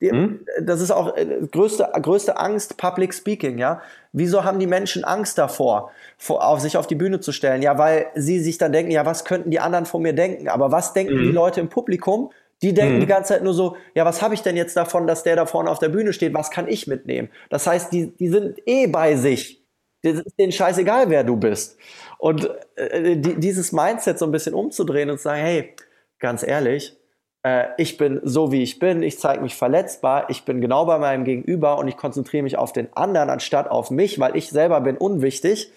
Die, 0.00 0.10
hm? 0.10 0.44
Das 0.60 0.80
ist 0.80 0.90
auch 0.90 1.16
äh, 1.16 1.46
größte, 1.50 1.88
größte 2.00 2.36
Angst, 2.36 2.76
Public 2.76 3.14
Speaking, 3.14 3.58
ja. 3.58 3.80
Wieso 4.12 4.44
haben 4.44 4.58
die 4.58 4.66
Menschen 4.66 5.04
Angst 5.04 5.38
davor, 5.38 5.90
vor, 6.18 6.46
auf 6.46 6.60
sich 6.60 6.76
auf 6.76 6.86
die 6.86 6.96
Bühne 6.96 7.20
zu 7.20 7.32
stellen? 7.32 7.62
Ja, 7.62 7.78
weil 7.78 8.06
sie 8.14 8.40
sich 8.40 8.58
dann 8.58 8.72
denken, 8.72 8.90
ja, 8.90 9.06
was 9.06 9.24
könnten 9.24 9.50
die 9.50 9.60
anderen 9.60 9.86
von 9.86 10.02
mir 10.02 10.12
denken? 10.12 10.48
Aber 10.48 10.72
was 10.72 10.92
denken 10.92 11.14
hm. 11.14 11.22
die 11.22 11.32
Leute 11.32 11.60
im 11.60 11.68
Publikum? 11.68 12.30
Die 12.62 12.72
denken 12.72 12.96
mhm. 12.96 13.00
die 13.00 13.06
ganze 13.06 13.34
Zeit 13.34 13.42
nur 13.42 13.54
so, 13.54 13.76
ja, 13.94 14.04
was 14.04 14.22
habe 14.22 14.34
ich 14.34 14.42
denn 14.42 14.56
jetzt 14.56 14.76
davon, 14.76 15.06
dass 15.06 15.22
der 15.22 15.36
da 15.36 15.46
vorne 15.46 15.70
auf 15.70 15.78
der 15.78 15.88
Bühne 15.88 16.12
steht? 16.12 16.34
Was 16.34 16.50
kann 16.50 16.68
ich 16.68 16.86
mitnehmen? 16.86 17.28
Das 17.50 17.66
heißt, 17.66 17.92
die, 17.92 18.16
die 18.16 18.28
sind 18.28 18.58
eh 18.66 18.86
bei 18.86 19.16
sich. 19.16 19.64
Das 20.02 20.20
ist 20.20 20.38
denen 20.38 20.52
scheißegal, 20.52 21.08
wer 21.08 21.24
du 21.24 21.36
bist. 21.36 21.78
Und 22.18 22.50
äh, 22.76 23.16
die, 23.16 23.40
dieses 23.40 23.72
Mindset 23.72 24.18
so 24.18 24.26
ein 24.26 24.32
bisschen 24.32 24.54
umzudrehen 24.54 25.10
und 25.10 25.16
zu 25.16 25.24
sagen, 25.24 25.40
hey, 25.40 25.74
ganz 26.18 26.42
ehrlich, 26.42 26.96
äh, 27.42 27.68
ich 27.78 27.96
bin 27.96 28.20
so, 28.22 28.50
wie 28.50 28.62
ich 28.62 28.78
bin, 28.78 29.02
ich 29.02 29.18
zeige 29.18 29.42
mich 29.42 29.54
verletzbar, 29.54 30.28
ich 30.30 30.44
bin 30.44 30.60
genau 30.60 30.84
bei 30.86 30.98
meinem 30.98 31.24
Gegenüber 31.24 31.78
und 31.78 31.88
ich 31.88 31.96
konzentriere 31.96 32.42
mich 32.42 32.58
auf 32.58 32.72
den 32.72 32.94
anderen 32.94 33.30
anstatt 33.30 33.70
auf 33.70 33.90
mich, 33.90 34.18
weil 34.18 34.36
ich 34.36 34.50
selber 34.50 34.80
bin 34.80 34.96
unwichtig. 34.96 35.72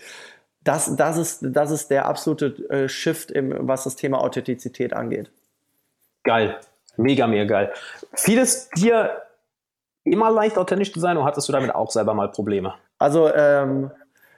Das, 0.63 0.95
das, 0.95 1.17
ist, 1.17 1.39
das 1.41 1.71
ist 1.71 1.89
der 1.91 2.05
absolute 2.07 2.47
äh, 2.69 2.89
Shift, 2.89 3.31
im, 3.31 3.53
was 3.67 3.85
das 3.85 3.95
Thema 3.95 4.21
Authentizität 4.21 4.93
angeht. 4.93 5.31
Geil. 6.27 6.57
Mega, 6.97 7.25
mega 7.25 7.45
geil. 7.45 7.73
Fiel 8.13 8.39
es 8.39 8.69
dir 8.71 9.21
immer 10.03 10.29
leicht, 10.29 10.57
authentisch 10.57 10.91
zu 10.91 10.99
sein 10.99 11.15
oder 11.15 11.25
hattest 11.25 11.47
du 11.47 11.53
damit 11.53 11.73
auch 11.73 11.89
selber 11.89 12.13
mal 12.13 12.29
Probleme? 12.29 12.73
Also, 12.99 13.33
ähm, 13.33 13.91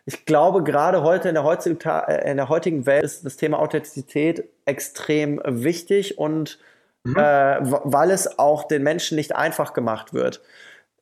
ich 0.06 0.25
glaube, 0.25 0.63
gerade 0.63 1.02
heute 1.04 1.30
in 1.30 1.36
der, 1.36 1.43
heutigen, 1.43 1.80
äh, 1.82 2.30
in 2.30 2.38
der 2.38 2.49
heutigen 2.49 2.86
Welt 2.86 3.04
ist 3.04 3.25
das 3.25 3.38
Thema 3.38 3.60
Authentizität 3.60 4.49
extrem 4.65 5.41
wichtig 5.45 6.17
und 6.17 6.60
mhm. 7.04 7.15
äh, 7.15 7.58
weil 7.62 8.12
es 8.12 8.38
auch 8.38 8.63
den 8.63 8.84
Menschen 8.84 9.15
nicht 9.15 9.36
einfach 9.36 9.73
gemacht 9.73 10.13
wird. 10.13 10.41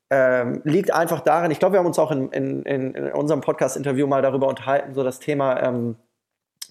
ähm, 0.10 0.62
liegt 0.63 0.93
einfach 0.93 1.19
darin, 1.19 1.52
ich 1.52 1.60
glaube, 1.60 1.73
wir 1.73 1.80
haben 1.80 1.86
uns 1.86 2.00
auch 2.00 2.12
in, 2.12 2.30
in, 2.32 2.63
in 2.63 3.12
unserem 3.12 3.41
Podcast-Interview 3.41 4.08
mal 4.08 4.21
darüber 4.21 4.47
unterhalten, 4.47 4.93
so 4.93 5.04
das 5.04 5.19
Thema 5.19 5.62
ähm, 5.62 5.97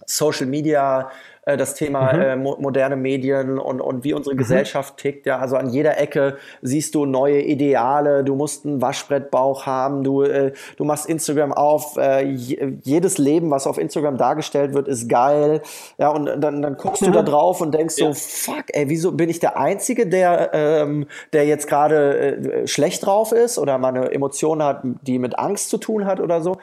Social 0.05 0.47
Media, 0.47 1.11
äh, 1.47 1.57
das 1.57 1.75
Thema 1.75 2.13
mhm. 2.13 2.21
äh, 2.21 2.37
mo 2.37 2.57
moderne 2.59 2.97
Medien 2.97 3.59
und, 3.59 3.81
und 3.81 4.05
wie 4.05 4.13
unsere 4.13 4.35
mhm. 4.35 4.39
Gesellschaft 4.39 4.99
tickt. 4.99 5.27
Ja, 5.27 5.39
also 5.39 5.57
an 5.57 5.71
jeder 5.71 5.99
Ecke 5.99 6.37
siehst 6.61 6.95
du 6.95 7.07
neue 7.07 7.41
Ideale. 7.41 8.25
Du 8.25 8.35
musst 8.35 8.67
einen 8.67 8.83
Waschbrettbauch 8.83 9.65
haben. 9.65 10.03
Du, 10.03 10.23
äh, 10.23 10.53
du 10.77 10.85
machst 10.85 11.07
Instagram 11.07 11.53
auf. 11.53 11.97
Äh, 11.97 12.25
jedes 12.25 13.19
Leben, 13.19 13.51
was 13.51 13.67
auf 13.67 13.79
Instagram 13.79 14.19
dargestellt 14.19 14.75
wird, 14.75 14.89
ist 14.89 15.09
geil. 15.09 15.63
Ja, 15.99 16.09
und 16.09 16.27
dann, 16.27 16.63
dann 16.63 16.77
guckst 16.77 17.03
mhm. 17.03 17.07
du 17.07 17.13
da 17.13 17.23
drauf 17.23 17.61
und 17.61 17.73
denkst 17.73 17.97
ja. 17.99 18.13
so, 18.13 18.15
fuck, 18.15 18.65
ey, 18.73 18.89
wieso 18.89 19.13
bin 19.13 19.31
ich 19.31 19.39
der 19.39 19.57
Einzige, 19.57 20.09
der, 20.09 20.51
ähm, 20.53 21.07
der 21.33 21.47
jetzt 21.47 21.69
gerade 21.69 22.19
äh, 22.19 22.67
schlecht 22.67 23.07
drauf 23.07 23.31
ist 23.31 23.59
oder 23.59 23.79
mal 23.79 23.89
eine 23.89 24.11
Emotion 24.11 24.63
hat, 24.63 24.81
die 24.83 25.21
mit 25.21 25.39
Angst 25.39 25.71
zu 25.71 25.79
tun 25.79 26.07
hat 26.07 26.19
oder 26.19 26.43
so. 26.43 26.57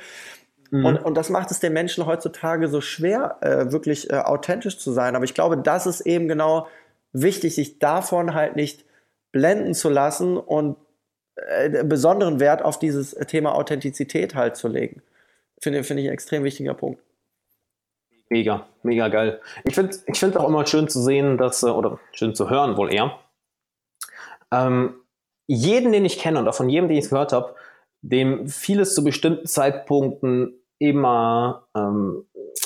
Mhm. 0.74 0.86
Und, 0.86 0.98
und 1.06 1.16
das 1.16 1.30
macht 1.30 1.52
es 1.52 1.60
den 1.60 1.72
Menschen 1.72 2.08
heutzutage 2.08 2.68
so 2.68 2.82
schwer, 2.82 3.38
äh, 3.42 3.72
wirklich 3.72 4.10
äh, 4.10 4.16
authentisch 4.16 4.80
zu 4.80 4.92
sein. 4.92 5.16
Aber 5.16 5.24
ich 5.24 5.36
glaube, 5.36 5.56
das 5.56 5.86
ist 5.86 6.02
eben 6.02 6.28
genau 6.28 6.68
wichtig, 7.12 7.54
sich 7.54 7.78
davon 7.78 8.34
halt 8.34 8.56
nicht 8.56 8.84
blenden 9.32 9.76
zu 9.76 9.90
lassen 9.90 10.36
und 10.36 10.78
äh, 11.36 11.84
besonderen 11.84 12.40
Wert 12.40 12.64
auf 12.64 12.80
dieses 12.80 13.12
Thema 13.12 13.54
Authentizität 13.54 14.34
halt 14.34 14.56
zu 14.56 14.68
legen. 14.68 15.04
Finde 15.62 15.84
find 15.84 16.00
ich 16.00 16.08
ein 16.08 16.14
extrem 16.14 16.44
wichtiger 16.44 16.74
Punkt. 16.74 17.00
Mega, 18.30 18.66
mega 18.82 19.10
geil. 19.10 19.42
Ich 19.66 19.76
finde 19.76 19.92
es 19.92 20.04
ich 20.08 20.36
auch 20.36 20.48
immer 20.48 20.66
schön 20.66 20.88
zu 20.88 21.04
sehen, 21.04 21.38
dass, 21.38 21.62
äh, 21.62 21.68
oder 21.68 22.00
schön 22.14 22.34
zu 22.34 22.50
hören 22.50 22.78
wohl 22.78 22.92
eher, 22.92 23.20
ähm, 24.52 24.96
jeden, 25.46 25.92
den 25.92 26.04
ich 26.04 26.18
kenne 26.18 26.40
und 26.40 26.48
auch 26.48 26.56
von 26.56 26.70
jedem, 26.70 26.90
den 26.90 26.98
ich 26.98 27.10
gehört 27.10 27.32
habe, 27.32 27.54
dem 28.02 28.48
vieles 28.48 28.96
zu 28.96 29.04
bestimmten 29.04 29.46
Zeitpunkten 29.46 30.60
immer 30.80 31.68
ähm, 31.76 32.26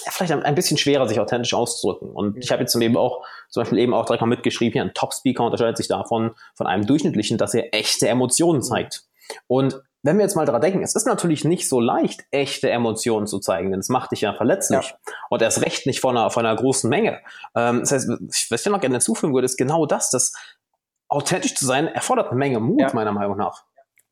vielleicht 0.10 0.32
ein, 0.32 0.44
ein, 0.44 0.56
bisschen 0.56 0.78
schwerer, 0.78 1.08
sich 1.08 1.20
authentisch 1.20 1.54
auszudrücken. 1.54 2.10
Und 2.12 2.38
ich 2.38 2.52
habe 2.52 2.62
jetzt 2.62 2.76
eben 2.76 2.98
auch 2.98 3.26
zum 3.50 3.62
Beispiel 3.62 3.80
eben 3.80 3.94
auch 3.94 4.06
direkt 4.06 4.22
mal 4.22 4.28
mitgeschrieben, 4.28 4.74
hier 4.74 4.82
ein 4.82 4.94
Top-Speaker 4.94 5.44
unterscheidet 5.44 5.78
sich 5.78 5.88
davon 5.88 6.32
von 6.56 6.68
einem 6.68 6.86
durchschnittlichen, 6.86 7.38
dass 7.38 7.54
er 7.54 7.74
echte 7.74 8.08
Emotionen 8.08 8.62
zeigt. 8.62 9.04
Und 9.48 9.82
wenn 10.04 10.18
wir 10.18 10.24
jetzt 10.24 10.36
mal 10.36 10.46
daran 10.46 10.62
denken, 10.62 10.84
es 10.84 10.96
ist 10.96 11.06
natürlich 11.06 11.44
nicht 11.44 11.68
so 11.68 11.80
leicht, 11.80 12.26
echte 12.32 12.70
Emotionen 12.70 13.28
zu 13.28 13.40
zeigen, 13.40 13.72
denn 13.72 13.80
es 13.80 13.90
macht 13.90 14.12
dich 14.12 14.22
ja 14.22 14.34
verletzlich. 14.34 14.90
Ja. 14.90 15.14
Und 15.30 15.42
erst 15.42 15.62
recht 15.62 15.86
nicht 15.86 16.00
von 16.00 16.18
einer, 16.18 16.30
von 16.30 16.46
einer 16.46 16.56
großen 16.56 16.90
Menge. 16.90 17.20
Ähm, 17.56 17.82
das 17.82 17.92
heißt, 17.92 18.10
was 18.50 18.66
ich 18.66 18.72
noch 18.72 18.80
gerne 18.80 18.96
hinzufügen 18.96 19.34
würde, 19.34 19.46
ist 19.46 19.58
genau 19.58 19.86
das, 19.86 20.10
dass 20.10 20.34
authentisch 21.10 21.56
zu 21.56 21.66
sein 21.66 21.88
erfordert 21.88 22.30
eine 22.30 22.38
Menge 22.38 22.60
Mut, 22.60 22.82
ja. 22.82 22.94
meiner 22.94 23.12
Meinung 23.12 23.38
nach. 23.38 23.66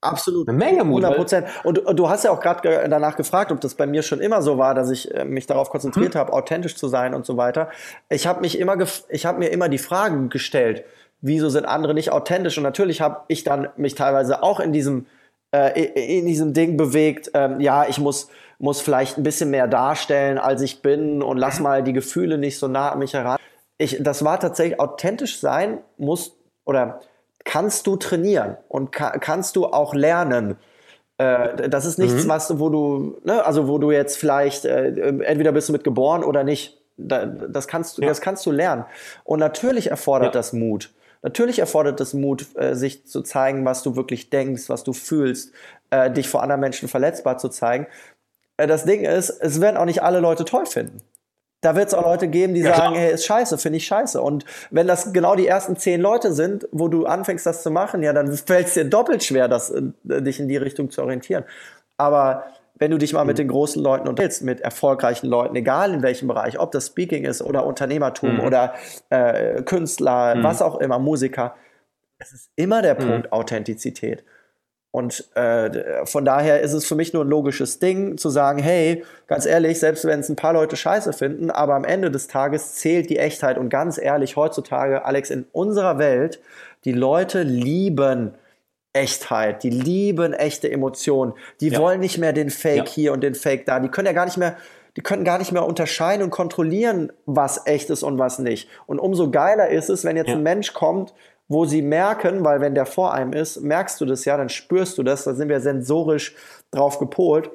Absolut. 0.05 0.47
Eine 0.47 0.57
Menge 0.57 0.83
Mut. 0.83 1.03
100 1.03 1.15
Prozent. 1.15 1.47
Und, 1.63 1.79
und, 1.79 1.97
du 1.97 2.09
hast 2.09 2.23
ja 2.23 2.31
auch 2.31 2.39
gerade 2.39 2.87
danach 2.89 3.15
gefragt, 3.15 3.51
ob 3.51 3.61
das 3.61 3.75
bei 3.75 3.85
mir 3.85 4.01
schon 4.01 4.19
immer 4.19 4.41
so 4.41 4.57
war, 4.57 4.73
dass 4.73 4.89
ich 4.89 5.13
äh, 5.13 5.25
mich 5.25 5.47
darauf 5.47 5.69
konzentriert 5.69 6.13
hm. 6.13 6.19
habe, 6.19 6.33
authentisch 6.33 6.75
zu 6.75 6.87
sein 6.87 7.13
und 7.13 7.25
so 7.25 7.37
weiter. 7.37 7.69
Ich 8.09 8.27
habe 8.27 8.41
mich 8.41 8.59
immer, 8.59 8.77
ich 9.09 9.25
habe 9.25 9.39
mir 9.39 9.47
immer 9.49 9.69
die 9.69 9.77
Fragen 9.77 10.29
gestellt, 10.29 10.83
wieso 11.21 11.49
sind 11.49 11.65
andere 11.65 11.93
nicht 11.93 12.11
authentisch? 12.11 12.57
Und 12.57 12.63
natürlich 12.63 13.01
habe 13.01 13.21
ich 13.27 13.43
dann 13.43 13.69
mich 13.77 13.95
teilweise 13.95 14.43
auch 14.43 14.59
in 14.59 14.71
diesem, 14.71 15.07
äh, 15.51 16.17
in 16.17 16.25
diesem 16.25 16.53
Ding 16.53 16.77
bewegt. 16.77 17.31
Ähm, 17.33 17.59
ja, 17.59 17.85
ich 17.87 17.99
muss, 17.99 18.29
muss 18.59 18.81
vielleicht 18.81 19.17
ein 19.17 19.23
bisschen 19.23 19.49
mehr 19.49 19.67
darstellen, 19.67 20.37
als 20.37 20.61
ich 20.61 20.81
bin 20.81 21.21
und 21.21 21.37
lass 21.37 21.59
mal 21.59 21.83
die 21.83 21.93
Gefühle 21.93 22.37
nicht 22.37 22.59
so 22.59 22.67
nah 22.67 22.91
an 22.91 22.99
mich 22.99 23.13
heran. 23.13 23.37
Ich, 23.77 23.97
das 24.01 24.23
war 24.23 24.39
tatsächlich 24.39 24.79
authentisch 24.79 25.39
sein 25.39 25.79
muss 25.97 26.37
oder 26.63 27.01
kannst 27.45 27.87
du 27.87 27.95
trainieren 27.95 28.57
und 28.67 28.91
ka 28.91 29.17
kannst 29.19 29.55
du 29.55 29.67
auch 29.67 29.93
lernen. 29.93 30.57
Äh, 31.17 31.69
das 31.69 31.85
ist 31.85 31.97
nichts, 31.97 32.25
mhm. 32.25 32.29
was, 32.29 32.59
wo 32.59 32.69
du, 32.69 33.17
ne, 33.23 33.45
also 33.45 33.69
wo 33.69 33.77
du 33.77 33.91
jetzt 33.91 34.17
vielleicht, 34.17 34.65
äh, 34.65 34.87
entweder 35.23 35.53
bist 35.53 35.69
du 35.69 35.73
mit 35.73 35.85
geboren 35.85 36.23
oder 36.23 36.43
nicht. 36.43 36.81
Da, 36.97 37.25
das, 37.25 37.67
kannst, 37.67 37.97
ja. 37.97 38.07
das 38.07 38.21
kannst 38.21 38.45
du 38.45 38.51
lernen. 38.51 38.85
Und 39.25 39.39
natürlich 39.39 39.91
erfordert 39.91 40.33
ja. 40.33 40.39
das 40.39 40.53
Mut. 40.53 40.93
Natürlich 41.21 41.59
erfordert 41.59 41.99
es 41.99 42.13
Mut, 42.13 42.45
äh, 42.55 42.73
sich 42.75 43.05
zu 43.05 43.21
zeigen, 43.21 43.65
was 43.65 43.83
du 43.83 43.95
wirklich 43.95 44.29
denkst, 44.29 44.69
was 44.69 44.83
du 44.83 44.93
fühlst, 44.93 45.51
äh, 45.89 46.09
dich 46.09 46.29
vor 46.29 46.41
anderen 46.41 46.61
Menschen 46.61 46.87
verletzbar 46.87 47.37
zu 47.37 47.49
zeigen. 47.49 47.87
Äh, 48.57 48.67
das 48.67 48.85
Ding 48.85 49.03
ist, 49.03 49.29
es 49.29 49.59
werden 49.59 49.75
auch 49.77 49.85
nicht 49.85 50.03
alle 50.03 50.19
Leute 50.19 50.45
toll 50.45 50.65
finden 50.65 51.01
da 51.65 51.75
wird 51.75 51.87
es 51.87 51.93
auch 51.95 52.03
Leute 52.03 52.27
geben, 52.27 52.53
die 52.53 52.61
ja, 52.61 52.75
sagen, 52.75 52.93
klar. 52.93 53.05
hey, 53.05 53.13
ist 53.13 53.25
scheiße, 53.25 53.57
finde 53.57 53.77
ich 53.77 53.87
scheiße. 53.87 54.21
Und 54.21 54.45
wenn 54.69 54.85
das 54.85 55.13
genau 55.13 55.35
die 55.35 55.47
ersten 55.47 55.75
zehn 55.75 55.99
Leute 55.99 56.31
sind, 56.31 56.67
wo 56.71 56.87
du 56.87 57.05
anfängst, 57.05 57.45
das 57.45 57.63
zu 57.63 57.71
machen, 57.71 58.03
ja, 58.03 58.13
dann 58.13 58.31
fällt 58.31 58.67
es 58.67 58.75
dir 58.75 58.85
doppelt 58.85 59.23
schwer, 59.23 59.47
das, 59.47 59.71
äh, 59.71 59.81
dich 60.21 60.39
in 60.39 60.47
die 60.47 60.57
Richtung 60.57 60.91
zu 60.91 61.01
orientieren. 61.01 61.43
Aber 61.97 62.45
wenn 62.75 62.91
du 62.91 62.99
dich 62.99 63.13
mal 63.13 63.23
mhm. 63.23 63.27
mit 63.29 63.37
den 63.39 63.47
großen 63.47 63.81
Leuten 63.81 64.07
unterhältst, 64.07 64.43
mit 64.43 64.61
erfolgreichen 64.61 65.27
Leuten, 65.27 65.55
egal 65.55 65.91
in 65.93 66.03
welchem 66.03 66.27
Bereich, 66.27 66.59
ob 66.59 66.71
das 66.71 66.87
Speaking 66.87 67.25
ist 67.25 67.41
oder 67.41 67.65
Unternehmertum 67.65 68.35
mhm. 68.35 68.41
oder 68.41 68.75
äh, 69.09 69.63
Künstler, 69.63 70.35
mhm. 70.35 70.43
was 70.43 70.61
auch 70.61 70.79
immer, 70.79 70.99
Musiker, 70.99 71.55
es 72.19 72.31
ist 72.31 72.51
immer 72.55 72.83
der 72.83 72.93
mhm. 72.93 73.07
Punkt 73.07 73.31
Authentizität. 73.33 74.23
Und 74.95 75.35
äh, 75.35 76.05
von 76.05 76.23
daher 76.23 76.61
ist 76.61 76.71
es 76.71 76.85
für 76.85 76.95
mich 76.95 77.11
nur 77.11 77.25
ein 77.25 77.27
logisches 77.27 77.79
Ding 77.79 78.17
zu 78.17 78.29
sagen, 78.29 78.59
hey, 78.59 79.03
ganz 79.27 79.45
ehrlich, 79.45 79.77
selbst 79.77 80.05
wenn 80.05 80.21
es 80.21 80.29
ein 80.29 80.37
paar 80.37 80.53
Leute 80.53 80.77
scheiße 80.77 81.11
finden, 81.11 81.51
aber 81.51 81.75
am 81.75 81.83
Ende 81.83 82.09
des 82.09 82.27
Tages 82.29 82.75
zählt 82.75 83.09
die 83.09 83.19
Echtheit. 83.19 83.57
Und 83.57 83.67
ganz 83.67 83.97
ehrlich, 83.97 84.37
heutzutage, 84.37 85.03
Alex, 85.03 85.31
in 85.31 85.47
unserer 85.51 85.97
Welt, 85.97 86.39
die 86.85 86.93
Leute 86.93 87.43
lieben 87.43 88.35
Echtheit, 88.93 89.63
die 89.63 89.69
lieben 89.69 90.31
echte 90.31 90.71
Emotionen. 90.71 91.33
Die 91.59 91.71
ja. 91.71 91.79
wollen 91.79 91.99
nicht 91.99 92.17
mehr 92.17 92.31
den 92.31 92.49
Fake 92.49 92.77
ja. 92.77 92.85
hier 92.85 93.11
und 93.11 93.21
den 93.21 93.35
Fake 93.35 93.65
da. 93.65 93.81
Die 93.81 93.89
können 93.89 94.05
ja 94.05 94.13
gar 94.13 94.23
nicht 94.23 94.37
mehr, 94.37 94.55
die 94.95 95.01
können 95.01 95.25
gar 95.25 95.39
nicht 95.39 95.51
mehr 95.51 95.65
unterscheiden 95.65 96.23
und 96.23 96.29
kontrollieren, 96.29 97.11
was 97.25 97.67
echt 97.67 97.89
ist 97.89 98.01
und 98.01 98.17
was 98.17 98.39
nicht. 98.39 98.69
Und 98.85 98.99
umso 98.99 99.29
geiler 99.29 99.67
ist 99.67 99.89
es, 99.89 100.05
wenn 100.05 100.15
jetzt 100.15 100.29
ja. 100.29 100.35
ein 100.35 100.43
Mensch 100.43 100.71
kommt, 100.71 101.13
wo 101.47 101.65
sie 101.65 101.81
merken, 101.81 102.43
weil 102.43 102.61
wenn 102.61 102.75
der 102.75 102.85
vor 102.85 103.13
einem 103.13 103.33
ist, 103.33 103.61
merkst 103.61 103.99
du 104.01 104.05
das 104.05 104.25
ja, 104.25 104.37
dann 104.37 104.49
spürst 104.49 104.97
du 104.97 105.03
das, 105.03 105.23
da 105.23 105.33
sind 105.33 105.49
wir 105.49 105.59
sensorisch 105.59 106.35
drauf 106.71 106.99
gepolt, 106.99 107.51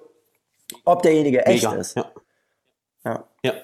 ob 0.85 1.03
derjenige 1.03 1.44
echt 1.46 1.64
Mega. 1.64 1.76
ist. 1.76 1.96
Ja. 1.96 2.12
ja. 3.05 3.24
ja. 3.42 3.55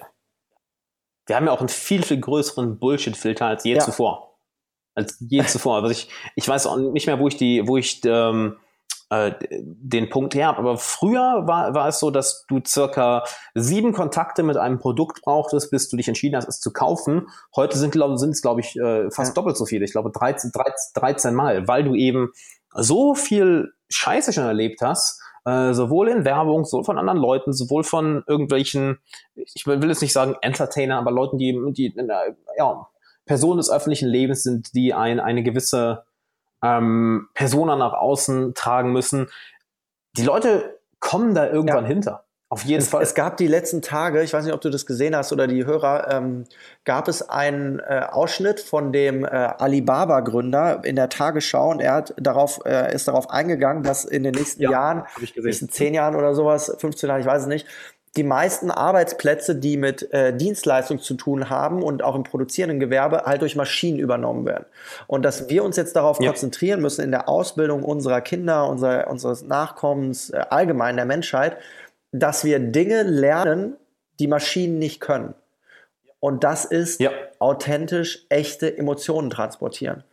Wir 1.25 1.35
haben 1.35 1.45
ja 1.45 1.51
auch 1.51 1.59
einen 1.59 1.69
viel, 1.69 2.03
viel 2.03 2.19
größeren 2.19 2.79
Bullshit-Filter 2.79 3.45
als 3.45 3.63
je 3.63 3.75
ja. 3.75 3.79
zuvor. 3.79 4.37
Als 4.95 5.17
je 5.19 5.45
zuvor. 5.45 5.75
Also 5.75 5.89
ich, 5.89 6.09
ich 6.35 6.47
weiß 6.47 6.67
auch 6.67 6.77
nicht 6.77 7.07
mehr, 7.07 7.19
wo 7.19 7.27
ich 7.27 7.37
die, 7.37 7.67
wo 7.67 7.77
ich 7.77 8.01
ähm, 8.05 8.57
äh, 9.09 9.31
den 9.41 10.09
Punkt 10.09 10.35
her. 10.35 10.57
Aber 10.57 10.77
früher 10.77 11.43
war, 11.45 11.73
war 11.73 11.87
es 11.87 11.99
so, 11.99 12.11
dass 12.11 12.45
du 12.47 12.59
circa 12.65 13.23
sieben 13.53 13.93
Kontakte 13.93 14.43
mit 14.43 14.57
einem 14.57 14.79
Produkt 14.79 15.21
brauchtest, 15.21 15.71
bis 15.71 15.89
du 15.89 15.97
dich 15.97 16.07
entschieden 16.07 16.35
hast, 16.35 16.47
es 16.47 16.59
zu 16.59 16.71
kaufen. 16.73 17.27
Heute 17.55 17.77
sind 17.77 17.95
es, 17.95 18.41
glaube 18.41 18.61
ich, 18.61 18.75
äh, 18.75 19.09
fast 19.11 19.31
ja. 19.31 19.33
doppelt 19.33 19.57
so 19.57 19.65
viele. 19.65 19.85
Ich 19.85 19.91
glaube 19.91 20.11
13, 20.11 20.51
13, 20.51 20.73
13 20.95 21.33
Mal, 21.35 21.67
weil 21.67 21.83
du 21.83 21.95
eben 21.95 22.31
so 22.73 23.15
viel 23.15 23.73
Scheiße 23.89 24.33
schon 24.33 24.43
erlebt 24.43 24.81
hast, 24.81 25.21
äh, 25.45 25.73
sowohl 25.73 26.09
in 26.09 26.25
Werbung, 26.25 26.65
sowohl 26.65 26.83
von 26.83 26.97
anderen 26.97 27.19
Leuten, 27.19 27.53
sowohl 27.53 27.83
von 27.83 28.23
irgendwelchen, 28.27 28.99
ich 29.35 29.65
will 29.65 29.81
jetzt 29.87 30.01
nicht 30.01 30.13
sagen 30.13 30.35
Entertainer, 30.41 30.97
aber 30.97 31.11
Leuten, 31.11 31.37
die, 31.37 31.57
die 31.71 31.95
ja, 32.57 32.87
Personen 33.25 33.57
des 33.57 33.69
öffentlichen 33.69 34.09
Lebens 34.09 34.43
sind, 34.43 34.73
die 34.73 34.93
ein, 34.93 35.19
eine 35.19 35.43
gewisse 35.43 36.03
ähm, 36.63 37.29
Persona 37.33 37.75
nach 37.75 37.93
außen 37.93 38.53
tragen 38.53 38.91
müssen. 38.91 39.29
Die 40.17 40.23
Leute 40.23 40.79
kommen 40.99 41.35
da 41.35 41.47
irgendwann 41.47 41.83
ja. 41.83 41.89
hinter. 41.89 42.27
Auf 42.49 42.63
jeden 42.63 42.81
es, 42.81 42.87
Fall. 42.87 43.03
Es 43.03 43.13
gab 43.13 43.35
die 43.35 43.47
letzten 43.47 43.81
Tage, 43.81 44.23
ich 44.23 44.31
weiß 44.31 44.45
nicht, 44.45 44.53
ob 44.53 44.61
du 44.61 44.69
das 44.69 44.85
gesehen 44.85 45.17
hast 45.17 45.33
oder 45.33 45.47
die 45.47 45.65
Hörer, 45.65 46.07
ähm, 46.09 46.45
gab 46.85 47.09
es 47.09 47.27
einen 47.27 47.79
äh, 47.79 48.05
Ausschnitt 48.09 48.61
von 48.61 48.93
dem 48.93 49.25
äh, 49.25 49.27
Alibaba-Gründer 49.27 50.81
in 50.85 50.95
der 50.95 51.09
Tagesschau 51.09 51.71
und 51.71 51.81
er 51.81 51.95
hat 51.95 52.13
darauf, 52.15 52.61
äh, 52.65 52.95
ist 52.95 53.09
darauf 53.09 53.29
eingegangen, 53.29 53.83
dass 53.83 54.05
in 54.05 54.23
den 54.23 54.33
nächsten 54.33 54.61
ja, 54.61 54.71
Jahren, 54.71 55.03
nächsten 55.35 55.67
zehn 55.67 55.93
Jahren 55.93 56.15
oder 56.15 56.33
sowas, 56.35 56.73
15 56.79 57.09
Jahren, 57.09 57.19
ich 57.19 57.27
weiß 57.27 57.41
es 57.41 57.47
nicht, 57.49 57.67
die 58.15 58.23
meisten 58.23 58.71
Arbeitsplätze, 58.71 59.55
die 59.55 59.77
mit 59.77 60.11
äh, 60.11 60.35
Dienstleistung 60.35 60.99
zu 60.99 61.13
tun 61.13 61.49
haben 61.49 61.83
und 61.83 62.03
auch 62.03 62.15
im 62.15 62.23
produzierenden 62.23 62.79
Gewerbe, 62.79 63.23
halt 63.25 63.41
durch 63.41 63.55
Maschinen 63.55 63.99
übernommen 63.99 64.45
werden. 64.45 64.65
Und 65.05 65.23
dass 65.23 65.49
wir 65.49 65.63
uns 65.63 65.75
jetzt 65.77 65.95
darauf 65.95 66.19
ja. 66.19 66.27
konzentrieren 66.27 66.81
müssen, 66.81 67.03
in 67.03 67.11
der 67.11 67.29
Ausbildung 67.29 67.83
unserer 67.83 68.21
Kinder, 68.21 68.67
unser, 68.67 69.07
unseres 69.07 69.43
Nachkommens, 69.43 70.31
äh, 70.31 70.43
allgemein 70.49 70.95
der 70.95 71.05
Menschheit, 71.05 71.57
dass 72.11 72.43
wir 72.43 72.59
Dinge 72.59 73.03
lernen, 73.03 73.75
die 74.19 74.27
Maschinen 74.27 74.79
nicht 74.79 74.99
können. 74.99 75.35
Und 76.19 76.43
das 76.43 76.65
ist 76.65 76.99
ja. 76.99 77.11
authentisch 77.37 78.25
echte 78.29 78.75
Emotionen 78.75 79.29
transportieren. 79.29 80.03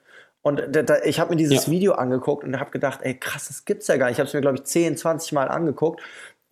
Und 0.42 0.62
da, 0.76 0.82
da, 0.82 0.98
ich 1.04 1.20
habe 1.20 1.30
mir 1.30 1.36
dieses 1.36 1.64
ja. 1.66 1.72
Video 1.72 1.92
angeguckt 1.94 2.44
und 2.44 2.60
habe 2.60 2.70
gedacht, 2.70 3.00
ey 3.02 3.14
krass, 3.14 3.48
das 3.48 3.64
gibt's 3.64 3.86
ja 3.86 3.96
gar 3.96 4.08
nicht. 4.08 4.16
Ich 4.16 4.18
habe 4.18 4.28
es 4.28 4.34
mir 4.34 4.42
glaube 4.42 4.58
ich 4.58 4.64
10, 4.64 4.98
20 4.98 5.32
Mal 5.32 5.48
angeguckt 5.48 6.02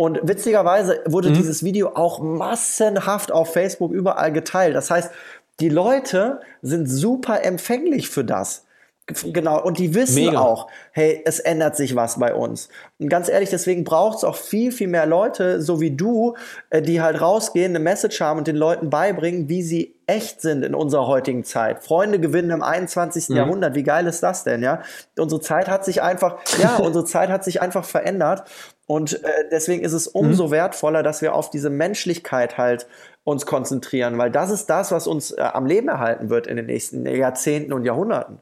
und 0.02 0.18
witzigerweise 0.24 1.00
wurde 1.06 1.30
mhm. 1.30 1.34
dieses 1.34 1.62
Video 1.62 1.90
auch 1.94 2.18
massenhaft 2.18 3.30
auf 3.30 3.52
Facebook 3.52 3.92
überall 3.92 4.32
geteilt. 4.32 4.74
Das 4.74 4.90
heißt, 4.90 5.12
die 5.60 5.68
Leute 5.68 6.40
sind 6.60 6.88
super 6.88 7.44
empfänglich 7.44 8.08
für 8.08 8.24
das. 8.24 8.64
Genau, 9.06 9.62
und 9.62 9.78
die 9.78 9.94
wissen 9.94 10.24
Mega. 10.24 10.40
auch, 10.40 10.66
hey, 10.90 11.22
es 11.24 11.38
ändert 11.38 11.76
sich 11.76 11.94
was 11.94 12.18
bei 12.18 12.34
uns. 12.34 12.68
Und 12.98 13.10
ganz 13.10 13.28
ehrlich, 13.28 13.50
deswegen 13.50 13.84
braucht 13.84 14.18
es 14.18 14.24
auch 14.24 14.34
viel, 14.34 14.72
viel 14.72 14.88
mehr 14.88 15.06
Leute, 15.06 15.62
so 15.62 15.80
wie 15.80 15.92
du, 15.92 16.34
äh, 16.70 16.82
die 16.82 17.00
halt 17.00 17.20
rausgehen, 17.20 17.70
eine 17.70 17.78
Message 17.78 18.20
haben 18.20 18.38
und 18.38 18.48
den 18.48 18.56
Leuten 18.56 18.90
beibringen, 18.90 19.48
wie 19.48 19.62
sie 19.62 19.96
echt 20.06 20.40
sind 20.40 20.64
in 20.64 20.74
unserer 20.74 21.06
heutigen 21.06 21.44
Zeit. 21.44 21.84
Freunde 21.84 22.18
gewinnen 22.18 22.50
im 22.50 22.62
21. 22.62 23.28
Mhm. 23.28 23.36
Jahrhundert. 23.36 23.74
Wie 23.76 23.82
geil 23.82 24.06
ist 24.06 24.22
das 24.22 24.44
denn, 24.44 24.62
ja? 24.62 24.82
Unsere 25.16 25.40
Zeit 25.40 25.68
hat 25.68 25.84
sich 25.84 26.02
einfach, 26.02 26.38
ja, 26.60 26.76
unsere 26.82 27.04
Zeit 27.04 27.28
hat 27.28 27.44
sich 27.44 27.60
einfach 27.60 27.84
verändert. 27.84 28.44
Und 28.92 29.24
äh, 29.24 29.48
deswegen 29.50 29.82
ist 29.82 29.94
es 29.94 30.06
umso 30.06 30.48
mhm. 30.48 30.50
wertvoller, 30.50 31.02
dass 31.02 31.22
wir 31.22 31.34
auf 31.34 31.48
diese 31.48 31.70
Menschlichkeit 31.70 32.58
halt 32.58 32.86
uns 33.24 33.46
konzentrieren, 33.46 34.18
weil 34.18 34.30
das 34.30 34.50
ist 34.50 34.66
das, 34.66 34.92
was 34.92 35.06
uns 35.06 35.30
äh, 35.30 35.40
am 35.40 35.64
Leben 35.64 35.88
erhalten 35.88 36.28
wird 36.28 36.46
in 36.46 36.56
den 36.56 36.66
nächsten 36.66 37.06
Jahrzehnten 37.06 37.72
und 37.72 37.86
Jahrhunderten. 37.86 38.38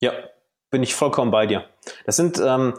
Ja, 0.00 0.12
bin 0.70 0.84
ich 0.84 0.94
vollkommen 0.94 1.32
bei 1.32 1.46
dir. 1.46 1.64
Das 2.06 2.14
sind, 2.14 2.38
ähm, 2.38 2.74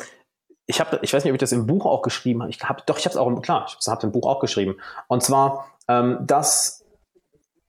ich 0.65 0.80
habe, 0.80 0.97
ich 1.01 1.13
weiß 1.13 1.25
nicht, 1.25 1.32
ob 1.34 1.36
ich 1.36 1.41
das 1.41 1.51
im 1.51 1.67
Buch 1.67 1.86
auch 1.86 2.04
geschrieben 2.04 2.41
habe. 2.41 2.51
Ich 2.51 2.63
habe, 2.63 2.82
doch, 2.86 2.97
ich 2.97 3.04
habe 3.04 3.12
es 3.12 3.17
auch, 3.17 3.41
klar, 3.41 3.65
ich 3.67 3.86
habe 3.86 3.97
es 3.97 4.04
im 4.06 4.13
Buch 4.13 4.27
auch 4.27 4.39
geschrieben. 4.39 4.77
Und 5.10 5.23
zwar, 5.23 5.67
ähm, 5.89 6.19
dass 6.21 6.81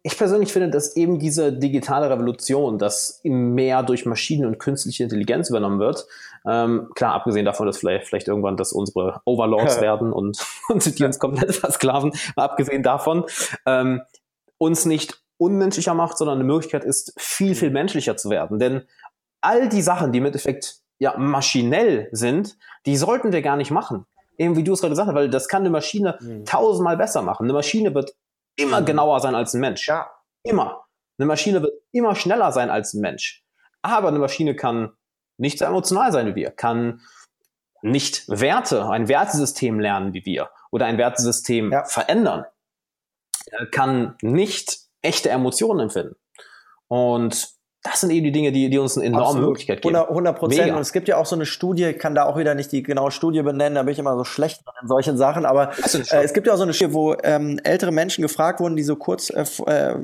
ich 0.04 0.18
persönlich 0.18 0.52
finde, 0.52 0.70
dass 0.70 0.96
eben 0.96 1.18
diese 1.18 1.52
digitale 1.52 2.10
Revolution, 2.10 2.78
dass 2.78 3.20
mehr 3.22 3.82
durch 3.84 4.04
Maschinen 4.04 4.46
und 4.46 4.58
künstliche 4.58 5.04
Intelligenz 5.04 5.48
übernommen 5.48 5.78
wird, 5.78 6.06
ähm, 6.44 6.90
klar, 6.94 7.14
abgesehen 7.14 7.44
davon, 7.44 7.66
dass 7.66 7.78
vielleicht, 7.78 8.08
vielleicht 8.08 8.26
irgendwann 8.26 8.56
das 8.56 8.72
unsere 8.72 9.20
Overlords 9.24 9.80
werden 9.80 10.12
und, 10.12 10.44
und 10.68 10.98
die 10.98 11.04
uns 11.04 11.20
komplett 11.20 11.54
versklaven, 11.54 12.12
abgesehen 12.34 12.82
davon, 12.82 13.24
ähm, 13.64 14.02
uns 14.58 14.86
nicht 14.86 15.22
unmenschlicher 15.38 15.94
macht, 15.94 16.18
sondern 16.18 16.38
eine 16.38 16.44
Möglichkeit 16.44 16.84
ist, 16.84 17.14
viel, 17.16 17.54
viel 17.54 17.70
menschlicher 17.70 18.16
zu 18.16 18.28
werden. 18.30 18.58
Denn 18.58 18.82
all 19.40 19.68
die 19.68 19.82
Sachen, 19.82 20.12
die 20.12 20.18
im 20.18 20.26
Endeffekt 20.26 20.78
ja 20.98 21.16
maschinell 21.16 22.08
sind, 22.12 22.56
die 22.86 22.96
sollten 22.96 23.32
wir 23.32 23.42
gar 23.42 23.56
nicht 23.56 23.70
machen. 23.70 24.06
Eben 24.38 24.56
wie 24.56 24.64
du 24.64 24.72
es 24.72 24.80
gerade 24.80 24.92
gesagt 24.92 25.08
hast, 25.08 25.14
weil 25.14 25.30
das 25.30 25.48
kann 25.48 25.62
eine 25.62 25.70
Maschine 25.70 26.18
mhm. 26.20 26.44
tausendmal 26.44 26.96
besser 26.96 27.22
machen. 27.22 27.44
Eine 27.44 27.52
Maschine 27.52 27.94
wird 27.94 28.14
immer 28.56 28.80
mhm. 28.80 28.86
genauer 28.86 29.20
sein 29.20 29.34
als 29.34 29.54
ein 29.54 29.60
Mensch. 29.60 29.86
Ja. 29.88 30.10
Immer. 30.42 30.84
Eine 31.18 31.26
Maschine 31.26 31.62
wird 31.62 31.74
immer 31.92 32.14
schneller 32.14 32.52
sein 32.52 32.70
als 32.70 32.94
ein 32.94 33.00
Mensch. 33.00 33.44
Aber 33.82 34.08
eine 34.08 34.18
Maschine 34.18 34.56
kann 34.56 34.92
nicht 35.36 35.58
so 35.58 35.64
emotional 35.64 36.12
sein 36.12 36.26
wie 36.26 36.34
wir, 36.34 36.50
kann 36.50 37.00
nicht 37.82 38.28
Werte, 38.28 38.88
ein 38.88 39.08
Wertesystem 39.08 39.80
lernen 39.80 40.14
wie 40.14 40.24
wir 40.24 40.50
oder 40.70 40.86
ein 40.86 40.98
Wertesystem 40.98 41.72
ja. 41.72 41.84
verändern, 41.84 42.44
kann 43.72 44.16
nicht 44.22 44.78
echte 45.02 45.30
Emotionen 45.30 45.80
empfinden. 45.80 46.14
Und 46.86 47.48
das 47.82 48.00
sind 48.00 48.10
eben 48.10 48.24
die 48.24 48.32
Dinge, 48.32 48.52
die, 48.52 48.70
die 48.70 48.78
uns 48.78 48.96
eine 48.96 49.06
enorme 49.06 49.26
Absolut. 49.26 49.48
Möglichkeit 49.48 49.82
geben. 49.82 49.96
100 49.96 50.38
Prozent. 50.38 50.72
Und 50.72 50.80
es 50.80 50.92
gibt 50.92 51.08
ja 51.08 51.16
auch 51.16 51.26
so 51.26 51.34
eine 51.34 51.46
Studie, 51.46 51.86
ich 51.86 51.98
kann 51.98 52.14
da 52.14 52.24
auch 52.24 52.38
wieder 52.38 52.54
nicht 52.54 52.70
die 52.70 52.82
genaue 52.82 53.10
Studie 53.10 53.42
benennen, 53.42 53.74
da 53.74 53.82
bin 53.82 53.92
ich 53.92 53.98
immer 53.98 54.16
so 54.16 54.22
schlecht 54.24 54.62
in 54.80 54.88
solchen 54.88 55.16
Sachen, 55.16 55.44
aber 55.44 55.72
äh, 55.72 56.22
es 56.22 56.32
gibt 56.32 56.46
ja 56.46 56.52
auch 56.52 56.58
so 56.58 56.62
eine 56.62 56.74
Studie, 56.74 56.94
wo 56.94 57.16
ähm, 57.24 57.58
ältere 57.64 57.90
Menschen 57.90 58.22
gefragt 58.22 58.60
wurden, 58.60 58.76
die 58.76 58.84
so 58.84 58.94
kurz 58.94 59.30
äh, 59.30 59.44
äh, 59.66 59.94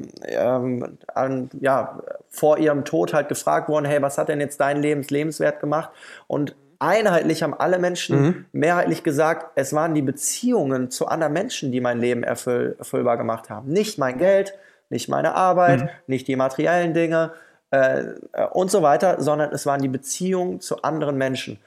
an, 1.15 1.51
ja, 1.61 2.01
vor 2.31 2.59
ihrem 2.59 2.85
Tod 2.85 3.15
halt 3.15 3.29
gefragt 3.29 3.69
wurden, 3.69 3.85
hey, 3.85 4.03
was 4.03 4.19
hat 4.19 4.29
denn 4.29 4.41
jetzt 4.41 4.61
dein 4.61 4.83
Lebens 4.83 5.11
lebenswert 5.11 5.61
gemacht? 5.61 5.91
Und 6.27 6.57
einheitlich 6.81 7.45
haben 7.45 7.55
alle 7.55 7.79
Menschen 7.79 8.21
mhm. 8.21 8.45
mehrheitlich 8.53 9.05
gesagt, 9.05 9.53
es 9.55 9.73
waren 9.73 9.95
die 9.95 10.03
Beziehungen 10.03 10.91
zu 10.91 11.07
anderen 11.07 11.33
Menschen, 11.33 11.71
die 11.71 11.81
mein 11.81 12.01
Leben 12.01 12.25
erfüll, 12.25 12.75
erfüllbar 12.79 13.17
gemacht 13.17 13.51
haben. 13.51 13.71
Nicht 13.71 13.99
mein 13.99 14.19
Geld, 14.19 14.55
nicht 14.91 15.09
meine 15.09 15.35
Arbeit, 15.35 15.83
mhm. 15.83 15.89
nicht 16.09 16.27
die 16.27 16.37
materiellen 16.37 16.93
Dinge, 16.93 17.33
äh, 17.71 18.05
und 18.53 18.71
so 18.71 18.83
weiter, 18.83 19.21
sondern 19.21 19.53
es 19.53 19.67
waren 19.67 19.83
die 19.83 19.89
Beziehungen 19.89 20.61
zu 20.61 20.83
anderen 20.83 21.17
Menschen. 21.17 21.59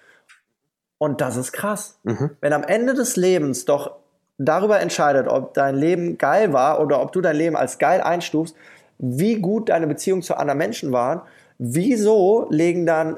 Und 0.97 1.21
das 1.21 1.35
ist 1.35 1.51
krass. 1.51 1.99
Mhm. 2.03 2.31
Wenn 2.41 2.53
am 2.53 2.63
Ende 2.63 2.93
des 2.93 3.15
Lebens 3.15 3.65
doch 3.65 3.95
darüber 4.37 4.79
entscheidet, 4.79 5.27
ob 5.27 5.53
dein 5.53 5.75
Leben 5.75 6.17
geil 6.17 6.53
war 6.53 6.79
oder 6.79 7.01
ob 7.01 7.11
du 7.11 7.21
dein 7.21 7.35
Leben 7.35 7.55
als 7.55 7.77
geil 7.77 8.01
einstufst, 8.01 8.55
wie 8.97 9.39
gut 9.39 9.69
deine 9.69 9.87
Beziehungen 9.87 10.21
zu 10.21 10.35
anderen 10.35 10.57
Menschen 10.57 10.91
waren, 10.91 11.21
wieso 11.57 12.47
legen 12.49 12.85
dann 12.85 13.17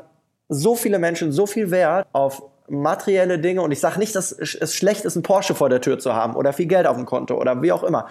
so 0.50 0.76
viele 0.76 1.00
Menschen 1.00 1.32
so 1.32 1.46
viel 1.46 1.72
Wert 1.72 2.08
auf 2.12 2.44
materielle 2.70 3.40
Dinge 3.40 3.62
und 3.62 3.72
ich 3.72 3.80
sage 3.80 4.00
nicht, 4.00 4.16
dass 4.16 4.32
es 4.32 4.74
schlecht 4.74 5.06
ist, 5.06 5.16
einen 5.16 5.24
Porsche 5.24 5.56
vor 5.56 5.70
der 5.70 5.82
Tür 5.82 6.00
zu 6.00 6.14
haben 6.14 6.36
oder 6.36 6.54
viel 6.54 6.68
Geld 6.68 6.88
auf 6.88 6.96
dem 6.96 7.06
Konto 7.06 7.36
oder 7.36 7.62
wie 7.62 7.72
auch 7.72 7.84
immer. 7.84 8.08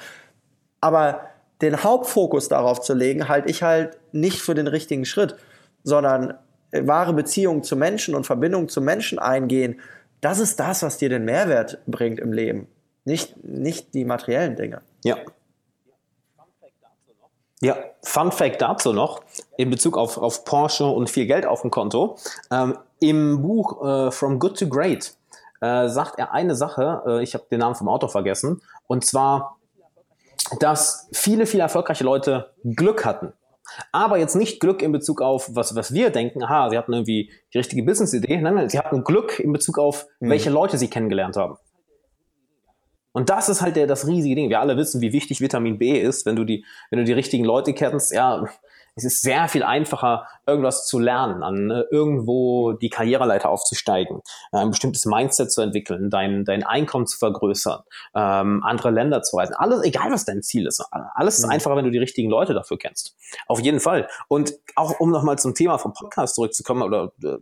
Aber 0.80 1.20
den 1.62 1.82
Hauptfokus 1.82 2.48
darauf 2.48 2.80
zu 2.80 2.92
legen, 2.92 3.28
halte 3.28 3.48
ich 3.48 3.62
halt 3.62 3.96
nicht 4.12 4.40
für 4.40 4.54
den 4.54 4.66
richtigen 4.66 5.04
Schritt, 5.04 5.36
sondern 5.84 6.34
äh, 6.72 6.86
wahre 6.86 7.14
Beziehungen 7.14 7.62
zu 7.62 7.76
Menschen 7.76 8.14
und 8.14 8.26
Verbindungen 8.26 8.68
zu 8.68 8.80
Menschen 8.80 9.18
eingehen, 9.18 9.80
das 10.20 10.38
ist 10.38 10.60
das, 10.60 10.82
was 10.82 10.98
dir 10.98 11.08
den 11.08 11.24
Mehrwert 11.24 11.78
bringt 11.86 12.20
im 12.20 12.32
Leben, 12.32 12.68
nicht, 13.04 13.42
nicht 13.44 13.92
die 13.94 14.04
materiellen 14.04 14.56
Dinge. 14.56 14.82
Ja. 15.04 15.16
Ja, 17.60 17.76
Fun 18.02 18.32
Fact 18.32 18.60
dazu 18.60 18.92
noch, 18.92 19.22
in 19.56 19.70
Bezug 19.70 19.96
auf, 19.96 20.18
auf 20.18 20.44
Porsche 20.44 20.84
und 20.84 21.08
viel 21.08 21.26
Geld 21.26 21.46
auf 21.46 21.62
dem 21.62 21.70
Konto. 21.70 22.16
Ähm, 22.50 22.76
Im 22.98 23.40
Buch 23.40 23.84
äh, 23.84 24.10
From 24.10 24.40
Good 24.40 24.58
to 24.58 24.68
Great 24.68 25.14
äh, 25.60 25.88
sagt 25.88 26.18
er 26.18 26.32
eine 26.32 26.56
Sache, 26.56 27.02
äh, 27.06 27.22
ich 27.22 27.34
habe 27.34 27.44
den 27.52 27.60
Namen 27.60 27.76
vom 27.76 27.88
Autor 27.88 28.08
vergessen, 28.08 28.60
und 28.88 29.04
zwar, 29.04 29.58
dass 30.60 31.08
viele, 31.12 31.46
viele 31.46 31.62
erfolgreiche 31.62 32.04
Leute 32.04 32.52
Glück 32.64 33.04
hatten. 33.04 33.32
Aber 33.90 34.18
jetzt 34.18 34.34
nicht 34.34 34.60
Glück 34.60 34.82
in 34.82 34.92
Bezug 34.92 35.22
auf, 35.22 35.50
was, 35.54 35.74
was 35.74 35.94
wir 35.94 36.10
denken, 36.10 36.42
aha, 36.42 36.68
sie 36.70 36.76
hatten 36.76 36.92
irgendwie 36.92 37.30
die 37.54 37.58
richtige 37.58 37.82
Business-Idee. 37.82 38.40
Nein, 38.40 38.54
nein, 38.54 38.68
sie 38.68 38.78
hatten 38.78 39.04
Glück 39.04 39.38
in 39.38 39.52
Bezug 39.52 39.78
auf, 39.78 40.06
mhm. 40.20 40.30
welche 40.30 40.50
Leute 40.50 40.78
sie 40.78 40.88
kennengelernt 40.88 41.36
haben. 41.36 41.56
Und 43.12 43.28
das 43.28 43.48
ist 43.48 43.60
halt 43.60 43.76
der, 43.76 43.86
das 43.86 44.06
riesige 44.06 44.34
Ding. 44.34 44.48
Wir 44.48 44.60
alle 44.60 44.76
wissen, 44.76 45.00
wie 45.00 45.12
wichtig 45.12 45.40
Vitamin 45.40 45.78
B 45.78 46.00
ist, 46.00 46.24
wenn 46.24 46.36
du 46.36 46.44
die, 46.44 46.64
wenn 46.90 46.98
du 46.98 47.04
die 47.04 47.12
richtigen 47.12 47.44
Leute 47.44 47.74
kennst. 47.74 48.12
Ja, 48.12 48.46
es 48.94 49.04
ist 49.04 49.22
sehr 49.22 49.48
viel 49.48 49.62
einfacher, 49.62 50.26
irgendwas 50.46 50.86
zu 50.86 50.98
lernen, 50.98 51.42
an 51.42 51.70
äh, 51.70 51.84
irgendwo 51.90 52.72
die 52.72 52.90
Karriereleiter 52.90 53.48
aufzusteigen, 53.48 54.20
äh, 54.52 54.58
ein 54.58 54.70
bestimmtes 54.70 55.06
Mindset 55.06 55.50
zu 55.50 55.62
entwickeln, 55.62 56.10
dein, 56.10 56.44
dein 56.44 56.62
Einkommen 56.62 57.06
zu 57.06 57.18
vergrößern, 57.18 57.80
ähm, 58.14 58.62
andere 58.64 58.90
Länder 58.90 59.22
zu 59.22 59.36
reisen. 59.36 59.54
Alles, 59.54 59.82
egal 59.82 60.10
was 60.10 60.24
dein 60.24 60.42
Ziel 60.42 60.66
ist. 60.66 60.84
Alles 60.90 61.38
ist 61.38 61.46
mhm. 61.46 61.52
einfacher, 61.52 61.76
wenn 61.76 61.84
du 61.84 61.90
die 61.90 61.98
richtigen 61.98 62.30
Leute 62.30 62.54
dafür 62.54 62.78
kennst. 62.78 63.16
Auf 63.46 63.60
jeden 63.60 63.80
Fall. 63.80 64.08
Und 64.28 64.54
auch 64.76 65.00
um 65.00 65.10
nochmal 65.10 65.38
zum 65.38 65.54
Thema 65.54 65.78
vom 65.78 65.94
Podcast 65.94 66.34
zurückzukommen, 66.34 66.82
oder 66.82 67.12
äh, 67.22 67.38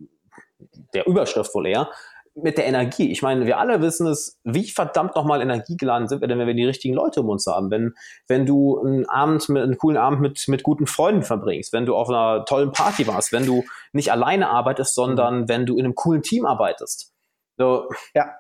der 0.94 1.06
Überschrift 1.06 1.54
wohl 1.54 1.66
eher, 1.66 1.90
mit 2.34 2.58
der 2.58 2.66
Energie. 2.66 3.10
Ich 3.10 3.22
meine, 3.22 3.46
wir 3.46 3.58
alle 3.58 3.82
wissen 3.82 4.06
es, 4.06 4.38
wie 4.44 4.68
verdammt 4.68 5.16
nochmal 5.16 5.42
energiegeladen 5.42 6.08
sind 6.08 6.20
wir 6.20 6.28
denn, 6.28 6.38
wenn 6.38 6.46
wir 6.46 6.54
die 6.54 6.64
richtigen 6.64 6.94
Leute 6.94 7.20
um 7.20 7.28
uns 7.28 7.46
haben. 7.46 7.70
Wenn, 7.70 7.94
wenn 8.28 8.46
du 8.46 8.80
einen 8.80 9.08
Abend 9.08 9.48
mit, 9.48 9.62
einen 9.62 9.78
coolen 9.78 9.98
Abend 9.98 10.20
mit, 10.20 10.46
mit 10.48 10.62
guten 10.62 10.86
Freunden 10.86 11.22
verbringst, 11.22 11.72
wenn 11.72 11.86
du 11.86 11.96
auf 11.96 12.08
einer 12.08 12.44
tollen 12.44 12.72
Party 12.72 13.06
warst, 13.06 13.32
wenn 13.32 13.46
du 13.46 13.64
nicht 13.92 14.12
alleine 14.12 14.48
arbeitest, 14.48 14.94
sondern 14.94 15.42
mhm. 15.42 15.48
wenn 15.48 15.66
du 15.66 15.76
in 15.76 15.84
einem 15.84 15.94
coolen 15.94 16.22
Team 16.22 16.46
arbeitest. 16.46 17.12
So, 17.58 17.88
ja. 18.14 18.30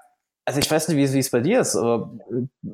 Also 0.46 0.58
ich 0.58 0.70
weiß 0.70 0.88
nicht, 0.88 0.96
wie, 0.96 1.18
es 1.18 1.30
bei 1.30 1.40
dir 1.40 1.60
ist, 1.60 1.76
aber 1.76 2.10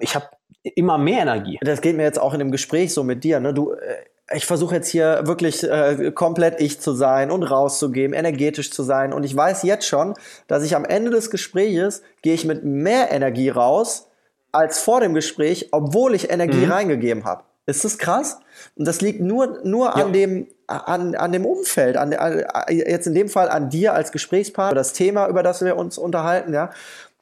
ich 0.00 0.14
habe 0.14 0.26
immer 0.62 0.96
mehr 0.96 1.20
Energie. 1.22 1.58
Das 1.60 1.82
geht 1.82 1.96
mir 1.96 2.04
jetzt 2.04 2.18
auch 2.18 2.32
in 2.32 2.38
dem 2.38 2.50
Gespräch 2.50 2.94
so 2.94 3.04
mit 3.04 3.22
dir. 3.22 3.40
Ne? 3.40 3.52
Du, 3.52 3.72
äh, 3.72 4.04
ich 4.32 4.46
versuche 4.46 4.74
jetzt 4.74 4.88
hier 4.88 5.22
wirklich 5.24 5.62
äh, 5.62 6.10
komplett 6.12 6.60
ich 6.60 6.80
zu 6.80 6.92
sein 6.92 7.30
und 7.30 7.44
rauszugeben, 7.44 8.14
energetisch 8.14 8.72
zu 8.72 8.82
sein. 8.82 9.12
Und 9.12 9.22
ich 9.24 9.36
weiß 9.36 9.62
jetzt 9.62 9.86
schon, 9.86 10.14
dass 10.48 10.64
ich 10.64 10.74
am 10.74 10.84
Ende 10.84 11.10
des 11.10 11.30
Gespräches 11.30 12.02
gehe 12.22 12.34
ich 12.34 12.44
mit 12.44 12.64
mehr 12.64 13.12
Energie 13.12 13.50
raus 13.50 14.08
als 14.50 14.80
vor 14.80 15.00
dem 15.00 15.14
Gespräch, 15.14 15.68
obwohl 15.70 16.14
ich 16.14 16.30
Energie 16.30 16.66
mhm. 16.66 16.72
reingegeben 16.72 17.24
habe. 17.24 17.44
Ist 17.66 17.84
das 17.84 17.98
krass? 17.98 18.38
Und 18.76 18.86
das 18.86 19.00
liegt 19.00 19.20
nur, 19.20 19.60
nur 19.64 19.86
ja. 19.86 20.04
an 20.04 20.12
dem, 20.12 20.48
an, 20.66 21.14
an 21.14 21.32
dem 21.32 21.44
Umfeld, 21.44 21.96
an, 21.96 22.12
an, 22.14 22.44
jetzt 22.68 23.06
in 23.06 23.14
dem 23.14 23.28
Fall 23.28 23.48
an 23.48 23.70
dir 23.70 23.92
als 23.92 24.12
Gesprächspartner, 24.12 24.74
das 24.74 24.92
Thema, 24.92 25.28
über 25.28 25.42
das 25.42 25.64
wir 25.64 25.76
uns 25.76 25.98
unterhalten, 25.98 26.52
ja. 26.52 26.70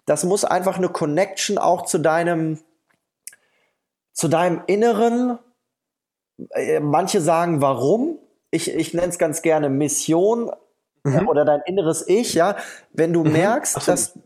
Das 0.07 0.25
muss 0.25 0.45
einfach 0.45 0.77
eine 0.77 0.91
Connection 0.91 1.57
auch 1.57 1.87
zu 1.87 1.97
deinem, 1.97 2.59
zu 4.13 4.29
deinem 4.29 4.63
inneren 4.67 5.31
äh, 5.31 5.54
manche 6.81 7.21
sagen, 7.21 7.61
warum? 7.61 8.19
Ich, 8.51 8.73
ich 8.73 8.95
nenne 8.95 9.09
es 9.09 9.19
ganz 9.19 9.43
gerne 9.43 9.69
Mission 9.69 10.51
mhm. 11.05 11.29
oder 11.29 11.45
dein 11.45 11.61
inneres 11.67 12.07
Ich, 12.07 12.35
ja. 12.35 12.57
Wenn 12.93 13.13
du 13.13 13.25
mhm. 13.25 13.33
merkst, 13.33 13.77
Absolut. 13.77 13.99
dass 13.99 14.19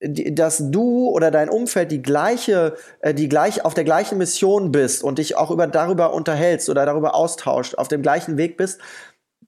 dass 0.00 0.70
du 0.70 1.08
oder 1.08 1.30
dein 1.30 1.48
Umfeld 1.48 1.90
die 1.90 2.02
gleiche, 2.02 2.76
äh, 3.00 3.12
die 3.12 3.28
gleich 3.28 3.64
auf 3.64 3.74
der 3.74 3.82
gleichen 3.82 4.18
Mission 4.18 4.70
bist 4.70 5.02
und 5.02 5.18
dich 5.18 5.36
auch 5.36 5.50
über 5.50 5.66
darüber 5.66 6.14
unterhältst 6.14 6.68
oder 6.70 6.86
darüber 6.86 7.16
austauscht, 7.16 7.74
auf 7.74 7.88
dem 7.88 8.02
gleichen 8.02 8.36
Weg 8.36 8.56
bist, 8.56 8.80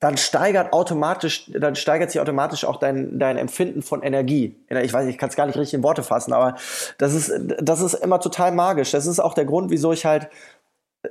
dann 0.01 0.17
steigert 0.17 0.73
automatisch, 0.73 1.51
dann 1.53 1.77
steigert 1.77 2.11
sich 2.11 2.21
automatisch 2.21 2.65
auch 2.65 2.79
dein, 2.79 3.19
dein 3.19 3.37
Empfinden 3.37 3.83
von 3.83 4.03
Energie. 4.03 4.57
Ich 4.69 4.93
weiß, 4.93 5.07
ich 5.07 5.19
kann 5.19 5.29
es 5.29 5.37
gar 5.37 5.47
nicht 5.47 5.59
richtig 5.59 5.75
in 5.75 5.83
Worte 5.83 6.03
fassen, 6.03 6.33
aber 6.33 6.57
das 6.97 7.15
ist, 7.15 7.33
das 7.61 7.83
ist 7.83 7.95
immer 7.95 8.19
total 8.19 8.51
magisch. 8.51 8.91
Das 8.93 9.07
ist 9.07 9.21
auch 9.21 9.35
der 9.35 9.45
Grund, 9.45 9.71
wieso 9.71 9.93
ich 9.93 10.07
halt 10.07 10.31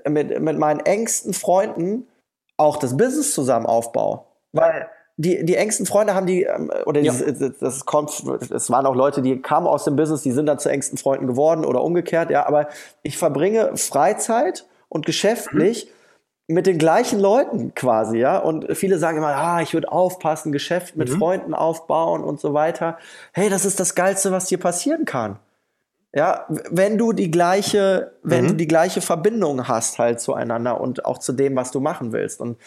mit, 0.07 0.39
mit 0.39 0.57
meinen 0.57 0.79
engsten 0.81 1.33
Freunden 1.33 2.07
auch 2.57 2.77
das 2.77 2.97
Business 2.97 3.33
zusammen 3.33 3.65
aufbaue. 3.65 4.21
Weil 4.51 4.89
die, 5.17 5.45
die 5.45 5.55
engsten 5.55 5.85
Freunde 5.85 6.15
haben 6.15 6.27
die, 6.27 6.43
ähm, 6.43 6.71
oder 6.85 7.01
ja. 7.01 7.13
das, 7.13 7.57
das 7.59 7.85
kommt, 7.85 8.09
es 8.51 8.69
waren 8.69 8.85
auch 8.85 8.95
Leute, 8.95 9.21
die 9.21 9.41
kamen 9.41 9.67
aus 9.67 9.83
dem 9.83 9.97
Business, 9.97 10.21
die 10.21 10.31
sind 10.31 10.45
dann 10.45 10.59
zu 10.59 10.69
engsten 10.69 10.97
Freunden 10.97 11.27
geworden 11.27 11.65
oder 11.65 11.83
umgekehrt, 11.83 12.29
ja, 12.29 12.47
aber 12.47 12.69
ich 13.03 13.17
verbringe 13.17 13.75
Freizeit 13.75 14.65
und 14.87 15.05
geschäftlich 15.05 15.91
mhm. 16.47 16.55
mit 16.55 16.67
den 16.67 16.77
gleichen 16.77 17.19
Leuten 17.19 17.73
quasi, 17.75 18.17
ja. 18.17 18.37
Und 18.37 18.67
viele 18.77 18.97
sagen 18.97 19.17
immer, 19.17 19.35
ah, 19.35 19.61
ich 19.61 19.73
würde 19.73 19.91
aufpassen, 19.91 20.53
Geschäft 20.53 20.95
mit 20.95 21.09
mhm. 21.09 21.17
Freunden 21.17 21.53
aufbauen 21.53 22.23
und 22.23 22.39
so 22.39 22.53
weiter. 22.53 22.97
Hey, 23.33 23.49
das 23.49 23.65
ist 23.65 23.79
das 23.79 23.95
Geilste, 23.95 24.31
was 24.31 24.45
dir 24.45 24.57
passieren 24.57 25.03
kann. 25.03 25.37
Ja, 26.13 26.47
wenn 26.71 26.97
du 26.97 27.13
die 27.13 27.29
gleiche, 27.29 28.13
wenn 28.23 28.45
mhm. 28.45 28.47
du 28.49 28.53
die 28.55 28.67
gleiche 28.67 29.01
Verbindung 29.01 29.67
hast 29.67 29.99
halt 29.99 30.19
zueinander 30.19 30.81
und 30.81 31.05
auch 31.05 31.19
zu 31.19 31.33
dem, 31.33 31.55
was 31.55 31.71
du 31.71 31.79
machen 31.79 32.11
willst. 32.13 32.41
Und 32.41 32.57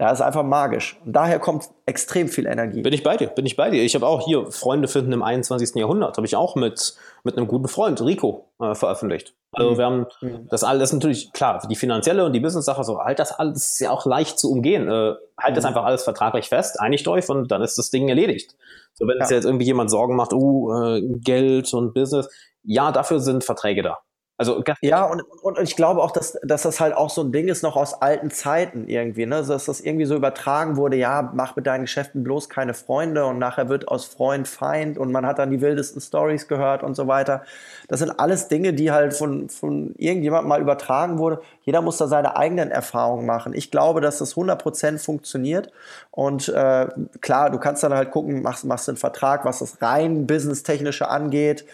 ja, 0.00 0.10
ist 0.10 0.20
einfach 0.20 0.42
magisch. 0.42 1.00
Und 1.04 1.14
daher 1.14 1.38
kommt 1.38 1.68
extrem 1.86 2.28
viel 2.28 2.46
Energie. 2.46 2.82
Bin 2.82 2.92
ich 2.92 3.04
bei 3.04 3.16
dir, 3.16 3.28
bin 3.28 3.46
ich 3.46 3.56
bei 3.56 3.70
dir. 3.70 3.82
Ich 3.84 3.94
habe 3.94 4.06
auch 4.06 4.24
hier 4.24 4.50
Freunde 4.50 4.88
finden 4.88 5.12
im 5.12 5.22
21. 5.22 5.76
Jahrhundert, 5.76 6.16
habe 6.16 6.26
ich 6.26 6.34
auch 6.34 6.56
mit, 6.56 6.96
mit 7.22 7.36
einem 7.36 7.46
guten 7.46 7.68
Freund, 7.68 8.02
Rico, 8.02 8.48
äh, 8.60 8.74
veröffentlicht. 8.74 9.34
Also 9.52 9.70
mhm. 9.70 9.78
wir 9.78 9.84
haben 9.84 10.06
mhm. 10.20 10.48
das 10.50 10.64
alles 10.64 10.92
natürlich, 10.92 11.32
klar, 11.32 11.64
die 11.70 11.76
finanzielle 11.76 12.24
und 12.24 12.32
die 12.32 12.40
Business-Sache, 12.40 12.82
so 12.82 12.98
halt 12.98 13.20
das 13.20 13.32
alles 13.32 13.70
ist 13.70 13.80
ja 13.80 13.92
auch 13.92 14.04
leicht 14.04 14.38
zu 14.38 14.50
umgehen. 14.50 14.88
Äh, 14.88 15.14
halt 15.38 15.50
mhm. 15.50 15.54
das 15.54 15.64
einfach 15.64 15.84
alles 15.84 16.02
vertraglich 16.02 16.48
fest, 16.48 16.80
einigt 16.80 17.06
euch 17.06 17.28
und 17.28 17.52
dann 17.52 17.62
ist 17.62 17.78
das 17.78 17.90
Ding 17.90 18.08
erledigt. 18.08 18.56
So, 18.94 19.06
wenn 19.06 19.18
ja. 19.18 19.28
jetzt 19.28 19.44
irgendwie 19.44 19.66
jemand 19.66 19.90
Sorgen 19.90 20.16
macht, 20.16 20.32
uh, 20.32 20.72
äh, 20.72 21.02
Geld 21.20 21.72
und 21.72 21.94
Business, 21.94 22.28
ja, 22.64 22.92
dafür 22.92 23.20
sind 23.20 23.44
Verträge 23.44 23.82
da. 23.82 23.98
Also 24.36 24.64
ja, 24.80 25.04
und, 25.04 25.22
und 25.42 25.60
ich 25.60 25.76
glaube 25.76 26.02
auch, 26.02 26.10
dass, 26.10 26.36
dass 26.42 26.62
das 26.62 26.80
halt 26.80 26.92
auch 26.92 27.08
so 27.08 27.22
ein 27.22 27.30
Ding 27.30 27.46
ist 27.46 27.62
noch 27.62 27.76
aus 27.76 28.02
alten 28.02 28.32
Zeiten 28.32 28.88
irgendwie, 28.88 29.26
ne? 29.26 29.44
Dass 29.44 29.66
das 29.66 29.80
irgendwie 29.80 30.06
so 30.06 30.16
übertragen 30.16 30.76
wurde, 30.76 30.96
ja, 30.96 31.30
mach 31.32 31.54
mit 31.54 31.68
deinen 31.68 31.82
Geschäften 31.82 32.24
bloß 32.24 32.48
keine 32.48 32.74
Freunde 32.74 33.26
und 33.26 33.38
nachher 33.38 33.68
wird 33.68 33.86
aus 33.86 34.06
Freund 34.06 34.48
Feind 34.48 34.98
und 34.98 35.12
man 35.12 35.24
hat 35.24 35.38
dann 35.38 35.52
die 35.52 35.60
wildesten 35.60 36.00
Stories 36.00 36.48
gehört 36.48 36.82
und 36.82 36.96
so 36.96 37.06
weiter. 37.06 37.44
Das 37.86 38.00
sind 38.00 38.10
alles 38.18 38.48
Dinge, 38.48 38.72
die 38.72 38.90
halt 38.90 39.14
von, 39.14 39.48
von 39.50 39.94
irgendjemandem 39.98 40.48
mal 40.48 40.60
übertragen 40.60 41.18
wurde. 41.18 41.40
Jeder 41.62 41.80
muss 41.80 41.98
da 41.98 42.08
seine 42.08 42.36
eigenen 42.36 42.72
Erfahrungen 42.72 43.26
machen. 43.26 43.54
Ich 43.54 43.70
glaube, 43.70 44.00
dass 44.00 44.18
das 44.18 44.34
100% 44.34 44.98
funktioniert 44.98 45.70
und 46.10 46.48
äh, 46.48 46.88
klar, 47.20 47.50
du 47.50 47.58
kannst 47.60 47.84
dann 47.84 47.94
halt 47.94 48.10
gucken, 48.10 48.42
machst, 48.42 48.64
machst 48.64 48.88
einen 48.88 48.98
Vertrag, 48.98 49.44
was 49.44 49.60
das 49.60 49.80
rein 49.80 50.26
businesstechnische 50.26 51.08
angeht, 51.08 51.64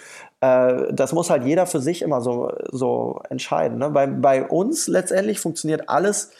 äh, 0.40 0.92
das 0.92 1.12
muss 1.12 1.30
halt 1.30 1.44
jeder 1.44 1.66
für 1.66 1.80
sich 1.80 2.02
immer 2.02 2.20
so, 2.20 2.52
so 2.70 3.20
entscheiden. 3.28 3.78
Ne? 3.78 3.90
Bei, 3.90 4.06
bei 4.06 4.44
uns 4.44 4.88
letztendlich 4.88 5.40
funktioniert 5.40 5.88
alles, 5.88 6.30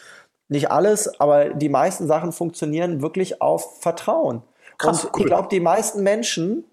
nicht 0.49 0.71
alles, 0.71 1.21
aber 1.21 1.51
die 1.51 1.69
meisten 1.69 2.07
Sachen 2.07 2.33
funktionieren 2.33 3.03
wirklich 3.03 3.41
auf 3.41 3.81
Vertrauen. 3.81 4.43
Krass, 4.79 5.05
Und 5.05 5.15
cool. 5.15 5.21
ich 5.21 5.27
glaube, 5.27 5.49
die 5.51 5.61
meisten 5.61 6.03
Menschen 6.03 6.65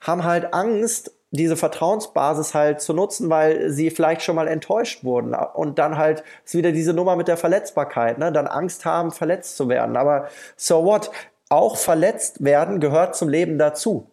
haben 0.00 0.24
halt 0.24 0.54
Angst, 0.54 1.12
diese 1.30 1.56
Vertrauensbasis 1.56 2.54
halt 2.54 2.80
zu 2.80 2.94
nutzen, 2.94 3.28
weil 3.28 3.70
sie 3.70 3.90
vielleicht 3.90 4.22
schon 4.22 4.36
mal 4.36 4.48
enttäuscht 4.48 5.04
wurden. 5.04 5.34
Und 5.34 5.78
dann 5.78 5.98
halt 5.98 6.22
ist 6.44 6.54
wieder 6.54 6.72
diese 6.72 6.94
Nummer 6.94 7.16
mit 7.16 7.28
der 7.28 7.36
Verletzbarkeit, 7.36 8.16
ne? 8.18 8.32
Dann 8.32 8.46
Angst 8.46 8.84
haben, 8.84 9.10
verletzt 9.10 9.56
zu 9.56 9.68
werden. 9.68 9.96
Aber 9.96 10.28
so 10.56 10.84
what? 10.84 11.10
Auch 11.48 11.76
verletzt 11.76 12.42
werden 12.42 12.80
gehört 12.80 13.16
zum 13.16 13.28
Leben 13.28 13.58
dazu 13.58 14.08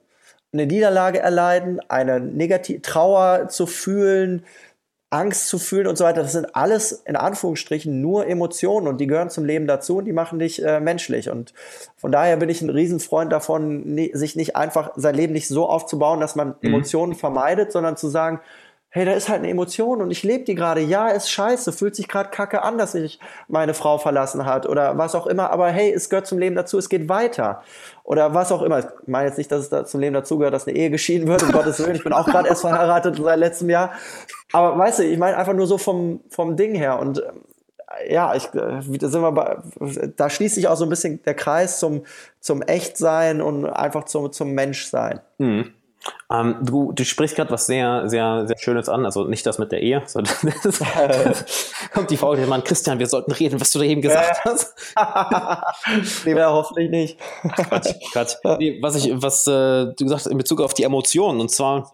eine 0.53 0.67
Niederlage 0.67 1.19
erleiden, 1.19 1.79
eine 1.89 2.19
negative 2.19 2.81
Trauer 2.81 3.49
zu 3.49 3.65
fühlen, 3.65 4.45
Angst 5.13 5.47
zu 5.47 5.59
fühlen 5.59 5.85
und 5.85 5.95
so 5.95 6.03
weiter. 6.03 6.23
Das 6.23 6.31
sind 6.31 6.55
alles 6.55 6.91
in 6.91 7.15
Anführungsstrichen 7.15 8.01
nur 8.01 8.27
Emotionen 8.27 8.87
und 8.87 8.99
die 8.99 9.07
gehören 9.07 9.29
zum 9.29 9.45
Leben 9.45 9.67
dazu 9.67 9.97
und 9.97 10.05
die 10.05 10.13
machen 10.13 10.39
dich 10.39 10.63
äh, 10.63 10.79
menschlich. 10.79 11.29
Und 11.29 11.53
von 11.97 12.11
daher 12.11 12.37
bin 12.37 12.49
ich 12.49 12.61
ein 12.61 12.69
Riesenfreund 12.69 13.31
davon, 13.31 13.93
ne, 13.93 14.09
sich 14.13 14.35
nicht 14.35 14.55
einfach 14.55 14.91
sein 14.95 15.13
Leben 15.13 15.33
nicht 15.33 15.47
so 15.47 15.69
aufzubauen, 15.69 16.19
dass 16.19 16.35
man 16.35 16.55
mhm. 16.61 16.69
Emotionen 16.69 17.13
vermeidet, 17.13 17.71
sondern 17.71 17.95
zu 17.95 18.07
sagen, 18.07 18.39
hey, 18.95 19.05
da 19.05 19.13
ist 19.13 19.27
halt 19.27 19.39
eine 19.39 19.49
Emotion 19.49 20.03
und 20.03 20.11
ich 20.11 20.21
lebe 20.21 20.43
die 20.43 20.53
gerade. 20.53 20.79
Ja, 20.79 21.09
ist 21.09 21.31
scheiße, 21.31 21.71
fühlt 21.71 21.95
sich 21.95 22.07
gerade 22.07 22.29
kacke 22.29 22.61
an, 22.61 22.77
dass 22.77 22.91
sich 22.91 23.19
meine 23.47 23.73
Frau 23.73 23.97
verlassen 23.97 24.45
hat 24.45 24.69
oder 24.69 24.99
was 24.99 25.15
auch 25.15 25.25
immer. 25.25 25.49
Aber 25.49 25.69
hey, 25.69 25.91
es 25.91 26.11
gehört 26.11 26.27
zum 26.27 26.37
Leben 26.37 26.55
dazu, 26.55 26.77
es 26.77 26.89
geht 26.89 27.09
weiter. 27.09 27.63
Oder 28.03 28.35
was 28.35 28.51
auch 28.51 28.61
immer. 28.61 28.79
Ich 28.79 28.85
meine 29.07 29.29
jetzt 29.29 29.39
nicht, 29.39 29.51
dass 29.51 29.61
es 29.61 29.69
da 29.69 29.83
zum 29.83 29.99
Leben 29.99 30.13
dazu 30.13 30.37
gehört, 30.37 30.53
dass 30.53 30.67
eine 30.67 30.77
Ehe 30.77 30.91
geschieden 30.91 31.27
wird, 31.27 31.41
um 31.41 31.51
Gottes 31.53 31.79
Willen. 31.79 31.95
Ich 31.95 32.03
bin 32.03 32.13
auch 32.13 32.27
gerade 32.27 32.47
erst 32.47 32.61
verheiratet 32.61 33.17
seit 33.19 33.39
letztem 33.39 33.71
Jahr. 33.71 33.93
Aber 34.51 34.77
weißt 34.77 34.99
du, 34.99 35.03
ich 35.05 35.17
meine 35.17 35.37
einfach 35.37 35.53
nur 35.53 35.65
so 35.65 35.79
vom, 35.79 36.21
vom 36.29 36.55
Ding 36.55 36.75
her. 36.75 36.99
Und 36.99 37.17
äh, 37.17 38.13
ja, 38.13 38.35
ich, 38.35 38.45
äh, 38.53 38.79
da 38.99 39.07
sind 39.07 39.21
wir 39.23 39.31
bei, 39.31 39.57
da 40.15 40.29
schließt 40.29 40.53
sich 40.53 40.67
auch 40.67 40.77
so 40.77 40.85
ein 40.85 40.89
bisschen 40.89 41.19
der 41.23 41.33
Kreis 41.33 41.79
zum, 41.79 42.03
zum 42.39 42.61
Echtsein 42.61 43.41
und 43.41 43.65
einfach 43.65 44.05
zum, 44.05 44.31
zum 44.31 44.51
Menschsein. 44.51 45.19
Mhm. 45.39 45.73
Ähm, 46.31 46.57
du, 46.61 46.91
du 46.91 47.05
sprichst 47.05 47.35
gerade 47.35 47.51
was 47.51 47.65
sehr, 47.65 48.09
sehr, 48.09 48.47
sehr 48.47 48.57
Schönes 48.57 48.89
an. 48.89 49.05
Also 49.05 49.25
nicht 49.25 49.45
das 49.45 49.59
mit 49.59 49.71
der 49.71 49.81
Ehe, 49.81 50.03
sondern 50.05 50.33
kommt 51.93 52.09
die 52.09 52.17
Frau, 52.17 52.35
der 52.35 52.47
Mann, 52.47 52.63
Christian, 52.63 52.99
wir 52.99 53.07
sollten 53.07 53.31
reden, 53.31 53.59
was 53.61 53.71
du 53.71 53.79
da 53.79 53.85
eben 53.85 54.01
gesagt 54.01 54.43
hast. 54.45 54.75
nee, 56.25 56.35
ja, 56.35 56.51
hoffentlich 56.51 56.89
nicht. 56.89 57.19
Quatsch, 57.41 57.93
Quatsch. 58.11 58.35
Nee, 58.59 58.79
was 58.81 58.95
ich, 58.95 59.11
was 59.13 59.47
äh, 59.47 59.85
du 59.85 59.95
gesagt 60.03 60.21
hast 60.21 60.27
in 60.27 60.37
Bezug 60.37 60.61
auf 60.61 60.73
die 60.73 60.83
Emotionen, 60.83 61.39
und 61.39 61.51
zwar 61.51 61.93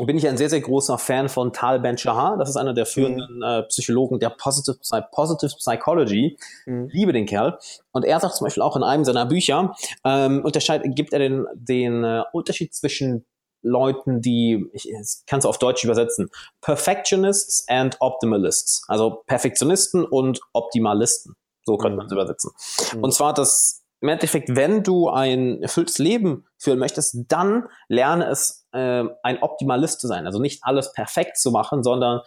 bin 0.00 0.16
ich 0.16 0.26
ein 0.26 0.38
sehr, 0.38 0.48
sehr 0.48 0.60
großer 0.60 0.96
Fan 0.96 1.28
von 1.28 1.52
Tal 1.52 1.78
Ben-Shahar. 1.80 2.38
Das 2.38 2.48
ist 2.48 2.56
einer 2.56 2.72
der 2.72 2.86
führenden 2.86 3.36
mhm. 3.36 3.42
äh, 3.42 3.62
Psychologen 3.64 4.18
der 4.18 4.30
Positive, 4.30 4.78
Positive 5.12 5.54
Psychology. 5.58 6.38
Mhm. 6.66 6.88
Liebe 6.90 7.12
den 7.12 7.26
Kerl. 7.26 7.58
Und 7.92 8.04
er 8.04 8.18
sagt 8.18 8.36
zum 8.36 8.46
Beispiel 8.46 8.62
auch 8.62 8.76
in 8.76 8.82
einem 8.82 9.04
seiner 9.04 9.26
Bücher, 9.26 9.74
ähm, 10.04 10.42
unterscheidet, 10.44 10.96
gibt 10.96 11.12
er 11.12 11.18
den, 11.18 11.46
den 11.54 12.04
äh, 12.04 12.22
Unterschied 12.32 12.74
zwischen 12.74 13.26
Leuten, 13.62 14.20
die, 14.20 14.68
ich 14.72 14.92
kann 15.26 15.38
es 15.38 15.46
auf 15.46 15.58
Deutsch 15.58 15.84
übersetzen, 15.84 16.30
Perfectionists 16.60 17.64
and 17.68 17.96
Optimalists. 18.00 18.84
Also 18.88 19.22
Perfektionisten 19.26 20.04
und 20.04 20.40
Optimalisten. 20.52 21.36
So 21.64 21.76
könnte 21.76 21.96
man 21.96 22.06
es 22.06 22.12
mhm. 22.12 22.18
übersetzen. 22.18 22.50
Mhm. 22.94 23.04
Und 23.04 23.14
zwar 23.14 23.34
das, 23.34 23.81
im 24.02 24.08
Endeffekt, 24.08 24.54
wenn 24.56 24.82
du 24.82 25.08
ein 25.08 25.62
erfülltes 25.62 25.98
Leben 25.98 26.44
führen 26.58 26.78
möchtest, 26.78 27.16
dann 27.28 27.68
lerne 27.88 28.26
es, 28.26 28.66
äh, 28.72 29.04
ein 29.22 29.42
Optimalist 29.42 30.00
zu 30.00 30.08
sein. 30.08 30.26
Also 30.26 30.40
nicht 30.40 30.64
alles 30.64 30.92
perfekt 30.92 31.38
zu 31.38 31.50
machen, 31.52 31.82
sondern 31.82 32.20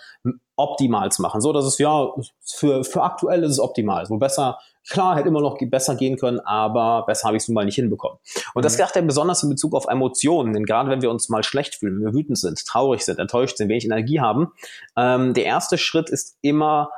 optimal 0.56 1.12
zu 1.12 1.22
machen. 1.22 1.42
So, 1.42 1.54
dass 1.54 1.66
es 1.66 1.78
ja, 1.78 2.08
für, 2.42 2.84
für 2.84 3.04
aktuell 3.04 3.44
ist 3.44 3.52
es 3.52 3.60
optimal. 3.60 4.06
So 4.06 4.18
besser 4.18 4.58
Klar, 4.88 5.16
hätte 5.16 5.30
immer 5.30 5.42
noch 5.42 5.58
besser 5.60 5.96
gehen 5.96 6.16
können, 6.16 6.40
aber 6.40 7.06
besser 7.08 7.28
habe 7.28 7.38
ich 7.38 7.44
es 7.44 7.48
nun 7.48 7.56
mal 7.56 7.66
nicht 7.66 7.76
hinbekommen. 7.76 8.20
Und 8.54 8.62
mhm. 8.62 8.64
das 8.64 8.78
dachte 8.78 9.00
er 9.00 9.06
besonders 9.06 9.42
in 9.42 9.50
Bezug 9.50 9.74
auf 9.74 9.88
Emotionen, 9.88 10.54
denn 10.54 10.64
gerade 10.64 10.92
wenn 10.92 11.02
wir 11.02 11.10
uns 11.10 11.28
mal 11.28 11.44
schlecht 11.44 11.76
fühlen, 11.76 11.98
wenn 11.98 12.06
wir 12.06 12.14
wütend 12.14 12.38
sind, 12.38 12.64
traurig 12.66 13.04
sind, 13.04 13.18
enttäuscht 13.18 13.58
sind, 13.58 13.68
wenig 13.68 13.86
Energie 13.86 14.20
haben, 14.20 14.52
ähm, 14.96 15.34
der 15.34 15.46
erste 15.46 15.80
Schritt 15.80 16.10
ist 16.10 16.38
immer, 16.42 16.92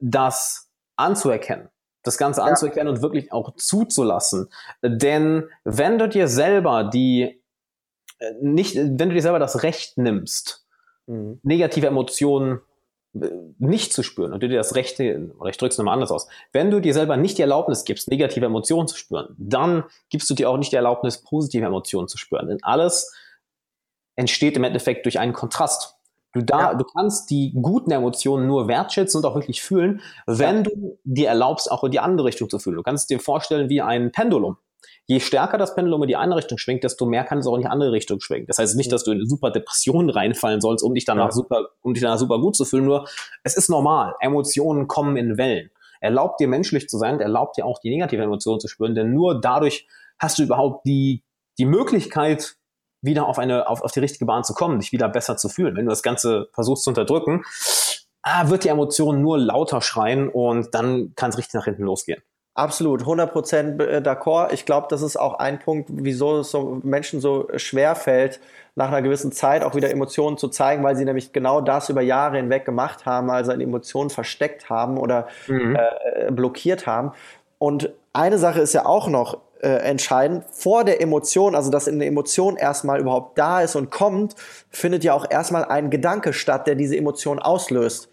das 0.00 0.70
anzuerkennen 0.96 1.68
das 2.04 2.18
Ganze 2.18 2.40
ja. 2.40 2.46
anzuerkennen 2.46 2.94
und 2.94 3.02
wirklich 3.02 3.32
auch 3.32 3.56
zuzulassen. 3.56 4.48
Denn 4.82 5.48
wenn 5.64 5.98
du 5.98 6.08
dir 6.08 6.28
selber 6.28 6.84
die 6.84 7.42
äh, 8.18 8.32
nicht, 8.40 8.76
wenn 8.76 9.08
du 9.08 9.14
dir 9.14 9.22
selber 9.22 9.38
das 9.38 9.62
Recht 9.62 9.98
nimmst, 9.98 10.66
mhm. 11.06 11.40
negative 11.42 11.88
Emotionen 11.88 12.60
nicht 13.58 13.92
zu 13.92 14.02
spüren 14.02 14.32
und 14.32 14.42
du 14.42 14.48
dir 14.48 14.56
das 14.56 14.74
Rechte, 14.74 15.30
oder 15.38 15.48
ich 15.48 15.56
drücke 15.56 15.70
es 15.70 15.78
nochmal 15.78 15.94
anders 15.94 16.10
aus, 16.10 16.26
wenn 16.52 16.70
du 16.70 16.80
dir 16.80 16.92
selber 16.92 17.16
nicht 17.16 17.38
die 17.38 17.42
Erlaubnis 17.42 17.84
gibst, 17.84 18.08
negative 18.08 18.46
Emotionen 18.46 18.88
zu 18.88 18.96
spüren, 18.96 19.36
dann 19.38 19.84
gibst 20.10 20.28
du 20.30 20.34
dir 20.34 20.50
auch 20.50 20.56
nicht 20.56 20.72
die 20.72 20.76
Erlaubnis, 20.76 21.22
positive 21.22 21.64
Emotionen 21.64 22.08
zu 22.08 22.18
spüren. 22.18 22.48
Denn 22.48 22.58
alles 22.62 23.14
entsteht 24.16 24.56
im 24.56 24.64
Endeffekt 24.64 25.06
durch 25.06 25.20
einen 25.20 25.32
Kontrast. 25.32 25.96
Du, 26.34 26.42
da, 26.42 26.58
ja. 26.58 26.74
du 26.74 26.84
kannst 26.84 27.30
die 27.30 27.54
guten 27.60 27.90
Emotionen 27.90 28.46
nur 28.46 28.68
wertschätzen 28.68 29.18
und 29.18 29.26
auch 29.26 29.34
wirklich 29.34 29.62
fühlen, 29.62 30.00
wenn 30.26 30.56
ja. 30.56 30.62
du 30.62 30.98
dir 31.04 31.28
erlaubst, 31.28 31.70
auch 31.70 31.84
in 31.84 31.92
die 31.92 32.00
andere 32.00 32.26
Richtung 32.26 32.50
zu 32.50 32.58
fühlen. 32.58 32.76
Du 32.76 32.82
kannst 32.82 33.08
dir 33.10 33.20
vorstellen 33.20 33.68
wie 33.68 33.80
ein 33.80 34.12
Pendulum 34.12 34.56
je 35.06 35.20
stärker 35.20 35.58
das 35.58 35.74
Pendel 35.74 35.94
in 35.94 36.08
die 36.08 36.16
eine 36.16 36.36
Richtung 36.36 36.58
schwingt, 36.58 36.84
desto 36.84 37.06
mehr 37.06 37.24
kann 37.24 37.38
es 37.38 37.46
auch 37.46 37.54
in 37.54 37.62
die 37.62 37.66
andere 37.66 37.92
Richtung 37.92 38.20
schwingen. 38.20 38.46
Das 38.46 38.58
heißt 38.58 38.76
nicht, 38.76 38.90
dass 38.90 39.04
du 39.04 39.12
in 39.12 39.18
eine 39.18 39.26
super 39.26 39.50
Depression 39.50 40.10
reinfallen 40.10 40.60
sollst, 40.60 40.84
um 40.84 40.94
dich 40.94 41.04
danach 41.04 41.26
ja. 41.26 41.32
super, 41.32 41.68
um 41.82 41.94
dich 41.94 42.02
danach 42.02 42.18
super 42.18 42.38
gut 42.38 42.56
zu 42.56 42.64
fühlen. 42.64 42.86
Nur 42.86 43.06
es 43.42 43.56
ist 43.56 43.68
normal. 43.68 44.14
Emotionen 44.20 44.88
kommen 44.88 45.16
in 45.16 45.36
Wellen. 45.36 45.70
Erlaubt 46.00 46.40
dir 46.40 46.48
menschlich 46.48 46.88
zu 46.88 46.98
sein, 46.98 47.20
erlaubt 47.20 47.56
dir 47.56 47.64
auch 47.64 47.78
die 47.78 47.90
negative 47.90 48.22
Emotionen 48.22 48.60
zu 48.60 48.68
spüren, 48.68 48.94
denn 48.94 49.12
nur 49.12 49.40
dadurch 49.40 49.86
hast 50.18 50.38
du 50.38 50.42
überhaupt 50.42 50.86
die, 50.86 51.22
die 51.58 51.64
Möglichkeit, 51.64 52.56
wieder 53.04 53.26
auf 53.26 53.38
eine, 53.38 53.68
auf, 53.68 53.82
auf 53.82 53.92
die 53.92 54.00
richtige 54.00 54.26
Bahn 54.26 54.44
zu 54.44 54.54
kommen, 54.54 54.80
dich 54.80 54.92
wieder 54.92 55.08
besser 55.08 55.36
zu 55.36 55.48
fühlen. 55.48 55.76
Wenn 55.76 55.86
du 55.86 55.90
das 55.90 56.02
Ganze 56.02 56.48
versuchst 56.52 56.84
zu 56.84 56.90
unterdrücken, 56.90 57.44
ah, 58.22 58.48
wird 58.48 58.64
die 58.64 58.68
Emotion 58.68 59.22
nur 59.22 59.38
lauter 59.38 59.80
schreien 59.80 60.28
und 60.28 60.74
dann 60.74 61.12
kann 61.14 61.30
es 61.30 61.38
richtig 61.38 61.54
nach 61.54 61.64
hinten 61.64 61.84
losgehen. 61.84 62.22
Absolut, 62.56 63.02
100% 63.02 63.82
äh, 63.82 63.96
d'accord. 63.98 64.52
Ich 64.52 64.64
glaube, 64.64 64.86
das 64.88 65.02
ist 65.02 65.16
auch 65.16 65.40
ein 65.40 65.58
Punkt, 65.58 65.88
wieso 65.92 66.38
es 66.38 66.52
so 66.52 66.80
Menschen 66.84 67.20
so 67.20 67.48
schwer 67.56 67.96
fällt, 67.96 68.38
nach 68.76 68.88
einer 68.88 69.02
gewissen 69.02 69.32
Zeit 69.32 69.64
auch 69.64 69.74
wieder 69.74 69.90
Emotionen 69.90 70.38
zu 70.38 70.48
zeigen, 70.48 70.84
weil 70.84 70.94
sie 70.94 71.04
nämlich 71.04 71.32
genau 71.32 71.60
das 71.60 71.88
über 71.88 72.00
Jahre 72.00 72.36
hinweg 72.36 72.64
gemacht 72.64 73.06
haben, 73.06 73.28
also 73.28 73.50
eine 73.50 73.64
Emotion 73.64 74.08
versteckt 74.08 74.70
haben 74.70 74.98
oder 74.98 75.26
mhm. 75.48 75.76
äh, 75.76 76.30
blockiert 76.30 76.86
haben. 76.86 77.10
Und 77.58 77.90
eine 78.12 78.38
Sache 78.38 78.60
ist 78.60 78.72
ja 78.72 78.86
auch 78.86 79.08
noch 79.08 79.38
äh, 79.64 79.78
entscheidend, 79.78 80.44
vor 80.50 80.84
der 80.84 81.00
Emotion, 81.00 81.54
also 81.54 81.70
dass 81.70 81.88
eine 81.88 82.04
Emotion 82.04 82.56
erstmal 82.56 83.00
überhaupt 83.00 83.38
da 83.38 83.62
ist 83.62 83.76
und 83.76 83.90
kommt, 83.90 84.34
findet 84.70 85.04
ja 85.04 85.14
auch 85.14 85.30
erstmal 85.30 85.64
ein 85.64 85.88
Gedanke 85.88 86.34
statt, 86.34 86.66
der 86.66 86.74
diese 86.74 86.96
Emotion 86.96 87.38
auslöst. 87.38 88.10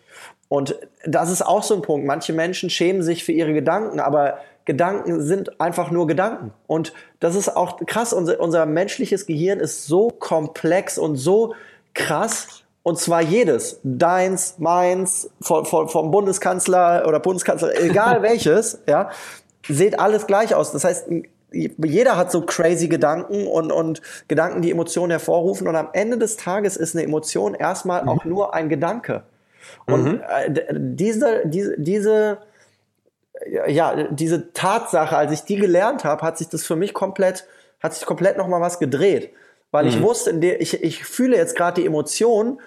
Und 0.47 0.79
das 1.05 1.29
ist 1.29 1.45
auch 1.45 1.63
so 1.63 1.75
ein 1.75 1.81
Punkt. 1.81 2.07
Manche 2.07 2.31
Menschen 2.33 2.69
schämen 2.69 3.03
sich 3.03 3.23
für 3.23 3.33
ihre 3.33 3.53
Gedanken, 3.53 3.99
aber 3.99 4.37
Gedanken 4.63 5.21
sind 5.21 5.59
einfach 5.59 5.91
nur 5.91 6.07
Gedanken. 6.07 6.53
Und 6.67 6.93
das 7.19 7.35
ist 7.35 7.55
auch 7.55 7.79
krass. 7.85 8.13
Unser, 8.13 8.39
unser 8.39 8.65
menschliches 8.65 9.25
Gehirn 9.25 9.59
ist 9.59 9.87
so 9.87 10.07
komplex 10.07 10.97
und 10.97 11.17
so 11.17 11.53
krass. 11.93 12.63
Und 12.83 12.97
zwar 12.97 13.21
jedes. 13.21 13.79
Deins, 13.83 14.55
meins, 14.57 15.29
vom, 15.41 15.65
vom 15.65 16.11
Bundeskanzler 16.11 17.03
oder 17.07 17.19
Bundeskanzler, 17.19 17.79
egal 17.81 18.21
welches, 18.21 18.79
ja, 18.87 19.09
sieht 19.67 19.99
alles 19.99 20.27
gleich 20.27 20.55
aus. 20.55 20.71
Das 20.71 20.83
heißt, 20.83 21.07
jeder 21.51 22.17
hat 22.17 22.31
so 22.31 22.41
crazy 22.41 22.87
Gedanken 22.87 23.47
und, 23.47 23.71
und 23.71 24.01
Gedanken, 24.27 24.61
die 24.61 24.71
Emotionen 24.71 25.11
hervorrufen. 25.11 25.67
Und 25.67 25.75
am 25.75 25.89
Ende 25.93 26.17
des 26.17 26.37
Tages 26.37 26.77
ist 26.77 26.95
eine 26.95 27.03
Emotion 27.03 27.53
erstmal 27.53 28.03
mhm. 28.03 28.09
auch 28.09 28.25
nur 28.25 28.53
ein 28.53 28.69
Gedanke. 28.69 29.23
Und 29.85 30.03
mhm. 30.05 30.21
äh, 30.27 30.73
diese, 30.73 31.43
diese, 31.45 31.75
diese, 31.77 32.37
ja, 33.67 34.03
diese 34.09 34.53
Tatsache, 34.53 35.17
als 35.17 35.31
ich 35.31 35.41
die 35.43 35.57
gelernt 35.57 36.03
habe, 36.03 36.21
hat 36.21 36.37
sich 36.37 36.47
das 36.47 36.65
für 36.65 36.75
mich 36.75 36.93
komplett, 36.93 37.45
hat 37.81 37.93
sich 37.93 38.05
komplett 38.05 38.37
nochmal 38.37 38.61
was 38.61 38.79
gedreht. 38.79 39.31
Weil 39.71 39.83
mhm. 39.85 39.89
ich 39.89 40.01
wusste, 40.01 40.29
in 40.29 40.41
der, 40.41 40.61
ich, 40.61 40.81
ich 40.83 41.03
fühle 41.03 41.35
jetzt 41.35 41.55
gerade 41.55 41.81
die 41.81 41.87
Emotion 41.87 42.59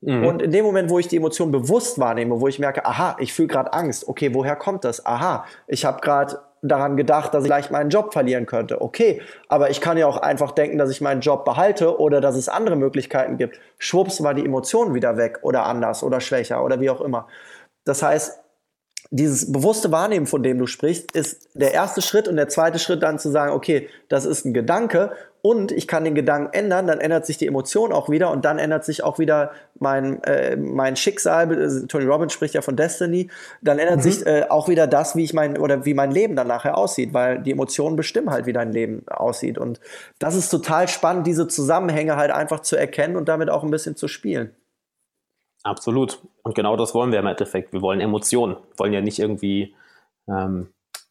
Mhm. 0.00 0.26
Und 0.26 0.42
in 0.42 0.52
dem 0.52 0.64
Moment, 0.64 0.90
wo 0.90 0.98
ich 0.98 1.08
die 1.08 1.16
Emotion 1.16 1.50
bewusst 1.50 1.98
wahrnehme, 1.98 2.40
wo 2.40 2.46
ich 2.46 2.58
merke, 2.58 2.84
aha, 2.84 3.16
ich 3.18 3.32
fühle 3.32 3.48
gerade 3.48 3.72
Angst, 3.72 4.06
okay, 4.06 4.32
woher 4.32 4.54
kommt 4.54 4.84
das? 4.84 5.04
Aha, 5.04 5.44
ich 5.66 5.84
habe 5.84 6.00
gerade 6.00 6.40
daran 6.62 6.96
gedacht, 6.96 7.34
dass 7.34 7.44
ich 7.44 7.48
gleich 7.48 7.70
meinen 7.70 7.90
Job 7.90 8.12
verlieren 8.12 8.46
könnte. 8.46 8.80
Okay, 8.80 9.22
aber 9.48 9.70
ich 9.70 9.80
kann 9.80 9.96
ja 9.96 10.06
auch 10.06 10.16
einfach 10.16 10.52
denken, 10.52 10.78
dass 10.78 10.90
ich 10.90 11.00
meinen 11.00 11.20
Job 11.20 11.44
behalte 11.44 11.98
oder 11.98 12.20
dass 12.20 12.36
es 12.36 12.48
andere 12.48 12.76
Möglichkeiten 12.76 13.36
gibt. 13.36 13.58
Schwupps 13.78 14.22
war 14.22 14.34
die 14.34 14.44
Emotion 14.44 14.94
wieder 14.94 15.16
weg 15.16 15.38
oder 15.42 15.66
anders 15.66 16.02
oder 16.02 16.20
schwächer 16.20 16.64
oder 16.64 16.80
wie 16.80 16.90
auch 16.90 17.00
immer. 17.00 17.28
Das 17.84 18.02
heißt, 18.02 18.40
dieses 19.10 19.50
bewusste 19.50 19.90
Wahrnehmen, 19.90 20.26
von 20.26 20.42
dem 20.42 20.58
du 20.58 20.66
sprichst, 20.66 21.12
ist 21.12 21.48
der 21.54 21.72
erste 21.72 22.02
Schritt 22.02 22.28
und 22.28 22.36
der 22.36 22.48
zweite 22.48 22.78
Schritt 22.78 23.02
dann 23.02 23.18
zu 23.18 23.30
sagen, 23.30 23.52
okay, 23.52 23.88
das 24.08 24.26
ist 24.26 24.44
ein 24.44 24.52
Gedanke 24.52 25.12
und 25.48 25.72
ich 25.72 25.88
kann 25.88 26.04
den 26.04 26.14
Gedanken 26.14 26.52
ändern, 26.52 26.86
dann 26.86 27.00
ändert 27.00 27.24
sich 27.24 27.38
die 27.38 27.46
Emotion 27.46 27.90
auch 27.90 28.10
wieder 28.10 28.30
und 28.30 28.44
dann 28.44 28.58
ändert 28.58 28.84
sich 28.84 29.02
auch 29.02 29.18
wieder 29.18 29.52
mein, 29.78 30.22
äh, 30.24 30.56
mein 30.56 30.94
Schicksal. 30.94 31.50
Äh, 31.50 31.86
Tony 31.86 32.04
Robbins 32.04 32.34
spricht 32.34 32.52
ja 32.52 32.60
von 32.60 32.76
Destiny. 32.76 33.30
Dann 33.62 33.78
ändert 33.78 33.96
mhm. 33.96 34.02
sich 34.02 34.26
äh, 34.26 34.44
auch 34.50 34.68
wieder 34.68 34.86
das, 34.86 35.16
wie 35.16 35.24
ich 35.24 35.32
mein 35.32 35.56
oder 35.56 35.86
wie 35.86 35.94
mein 35.94 36.10
Leben 36.10 36.36
dann 36.36 36.48
nachher 36.48 36.76
aussieht, 36.76 37.14
weil 37.14 37.38
die 37.38 37.52
Emotionen 37.52 37.96
bestimmen 37.96 38.28
halt, 38.28 38.44
wie 38.44 38.52
dein 38.52 38.72
Leben 38.72 39.08
aussieht. 39.08 39.56
Und 39.56 39.80
das 40.18 40.34
ist 40.34 40.50
total 40.50 40.86
spannend, 40.86 41.26
diese 41.26 41.48
Zusammenhänge 41.48 42.16
halt 42.16 42.30
einfach 42.30 42.60
zu 42.60 42.76
erkennen 42.76 43.16
und 43.16 43.30
damit 43.30 43.48
auch 43.48 43.64
ein 43.64 43.70
bisschen 43.70 43.96
zu 43.96 44.06
spielen. 44.06 44.54
Absolut. 45.62 46.20
Und 46.42 46.56
genau 46.56 46.76
das 46.76 46.92
wollen 46.92 47.10
wir 47.10 47.20
im 47.20 47.26
Endeffekt. 47.26 47.72
Wir 47.72 47.80
wollen 47.80 48.00
Emotionen. 48.00 48.56
Wir 48.56 48.78
wollen 48.80 48.92
ja 48.92 49.00
nicht 49.00 49.18
irgendwie, 49.18 49.74
ähm, 50.28 50.68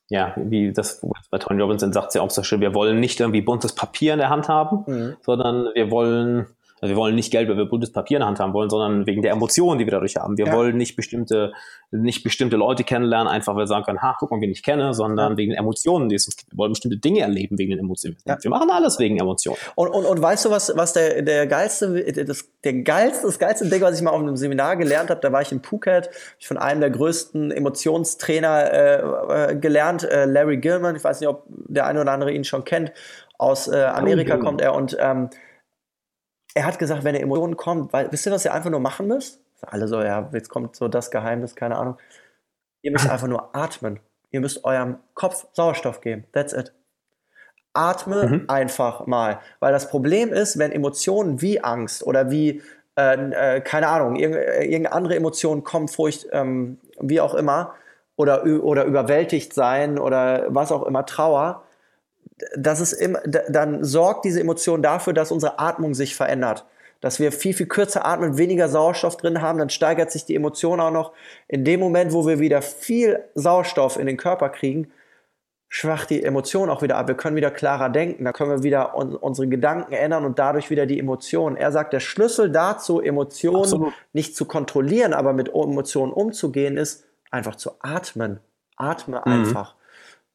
ja, 0.09 0.33
wie 0.37 0.71
das 0.71 1.01
bei 1.29 1.37
Tony 1.37 1.61
Robinson 1.61 1.91
sagt 1.91 2.15
ja 2.15 2.21
auch 2.21 2.29
so 2.29 2.43
schön, 2.43 2.61
wir 2.61 2.73
wollen 2.73 2.99
nicht 2.99 3.19
irgendwie 3.19 3.41
buntes 3.41 3.73
Papier 3.73 4.13
in 4.13 4.19
der 4.19 4.29
Hand 4.29 4.47
haben, 4.47 4.83
mhm. 4.87 5.17
sondern 5.21 5.69
wir 5.73 5.91
wollen 5.91 6.47
also 6.79 6.93
wir 6.93 6.97
wollen 6.97 7.15
nicht 7.15 7.31
Geld, 7.31 7.49
weil 7.49 7.57
wir 7.57 7.65
buntes 7.65 7.91
Papier 7.91 8.17
in 8.17 8.21
der 8.21 8.27
Hand 8.27 8.39
haben 8.39 8.53
wollen, 8.53 8.69
sondern 8.69 9.07
wegen 9.07 9.21
der 9.21 9.31
Emotionen, 9.31 9.79
die 9.79 9.85
wir 9.85 9.91
dadurch 9.91 10.15
haben. 10.15 10.37
Wir 10.37 10.47
ja. 10.47 10.53
wollen 10.53 10.77
nicht 10.77 10.95
bestimmte, 10.95 11.53
nicht 11.91 12.23
bestimmte 12.23 12.55
Leute 12.55 12.83
kennenlernen, 12.83 13.27
einfach 13.27 13.55
weil 13.55 13.63
wir 13.63 13.67
sagen 13.67 13.83
können, 13.83 14.01
ha, 14.01 14.15
guck 14.19 14.29
mal, 14.29 14.41
wen 14.41 14.51
ich 14.51 14.61
kenne, 14.61 14.93
sondern 14.93 15.31
ja. 15.31 15.37
wegen 15.37 15.51
den 15.51 15.59
Emotionen, 15.59 16.09
die 16.09 16.15
es 16.15 16.27
uns 16.27 16.37
gibt. 16.37 16.53
Wir 16.53 16.57
wollen 16.57 16.71
bestimmte 16.71 16.97
Dinge 16.97 17.21
erleben 17.21 17.57
wegen 17.57 17.71
den 17.71 17.79
Emotionen. 17.79 18.17
Ja. 18.25 18.37
Wir 18.39 18.51
machen 18.51 18.69
alles 18.69 18.99
wegen 18.99 19.17
Emotionen. 19.17 19.57
Und, 19.75 19.89
und, 19.89 20.05
und 20.05 20.21
weißt 20.21 20.45
du, 20.45 20.51
was, 20.51 20.71
was 20.75 20.93
der, 20.93 21.23
der 21.23 21.47
geilste, 21.47 22.25
das, 22.25 22.45
der 22.63 22.73
geilste, 22.73 23.25
das 23.25 23.39
geilste 23.39 23.67
Ding, 23.67 23.81
was 23.81 23.97
ich 23.97 24.03
mal 24.03 24.11
auf 24.11 24.21
einem 24.21 24.37
Seminar 24.37 24.75
gelernt 24.77 25.09
habe, 25.09 25.19
da 25.21 25.31
war 25.31 25.41
ich 25.41 25.51
in 25.51 25.63
Phuket, 25.63 26.09
ich 26.37 26.47
von 26.47 26.57
einem 26.57 26.81
der 26.81 26.91
größten 26.91 27.51
Emotionstrainer 27.51 28.71
äh, 28.71 29.51
äh, 29.51 29.55
gelernt, 29.55 30.03
äh, 30.03 30.25
Larry 30.25 30.57
Gilman, 30.57 30.95
ich 30.95 31.03
weiß 31.03 31.21
nicht, 31.21 31.29
ob 31.29 31.43
der 31.47 31.87
eine 31.87 32.01
oder 32.01 32.11
andere 32.11 32.31
ihn 32.31 32.43
schon 32.43 32.63
kennt, 32.65 32.91
aus 33.39 33.67
äh, 33.67 33.83
Amerika 33.83 34.37
kommt 34.37 34.61
er 34.61 34.73
und 34.73 34.97
ähm, 34.99 35.29
er 36.57 36.65
hat 36.65 36.79
gesagt, 36.79 37.03
wenn 37.03 37.13
eine 37.15 37.21
Emotion 37.21 37.55
kommt, 37.55 37.93
weil, 37.93 38.11
wisst 38.11 38.25
ihr, 38.25 38.31
was 38.31 38.43
ihr 38.43 38.53
einfach 38.53 38.71
nur 38.71 38.79
machen 38.79 39.07
müsst? 39.07 39.39
Alle 39.61 39.87
so, 39.87 40.01
ja, 40.01 40.27
jetzt 40.33 40.49
kommt 40.49 40.75
so 40.75 40.87
das 40.87 41.11
Geheimnis, 41.11 41.55
keine 41.55 41.77
Ahnung. 41.77 41.97
Ihr 42.81 42.91
müsst 42.91 43.07
einfach 43.09 43.27
nur 43.27 43.55
atmen. 43.55 43.99
Ihr 44.31 44.41
müsst 44.41 44.65
eurem 44.65 44.97
Kopf 45.13 45.47
Sauerstoff 45.53 46.01
geben. 46.01 46.25
That's 46.31 46.53
it. 46.53 46.73
Atme 47.73 48.27
mhm. 48.27 48.45
einfach 48.47 49.05
mal. 49.05 49.39
Weil 49.59 49.71
das 49.71 49.87
Problem 49.89 50.33
ist, 50.33 50.57
wenn 50.57 50.71
Emotionen 50.71 51.43
wie 51.43 51.63
Angst 51.63 52.03
oder 52.03 52.31
wie, 52.31 52.63
äh, 52.97 53.57
äh, 53.57 53.61
keine 53.61 53.89
Ahnung, 53.89 54.15
irgendeine 54.15 54.91
andere 54.93 55.15
Emotion 55.15 55.63
kommen, 55.63 55.87
Furcht, 55.87 56.25
ähm, 56.31 56.79
wie 56.99 57.21
auch 57.21 57.35
immer, 57.35 57.75
oder, 58.15 58.45
oder 58.45 58.85
überwältigt 58.85 59.53
sein 59.53 59.99
oder 59.99 60.47
was 60.49 60.71
auch 60.71 60.83
immer, 60.87 61.05
Trauer, 61.05 61.66
das 62.55 62.79
ist 62.79 62.93
immer, 62.93 63.19
dann 63.21 63.83
sorgt 63.83 64.25
diese 64.25 64.39
Emotion 64.39 64.81
dafür, 64.81 65.13
dass 65.13 65.31
unsere 65.31 65.59
Atmung 65.59 65.93
sich 65.93 66.15
verändert. 66.15 66.65
Dass 67.01 67.19
wir 67.19 67.31
viel, 67.31 67.53
viel 67.53 67.67
kürzer 67.67 68.05
atmen, 68.05 68.37
weniger 68.37 68.69
Sauerstoff 68.69 69.17
drin 69.17 69.41
haben, 69.41 69.59
dann 69.59 69.69
steigert 69.69 70.11
sich 70.11 70.25
die 70.25 70.35
Emotion 70.35 70.79
auch 70.79 70.91
noch. 70.91 71.13
In 71.47 71.63
dem 71.63 71.79
Moment, 71.79 72.11
wo 72.11 72.25
wir 72.25 72.39
wieder 72.39 72.61
viel 72.61 73.23
Sauerstoff 73.35 73.97
in 73.97 74.07
den 74.07 74.17
Körper 74.17 74.49
kriegen, 74.49 74.91
schwacht 75.69 76.09
die 76.09 76.23
Emotion 76.23 76.69
auch 76.69 76.81
wieder 76.81 76.97
ab. 76.97 77.07
Wir 77.07 77.15
können 77.15 77.35
wieder 77.35 77.51
klarer 77.51 77.89
denken, 77.89 78.23
da 78.23 78.31
können 78.31 78.49
wir 78.51 78.63
wieder 78.63 78.95
un 78.97 79.15
unsere 79.15 79.47
Gedanken 79.47 79.93
ändern 79.93 80.25
und 80.25 80.39
dadurch 80.39 80.69
wieder 80.69 80.85
die 80.85 80.99
Emotionen. 80.99 81.55
Er 81.55 81.71
sagt, 81.71 81.93
der 81.93 81.99
Schlüssel 81.99 82.51
dazu, 82.51 83.01
Emotionen 83.01 83.63
Absolut. 83.63 83.93
nicht 84.13 84.35
zu 84.35 84.45
kontrollieren, 84.45 85.13
aber 85.13 85.33
mit 85.33 85.49
Emotionen 85.49 86.13
umzugehen, 86.13 86.77
ist 86.77 87.05
einfach 87.29 87.55
zu 87.55 87.71
atmen. 87.81 88.39
Atme 88.77 89.21
mhm. 89.25 89.31
einfach 89.31 89.76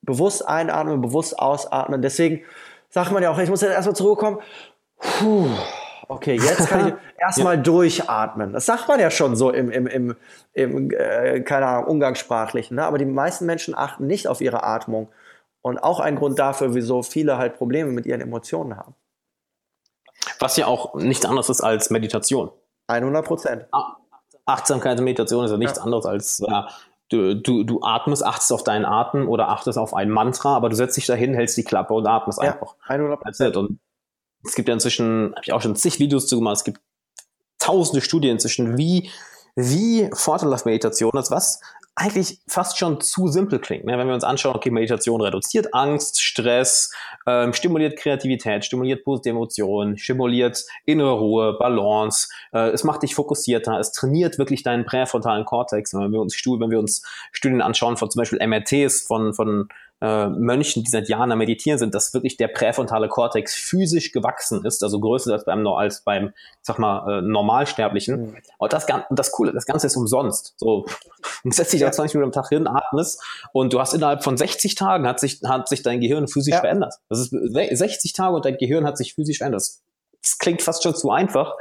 bewusst 0.03 0.47
einatmen, 0.47 1.01
bewusst 1.01 1.39
ausatmen. 1.39 2.03
Deswegen 2.03 2.43
sagt 2.91 3.13
man 3.13 3.23
ja 3.23 3.31
auch, 3.31 3.39
ich 3.39 3.49
muss 3.49 3.63
jetzt 3.63 3.73
erstmal 3.73 3.97
zurückkommen. 3.97 4.41
Puh, 4.99 5.49
okay, 6.09 6.35
jetzt 6.35 6.69
kann 6.69 6.89
ich 6.89 6.95
erstmal 7.19 7.57
ja. 7.57 7.63
durchatmen. 7.63 8.53
Das 8.53 8.67
sagt 8.67 8.89
man 8.89 9.01
ja 9.01 9.11
schon 9.11 9.35
so 9.37 9.51
im, 9.51 9.71
im, 9.71 9.87
im, 9.87 10.17
im 10.53 10.91
äh, 10.91 11.41
keine 11.41 11.67
Ahnung, 11.67 11.87
umgangssprachlichen. 11.87 12.77
Ne? 12.77 12.85
Aber 12.85 12.99
die 12.99 13.05
meisten 13.05 13.47
Menschen 13.47 13.75
achten 13.77 14.07
nicht 14.07 14.29
auf 14.29 14.41
ihre 14.41 14.63
Atmung. 14.63 15.09
Und 15.65 15.79
auch 15.79 16.01
ein 16.01 16.17
Grund 16.17 16.41
dafür, 16.41 16.75
wieso 16.75 17.03
viele 17.05 17.39
halt 17.39 17.57
Probleme 17.57 17.93
mit 17.93 18.05
ihren 18.05 18.21
Emotionen 18.21 18.77
haben. 18.77 18.97
Was 20.41 20.57
ja 20.57 20.67
auch 20.67 20.95
nichts 20.95 21.25
anderes 21.25 21.49
ist 21.49 21.61
als 21.61 21.91
Meditation. 21.91 22.51
100 22.89 23.25
Prozent. 23.25 23.67
Achtsamkeit 24.45 24.99
und 24.99 25.05
Meditation 25.05 25.45
ist 25.45 25.53
ja 25.53 25.57
nichts 25.57 25.79
ja. 25.79 25.85
anderes 25.85 26.05
als 26.05 26.41
äh, 26.41 26.63
du, 27.13 27.37
du, 27.37 27.65
du 27.65 27.83
atmest, 27.83 28.25
achtest 28.25 28.53
auf 28.53 28.65
deinen 28.65 28.85
Atem 28.85 29.29
oder 29.29 29.49
achtest 29.49 29.79
auf 29.79 29.95
ein 29.95 30.11
Mantra, 30.11 30.57
aber 30.57 30.69
du 30.69 30.77
setzt 30.77 30.97
dich 30.97 31.07
dahin, 31.07 31.35
hältst 31.35 31.57
die 31.57 31.65
Klappe 31.65 31.95
und 31.95 32.07
atmest 32.07 32.43
ja, 32.43 32.53
einfach. 32.53 32.77
100%. 32.89 33.57
Und 33.57 33.79
es 34.45 34.55
gibt 34.55 34.69
ja 34.69 34.75
inzwischen, 34.75 35.33
habe 35.35 35.43
ich 35.43 35.53
auch 35.53 35.61
schon 35.61 35.77
zig 35.77 35.99
Videos 35.99 36.27
zu 36.27 36.37
gemacht, 36.37 36.57
es 36.57 36.65
gibt 36.65 36.81
tausende 37.59 38.01
Studien 38.01 38.33
inzwischen, 38.33 38.77
wie, 38.77 39.11
wie 39.55 40.11
vorteilhaft 40.13 40.67
Meditation 40.67 41.13
ist, 41.15 41.31
was 41.31 41.61
eigentlich 41.95 42.41
fast 42.49 42.79
schon 42.79 43.01
zu 43.01 43.29
simpel 43.29 43.59
klingt. 43.59 43.85
Ne? 43.85 43.99
Wenn 43.99 44.07
wir 44.07 44.15
uns 44.15 44.25
anschauen, 44.25 44.57
okay, 44.57 44.71
Meditation 44.71 45.21
reduziert 45.21 45.75
Angst, 45.75 46.23
Stress, 46.23 46.91
ähm, 47.27 47.53
stimuliert 47.53 47.99
Kreativität, 47.99 48.65
stimuliert 48.65 49.05
positive 49.05 49.37
Emotionen, 49.37 49.99
stimuliert 49.99 50.65
innere 50.87 51.13
Ruhe, 51.13 51.57
Balance, 51.59 52.29
äh, 52.53 52.71
es 52.71 52.83
macht 52.85 53.03
dich 53.03 53.15
fokussierter, 53.15 53.79
es 53.79 53.93
trainiert 53.93 54.39
wirklich 54.39 54.63
deinen 54.63 54.87
präfrontalen 54.87 55.45
Kortex. 55.45 55.93
Wenn 55.93 56.13
wir 56.13 56.21
uns, 56.21 56.35
wenn 56.35 56.71
wir 56.71 56.79
uns 56.79 57.03
Studien 57.31 57.61
anschauen 57.61 57.97
von 57.97 58.11
zum 58.11 58.21
Beispiel 58.21 58.47
MRTs 58.47 59.03
von, 59.03 59.35
von 59.35 59.69
äh, 60.03 60.29
Mönchen, 60.29 60.83
die 60.83 60.91
seit 60.91 61.09
Jahren 61.09 61.31
am 61.31 61.39
Meditieren 61.39 61.79
sind, 61.79 61.95
dass 61.95 62.13
wirklich 62.13 62.37
der 62.37 62.49
präfrontale 62.49 63.09
Kortex 63.09 63.55
physisch 63.55 64.11
gewachsen 64.11 64.65
ist, 64.65 64.83
also 64.83 64.99
größer 64.99 65.33
als 65.33 65.45
beim, 65.45 65.65
als 65.69 66.01
beim 66.01 66.33
sag 66.61 66.81
mal, 66.81 67.21
äh, 67.21 67.23
Normalsterblichen. 67.23 68.21
Mhm. 68.21 68.37
Und 68.59 68.73
das, 68.73 68.87
das 69.11 69.31
Coole, 69.31 69.53
das 69.53 69.65
Ganze 69.65 69.87
ist 69.87 69.97
umsonst. 69.97 70.55
So, 70.57 70.87
du 71.45 71.53
setzt 71.53 71.73
dich 71.73 71.81
ja. 71.81 71.93
20 71.93 72.17
Minuten 72.17 72.37
am 72.37 72.43
Tag 72.43 72.49
hin, 72.49 72.67
atmest 72.67 73.23
und 73.53 73.73
du 73.73 73.81
hast 73.81 73.95
innerhalb 73.95 74.25
von 74.25 74.37
60 74.37 74.75
Tagen 74.75 75.07
hat 75.07 75.21
sich, 75.21 75.41
hat 75.45 75.69
sich 75.69 75.83
dein 75.83 76.01
Gehirn 76.01 76.27
physisch 76.27 76.55
ja. 76.55 76.61
verändert. 76.61 76.95
Das 77.09 77.21
ist 77.21 77.31
60 77.31 78.13
Tage 78.13 78.35
und 78.35 78.45
dein 78.45 78.57
Gehirn 78.57 78.85
hat 78.85 78.99
sich 78.99 79.15
physisch 79.15 79.39
verändert 79.39 79.53
das 79.63 79.83
klingt 80.39 80.63
fast 80.63 80.83
schon 80.83 80.95
zu 80.95 81.11
einfach. 81.11 81.57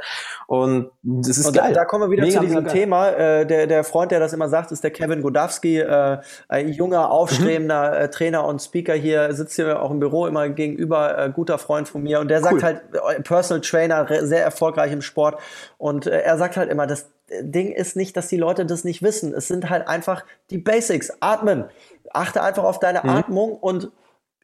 Und 0.46 0.90
das 1.02 1.38
ist 1.38 1.46
und 1.46 1.56
geil. 1.56 1.72
Da, 1.72 1.80
da 1.80 1.84
kommen 1.84 2.04
wir 2.04 2.10
wieder 2.10 2.22
mega, 2.22 2.40
zu 2.40 2.46
diesem 2.46 2.68
Thema. 2.68 3.10
Äh, 3.10 3.46
der, 3.46 3.66
der 3.66 3.84
Freund, 3.84 4.10
der 4.12 4.20
das 4.20 4.32
immer 4.32 4.48
sagt, 4.48 4.72
ist 4.72 4.84
der 4.84 4.90
Kevin 4.90 5.22
Godowski, 5.22 5.78
äh, 5.78 6.18
ein 6.48 6.68
junger, 6.68 7.10
aufstrebender 7.10 7.90
mhm. 7.90 7.96
äh, 7.96 8.10
Trainer 8.10 8.44
und 8.44 8.60
Speaker 8.60 8.94
hier, 8.94 9.32
sitzt 9.34 9.56
hier 9.56 9.82
auch 9.82 9.90
im 9.90 10.00
Büro 10.00 10.26
immer 10.26 10.48
gegenüber, 10.48 11.18
äh, 11.18 11.30
guter 11.30 11.58
Freund 11.58 11.88
von 11.88 12.02
mir. 12.02 12.20
Und 12.20 12.28
der 12.28 12.40
sagt 12.40 12.62
halt, 12.62 12.82
äh, 12.92 13.20
Personal 13.22 13.60
Trainer, 13.60 14.06
sehr 14.26 14.42
erfolgreich 14.42 14.92
im 14.92 15.02
Sport. 15.02 15.40
Und 15.78 16.06
äh, 16.06 16.20
er 16.20 16.38
sagt 16.38 16.56
halt 16.56 16.70
immer, 16.70 16.86
das 16.86 17.08
Ding 17.40 17.72
ist 17.72 17.96
nicht, 17.96 18.16
dass 18.16 18.28
die 18.28 18.36
Leute 18.36 18.66
das 18.66 18.84
nicht 18.84 19.02
wissen. 19.02 19.32
Es 19.32 19.48
sind 19.48 19.70
halt 19.70 19.88
einfach 19.88 20.24
die 20.50 20.58
Basics. 20.58 21.12
Atmen 21.20 21.64
achte 22.12 22.42
einfach 22.42 22.64
auf 22.64 22.78
deine 22.78 23.00
mhm. 23.02 23.08
Atmung 23.08 23.52
und 23.52 23.90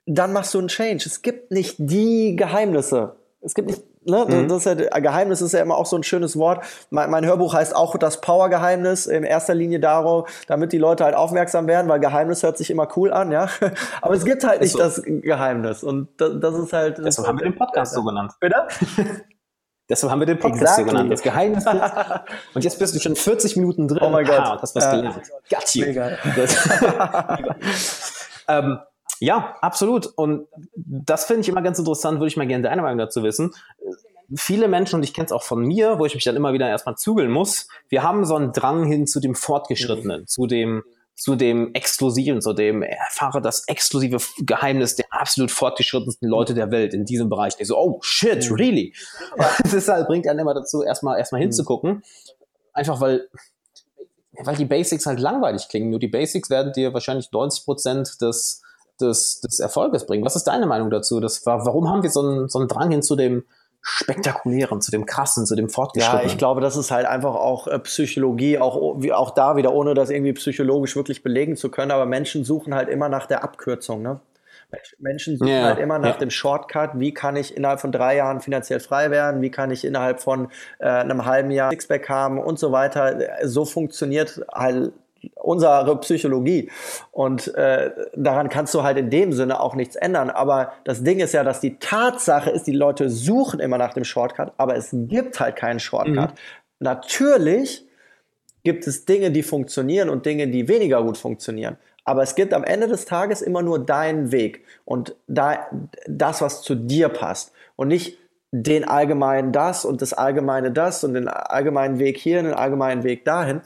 dann 0.06 0.32
machst 0.32 0.54
du 0.54 0.58
einen 0.58 0.68
Change. 0.68 1.04
Es 1.06 1.22
gibt 1.22 1.50
nicht 1.50 1.76
die 1.78 2.34
Geheimnisse. 2.34 3.16
Es 3.40 3.54
gibt 3.54 3.68
nicht, 3.68 3.82
ne, 4.08 4.24
mhm. 4.26 4.48
das 4.48 4.66
ist 4.66 4.80
ja, 4.80 4.98
Geheimnis 4.98 5.40
ist 5.40 5.52
ja 5.52 5.60
immer 5.60 5.76
auch 5.76 5.86
so 5.86 5.96
ein 5.96 6.02
schönes 6.02 6.36
Wort. 6.36 6.64
Mein, 6.90 7.10
mein 7.10 7.24
Hörbuch 7.24 7.54
heißt 7.54 7.74
auch 7.74 7.96
das 7.98 8.20
Power-Geheimnis, 8.20 9.06
in 9.06 9.24
erster 9.24 9.54
Linie 9.54 9.80
darum, 9.80 10.24
damit 10.46 10.72
die 10.72 10.78
Leute 10.78 11.04
halt 11.04 11.14
aufmerksam 11.14 11.66
werden, 11.66 11.88
weil 11.88 12.00
Geheimnis 12.00 12.42
hört 12.42 12.58
sich 12.58 12.70
immer 12.70 12.88
cool 12.96 13.12
an, 13.12 13.30
ja. 13.30 13.48
Aber 14.02 14.14
es 14.14 14.24
gibt 14.24 14.44
halt 14.44 14.60
nicht 14.60 14.72
so. 14.72 14.78
das 14.78 15.02
Geheimnis. 15.04 15.82
Und 15.82 16.08
das, 16.16 16.32
das 16.40 16.54
ist 16.54 16.72
halt. 16.72 16.98
Deshalb 16.98 17.28
haben 17.28 17.38
wir 17.38 17.44
den 17.44 17.56
Podcast 17.56 17.94
so 17.94 18.02
genannt. 18.02 18.32
Bitte? 18.40 18.66
Deshalb 19.88 20.10
haben 20.10 20.20
wir 20.20 20.26
den 20.26 20.38
Podcast 20.38 20.62
exactly. 20.62 20.84
so 20.84 20.90
genannt. 20.90 21.12
Das 21.12 21.22
Geheimnis. 21.22 21.64
und 22.54 22.64
jetzt 22.64 22.78
bist 22.78 22.94
du 22.94 23.00
schon 23.00 23.16
40 23.16 23.56
Minuten 23.56 23.88
drin. 23.88 24.00
Oh 24.02 24.10
mein 24.10 24.26
Gott. 24.26 24.38
und 24.38 24.62
hast 24.62 24.74
was 24.74 24.90
gelernt. 24.90 25.20
Got 25.48 25.74
you. 25.74 25.86
Mega. 25.86 26.18
ähm, 28.48 28.78
ja, 29.20 29.56
absolut. 29.60 30.06
Und 30.06 30.46
das 30.76 31.24
finde 31.24 31.42
ich 31.42 31.48
immer 31.48 31.62
ganz 31.62 31.78
interessant, 31.78 32.18
würde 32.18 32.28
ich 32.28 32.36
mal 32.36 32.46
gerne 32.46 32.62
deine 32.62 32.82
Meinung 32.82 32.98
dazu 32.98 33.22
wissen. 33.22 33.52
Viele 34.34 34.68
Menschen, 34.68 34.96
und 34.96 35.02
ich 35.02 35.14
kenne 35.14 35.26
es 35.26 35.32
auch 35.32 35.42
von 35.42 35.62
mir, 35.62 35.98
wo 35.98 36.04
ich 36.04 36.14
mich 36.14 36.24
dann 36.24 36.36
immer 36.36 36.52
wieder 36.52 36.68
erstmal 36.68 36.96
zügeln 36.96 37.30
muss, 37.30 37.66
wir 37.88 38.02
haben 38.02 38.24
so 38.24 38.36
einen 38.36 38.52
Drang 38.52 38.84
hin 38.84 39.06
zu 39.06 39.20
dem 39.20 39.34
Fortgeschrittenen, 39.34 40.22
mhm. 40.22 40.26
zu 40.26 40.46
dem, 40.46 40.82
zu 41.14 41.34
dem 41.34 41.72
Exklusiven, 41.74 42.40
zu 42.42 42.52
dem 42.52 42.82
erfahre 42.82 43.40
das 43.40 43.66
exklusive 43.66 44.18
Geheimnis 44.40 44.96
der 44.96 45.06
absolut 45.10 45.50
fortgeschrittensten 45.50 46.28
Leute 46.28 46.54
der 46.54 46.70
Welt 46.70 46.94
in 46.94 47.06
diesem 47.06 47.28
Bereich. 47.28 47.56
Die 47.56 47.64
so, 47.64 47.76
oh 47.76 47.98
shit, 48.02 48.48
mhm. 48.50 48.56
really? 48.56 48.94
Das 49.72 49.88
halt, 49.88 50.06
bringt 50.06 50.28
einen 50.28 50.40
immer 50.40 50.54
dazu, 50.54 50.82
erstmal 50.82 51.18
erstmal 51.18 51.40
mhm. 51.40 51.44
hinzugucken. 51.44 52.02
Einfach 52.74 53.00
weil, 53.00 53.28
weil 54.38 54.56
die 54.56 54.66
Basics 54.66 55.06
halt 55.06 55.18
langweilig 55.18 55.68
klingen. 55.68 55.90
Nur 55.90 55.98
die 55.98 56.08
Basics 56.08 56.50
werden 56.50 56.72
dir 56.72 56.92
wahrscheinlich 56.92 57.32
90 57.32 57.64
Prozent 57.64 58.20
des, 58.20 58.62
des, 59.00 59.40
des 59.40 59.60
Erfolges 59.60 60.06
bringen. 60.06 60.24
Was 60.24 60.36
ist 60.36 60.44
deine 60.44 60.66
Meinung 60.66 60.90
dazu? 60.90 61.20
Das 61.20 61.44
war, 61.46 61.64
warum 61.64 61.88
haben 61.88 62.02
wir 62.02 62.10
so 62.10 62.20
einen, 62.20 62.48
so 62.48 62.58
einen 62.58 62.68
Drang 62.68 62.90
hin 62.90 63.02
zu 63.02 63.16
dem 63.16 63.44
spektakulären, 63.80 64.80
zu 64.80 64.90
dem 64.90 65.06
krassen, 65.06 65.46
zu 65.46 65.54
dem 65.54 65.68
fortgeschrittenen. 65.68 66.26
Ja, 66.26 66.26
ich 66.26 66.38
glaube, 66.38 66.60
das 66.60 66.76
ist 66.76 66.90
halt 66.90 67.06
einfach 67.06 67.34
auch 67.34 67.66
äh, 67.68 67.78
Psychologie, 67.78 68.58
auch, 68.58 69.00
wie, 69.00 69.12
auch 69.12 69.30
da 69.30 69.56
wieder, 69.56 69.72
ohne 69.72 69.94
das 69.94 70.10
irgendwie 70.10 70.32
psychologisch 70.32 70.96
wirklich 70.96 71.22
belegen 71.22 71.56
zu 71.56 71.70
können, 71.70 71.90
aber 71.90 72.06
Menschen 72.06 72.44
suchen 72.44 72.74
halt 72.74 72.88
immer 72.88 73.08
nach 73.08 73.26
der 73.26 73.44
Abkürzung, 73.44 74.02
ne? 74.02 74.20
Menschen 74.98 75.38
suchen 75.38 75.48
ja, 75.48 75.62
halt 75.62 75.78
immer 75.78 75.98
nach 75.98 76.14
ja. 76.14 76.18
dem 76.18 76.28
Shortcut, 76.28 76.90
wie 76.96 77.14
kann 77.14 77.36
ich 77.36 77.56
innerhalb 77.56 77.80
von 77.80 77.90
drei 77.90 78.16
Jahren 78.16 78.40
finanziell 78.40 78.80
frei 78.80 79.10
werden, 79.10 79.40
wie 79.40 79.50
kann 79.50 79.70
ich 79.70 79.82
innerhalb 79.82 80.20
von 80.20 80.50
äh, 80.78 80.88
einem 80.88 81.24
halben 81.24 81.50
Jahr 81.50 81.70
Sixpack 81.70 82.10
haben 82.10 82.38
und 82.38 82.58
so 82.58 82.70
weiter. 82.70 83.18
So 83.44 83.64
funktioniert 83.64 84.42
halt 84.52 84.92
unsere 85.34 85.98
Psychologie. 86.00 86.70
Und 87.10 87.54
äh, 87.54 87.90
daran 88.14 88.48
kannst 88.48 88.74
du 88.74 88.82
halt 88.82 88.98
in 88.98 89.10
dem 89.10 89.32
Sinne 89.32 89.60
auch 89.60 89.74
nichts 89.74 89.96
ändern. 89.96 90.30
Aber 90.30 90.72
das 90.84 91.02
Ding 91.02 91.20
ist 91.20 91.32
ja, 91.32 91.44
dass 91.44 91.60
die 91.60 91.78
Tatsache 91.78 92.50
ist, 92.50 92.66
die 92.66 92.72
Leute 92.72 93.08
suchen 93.08 93.60
immer 93.60 93.78
nach 93.78 93.94
dem 93.94 94.04
Shortcut, 94.04 94.52
aber 94.56 94.76
es 94.76 94.90
gibt 94.92 95.40
halt 95.40 95.56
keinen 95.56 95.80
Shortcut. 95.80 96.30
Mhm. 96.30 96.36
Natürlich 96.80 97.86
gibt 98.64 98.86
es 98.86 99.04
Dinge, 99.04 99.30
die 99.30 99.42
funktionieren 99.42 100.10
und 100.10 100.26
Dinge, 100.26 100.48
die 100.48 100.68
weniger 100.68 101.02
gut 101.02 101.16
funktionieren. 101.16 101.76
Aber 102.04 102.22
es 102.22 102.34
gibt 102.34 102.54
am 102.54 102.64
Ende 102.64 102.88
des 102.88 103.04
Tages 103.04 103.42
immer 103.42 103.62
nur 103.62 103.84
deinen 103.84 104.32
Weg 104.32 104.64
und 104.84 105.14
da, 105.26 105.66
das, 106.06 106.40
was 106.40 106.62
zu 106.62 106.74
dir 106.74 107.08
passt. 107.10 107.52
Und 107.76 107.88
nicht 107.88 108.18
den 108.50 108.88
allgemeinen 108.88 109.52
das 109.52 109.84
und 109.84 110.00
das 110.00 110.14
allgemeine 110.14 110.72
das 110.72 111.04
und 111.04 111.14
den 111.14 111.28
allgemeinen 111.28 111.98
Weg 111.98 112.16
hier 112.16 112.38
und 112.38 112.46
den 112.46 112.54
allgemeinen 112.54 113.04
Weg 113.04 113.24
dahin, 113.24 113.60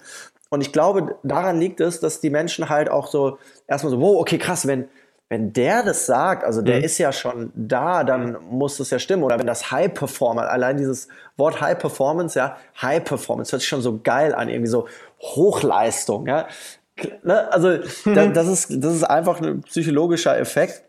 und 0.52 0.60
ich 0.60 0.70
glaube, 0.70 1.16
daran 1.22 1.58
liegt 1.58 1.80
es, 1.80 1.98
dass 1.98 2.20
die 2.20 2.28
Menschen 2.28 2.68
halt 2.68 2.90
auch 2.90 3.06
so 3.06 3.38
erstmal 3.66 3.90
so, 3.90 4.02
wow, 4.02 4.20
okay, 4.20 4.36
krass, 4.36 4.66
wenn, 4.66 4.86
wenn 5.30 5.54
der 5.54 5.82
das 5.82 6.04
sagt, 6.04 6.44
also 6.44 6.60
der 6.60 6.80
mhm. 6.80 6.84
ist 6.84 6.98
ja 6.98 7.10
schon 7.10 7.50
da, 7.54 8.04
dann 8.04 8.36
muss 8.50 8.76
das 8.76 8.90
ja 8.90 8.98
stimmen. 8.98 9.22
Oder 9.22 9.38
wenn 9.38 9.46
das 9.46 9.70
High 9.70 9.94
Performer, 9.94 10.50
allein 10.50 10.76
dieses 10.76 11.08
Wort 11.38 11.62
High 11.62 11.78
Performance, 11.78 12.38
ja, 12.38 12.58
High 12.82 13.02
Performance 13.02 13.50
hört 13.50 13.62
sich 13.62 13.68
schon 13.70 13.80
so 13.80 14.00
geil 14.04 14.34
an, 14.34 14.50
irgendwie 14.50 14.68
so 14.68 14.88
Hochleistung, 15.22 16.26
ja. 16.26 16.46
Ne? 17.22 17.50
Also 17.50 17.78
mhm. 18.04 18.14
da, 18.14 18.26
das, 18.26 18.46
ist, 18.46 18.84
das 18.84 18.94
ist 18.94 19.04
einfach 19.04 19.40
ein 19.40 19.62
psychologischer 19.62 20.38
Effekt. 20.38 20.82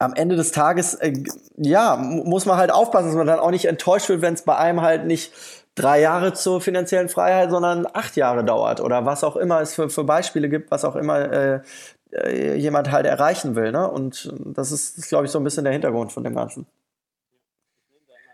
Am 0.00 0.12
Ende 0.14 0.34
des 0.34 0.50
Tages, 0.50 0.94
äh, 0.94 1.12
ja, 1.56 1.94
muss 1.96 2.46
man 2.46 2.56
halt 2.56 2.72
aufpassen, 2.72 3.06
dass 3.06 3.16
man 3.16 3.28
dann 3.28 3.38
auch 3.38 3.52
nicht 3.52 3.66
enttäuscht 3.66 4.08
wird, 4.08 4.22
wenn 4.22 4.34
es 4.34 4.42
bei 4.42 4.56
einem 4.56 4.80
halt 4.80 5.06
nicht 5.06 5.32
drei 5.74 6.00
Jahre 6.00 6.32
zur 6.32 6.60
finanziellen 6.60 7.08
Freiheit, 7.08 7.50
sondern 7.50 7.86
acht 7.92 8.16
Jahre 8.16 8.44
dauert 8.44 8.80
oder 8.80 9.06
was 9.06 9.24
auch 9.24 9.36
immer 9.36 9.60
es 9.60 9.74
für, 9.74 9.88
für 9.88 10.04
Beispiele 10.04 10.48
gibt, 10.48 10.70
was 10.70 10.84
auch 10.84 10.96
immer 10.96 11.32
äh, 11.32 11.60
äh, 12.12 12.56
jemand 12.56 12.90
halt 12.90 13.06
erreichen 13.06 13.56
will. 13.56 13.72
Ne? 13.72 13.88
Und 13.88 14.32
das 14.44 14.70
ist, 14.70 14.98
ist 14.98 15.08
glaube 15.08 15.24
ich, 15.24 15.30
so 15.30 15.38
ein 15.38 15.44
bisschen 15.44 15.64
der 15.64 15.72
Hintergrund 15.72 16.12
von 16.12 16.24
dem 16.24 16.34
Ganzen. 16.34 16.66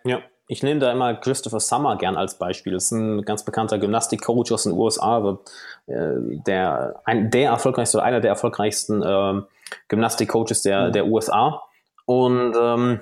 Ja, 0.05 0.21
ich 0.49 0.63
nehme 0.63 0.81
da 0.81 0.91
immer 0.91 1.15
Christopher 1.15 1.61
Summer 1.61 1.97
gern 1.97 2.17
als 2.17 2.39
Beispiel. 2.39 2.73
Das 2.73 2.85
ist 2.85 2.93
ein 2.93 3.23
ganz 3.23 3.45
bekannter 3.45 3.79
Gymnastikcoach 3.79 4.51
aus 4.51 4.65
den 4.65 4.73
USA, 4.73 5.39
äh, 5.87 5.95
der, 6.47 7.01
ein, 7.05 7.31
der 7.31 7.51
erfolgreichste 7.51 7.99
oder 7.99 8.07
einer 8.07 8.21
der 8.21 8.31
erfolgreichsten 8.31 9.03
äh, 9.03 9.43
Gymnastikcoaches 9.89 10.63
der, 10.63 10.89
mhm. 10.89 10.93
der 10.93 11.07
USA. 11.07 11.63
Und 12.07 12.55
ähm, 12.59 13.01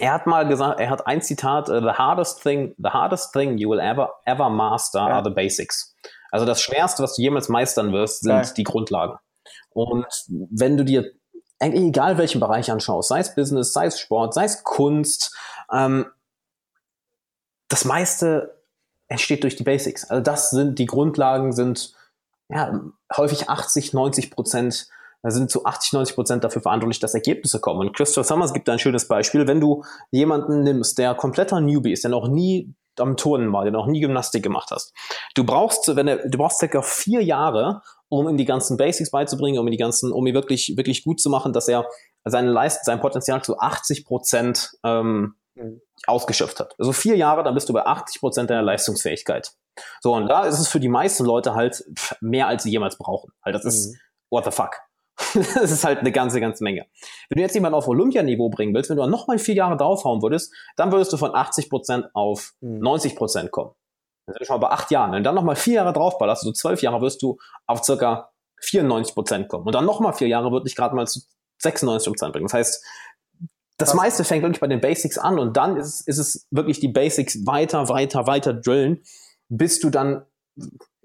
er 0.00 0.14
hat 0.14 0.26
mal 0.26 0.46
gesagt, 0.46 0.80
er 0.80 0.90
hat 0.90 1.06
ein 1.06 1.20
Zitat, 1.20 1.68
uh, 1.68 1.80
the 1.80 1.92
hardest 1.92 2.42
thing, 2.42 2.74
the 2.78 2.88
hardest 2.88 3.32
thing 3.32 3.58
you 3.58 3.68
will 3.70 3.80
ever, 3.80 4.10
ever 4.24 4.48
master 4.48 5.00
ja. 5.00 5.16
are 5.16 5.24
the 5.24 5.30
basics. 5.30 5.94
Also 6.30 6.46
das 6.46 6.62
Schwerste, 6.62 7.02
was 7.02 7.16
du 7.16 7.22
jemals 7.22 7.48
meistern 7.48 7.92
wirst, 7.92 8.22
sind 8.22 8.30
ja. 8.30 8.52
die 8.52 8.64
Grundlagen. 8.64 9.18
Und 9.70 10.06
wenn 10.28 10.76
du 10.76 10.84
dir 10.84 11.10
eigentlich 11.58 11.88
egal 11.88 12.16
welchen 12.18 12.40
Bereich 12.40 12.70
anschaust, 12.70 13.08
sei 13.08 13.20
es 13.20 13.34
Business, 13.34 13.72
sei 13.72 13.86
es 13.86 14.00
Sport, 14.00 14.32
sei 14.32 14.44
es 14.44 14.64
Kunst, 14.64 15.36
ähm, 15.72 16.06
das 17.68 17.84
meiste 17.84 18.62
entsteht 19.08 19.42
durch 19.42 19.56
die 19.56 19.64
Basics. 19.64 20.08
Also 20.08 20.22
das 20.22 20.50
sind, 20.50 20.78
die 20.78 20.86
Grundlagen 20.86 21.52
sind 21.52 21.94
ja, 22.48 22.80
häufig 23.16 23.50
80, 23.50 23.92
90 23.92 24.30
Prozent 24.30 24.88
sind 25.28 25.50
zu 25.50 25.64
80, 25.64 25.92
90 25.92 26.14
Prozent 26.14 26.44
dafür 26.44 26.62
verantwortlich, 26.62 27.00
dass 27.00 27.14
Ergebnisse 27.14 27.60
kommen. 27.60 27.80
Und 27.80 27.94
Christopher 27.94 28.24
Summers 28.24 28.54
gibt 28.54 28.68
da 28.68 28.72
ein 28.72 28.78
schönes 28.78 29.06
Beispiel. 29.06 29.46
Wenn 29.46 29.60
du 29.60 29.84
jemanden 30.10 30.62
nimmst, 30.62 30.98
der 30.98 31.14
kompletter 31.14 31.60
Newbie 31.60 31.92
ist, 31.92 32.04
der 32.04 32.10
noch 32.10 32.28
nie 32.28 32.74
am 32.98 33.16
Turnen 33.16 33.52
war, 33.52 33.62
der 33.64 33.72
noch 33.72 33.86
nie 33.86 34.00
Gymnastik 34.00 34.42
gemacht 34.42 34.70
hast. 34.70 34.92
Du 35.34 35.44
brauchst, 35.44 35.94
wenn 35.94 36.08
er, 36.08 36.28
du 36.28 36.38
brauchst 36.38 36.58
circa 36.58 36.82
vier 36.82 37.22
Jahre, 37.22 37.82
um 38.08 38.28
ihm 38.28 38.36
die 38.36 38.44
ganzen 38.44 38.76
Basics 38.76 39.10
beizubringen, 39.10 39.58
um 39.58 39.66
ihm 39.66 39.72
die 39.72 39.76
ganzen, 39.76 40.12
um 40.12 40.26
ihn 40.26 40.34
wirklich, 40.34 40.74
wirklich 40.76 41.04
gut 41.04 41.20
zu 41.20 41.30
machen, 41.30 41.52
dass 41.52 41.68
er 41.68 41.86
seine 42.24 42.50
Leist, 42.50 42.84
sein 42.84 43.00
Potenzial 43.00 43.42
zu 43.42 43.58
80 43.58 44.04
Prozent 44.04 44.72
ähm, 44.84 45.34
mhm. 45.54 45.80
ausgeschöpft 46.06 46.60
hat. 46.60 46.74
Also 46.78 46.92
vier 46.92 47.16
Jahre, 47.16 47.42
dann 47.42 47.54
bist 47.54 47.68
du 47.68 47.72
bei 47.72 47.86
80 47.86 48.20
Prozent 48.20 48.50
deiner 48.50 48.62
Leistungsfähigkeit. 48.62 49.52
So, 50.00 50.14
und 50.14 50.28
da 50.28 50.44
ist 50.44 50.58
es 50.58 50.68
für 50.68 50.80
die 50.80 50.88
meisten 50.88 51.24
Leute 51.24 51.54
halt 51.54 51.84
mehr, 52.20 52.48
als 52.48 52.64
sie 52.64 52.70
jemals 52.70 52.98
brauchen. 52.98 53.32
Weil 53.42 53.52
das 53.52 53.64
ist, 53.64 53.92
mhm. 53.92 53.98
what 54.30 54.44
the 54.44 54.50
fuck. 54.50 54.76
das 55.34 55.70
ist 55.70 55.84
halt 55.84 56.00
eine 56.00 56.12
ganze, 56.12 56.40
ganze 56.40 56.64
Menge. 56.64 56.86
Wenn 57.28 57.36
du 57.36 57.42
jetzt 57.42 57.54
jemanden 57.54 57.76
auf 57.76 57.88
Olympianiveau 57.88 58.48
bringen 58.48 58.74
willst, 58.74 58.90
wenn 58.90 58.96
du 58.96 59.02
dann 59.02 59.10
nochmal 59.10 59.38
vier 59.38 59.54
Jahre 59.54 59.76
draufhauen 59.76 60.22
würdest, 60.22 60.52
dann 60.76 60.92
würdest 60.92 61.12
du 61.12 61.16
von 61.16 61.32
80% 61.32 62.10
auf 62.14 62.52
mhm. 62.60 62.82
90% 62.82 63.48
kommen. 63.50 63.72
Dann 64.26 64.34
sind 64.34 64.40
wir 64.40 64.46
schon 64.46 64.60
mal 64.60 64.68
bei 64.68 64.72
acht 64.72 64.90
Jahren. 64.90 65.12
Wenn 65.12 65.22
du 65.22 65.28
dann 65.28 65.34
nochmal 65.34 65.56
vier 65.56 65.74
Jahre 65.74 65.92
draufballerst, 65.92 66.42
also 66.42 66.52
zwölf 66.52 66.82
Jahre, 66.82 67.00
wirst 67.00 67.22
du 67.22 67.38
auf 67.66 67.84
circa 67.84 68.30
94% 68.62 69.46
kommen. 69.46 69.66
Und 69.66 69.74
dann 69.74 69.84
nochmal 69.84 70.12
vier 70.12 70.28
Jahre 70.28 70.52
würde 70.52 70.68
ich 70.68 70.76
gerade 70.76 70.94
mal 70.94 71.06
zu 71.06 71.20
96% 71.62 72.32
bringen. 72.32 72.46
Das 72.46 72.54
heißt, 72.54 72.84
das 73.78 73.94
meiste 73.94 74.24
fängt 74.24 74.42
wirklich 74.42 74.60
bei 74.60 74.66
den 74.66 74.80
Basics 74.80 75.16
an 75.16 75.38
und 75.38 75.56
dann 75.56 75.76
ist 75.78 76.06
ist 76.06 76.18
es 76.18 76.46
wirklich 76.50 76.80
die 76.80 76.88
Basics 76.88 77.46
weiter, 77.46 77.88
weiter, 77.88 78.26
weiter 78.26 78.52
drillen, 78.52 79.02
bis 79.48 79.80
du 79.80 79.88
dann 79.88 80.26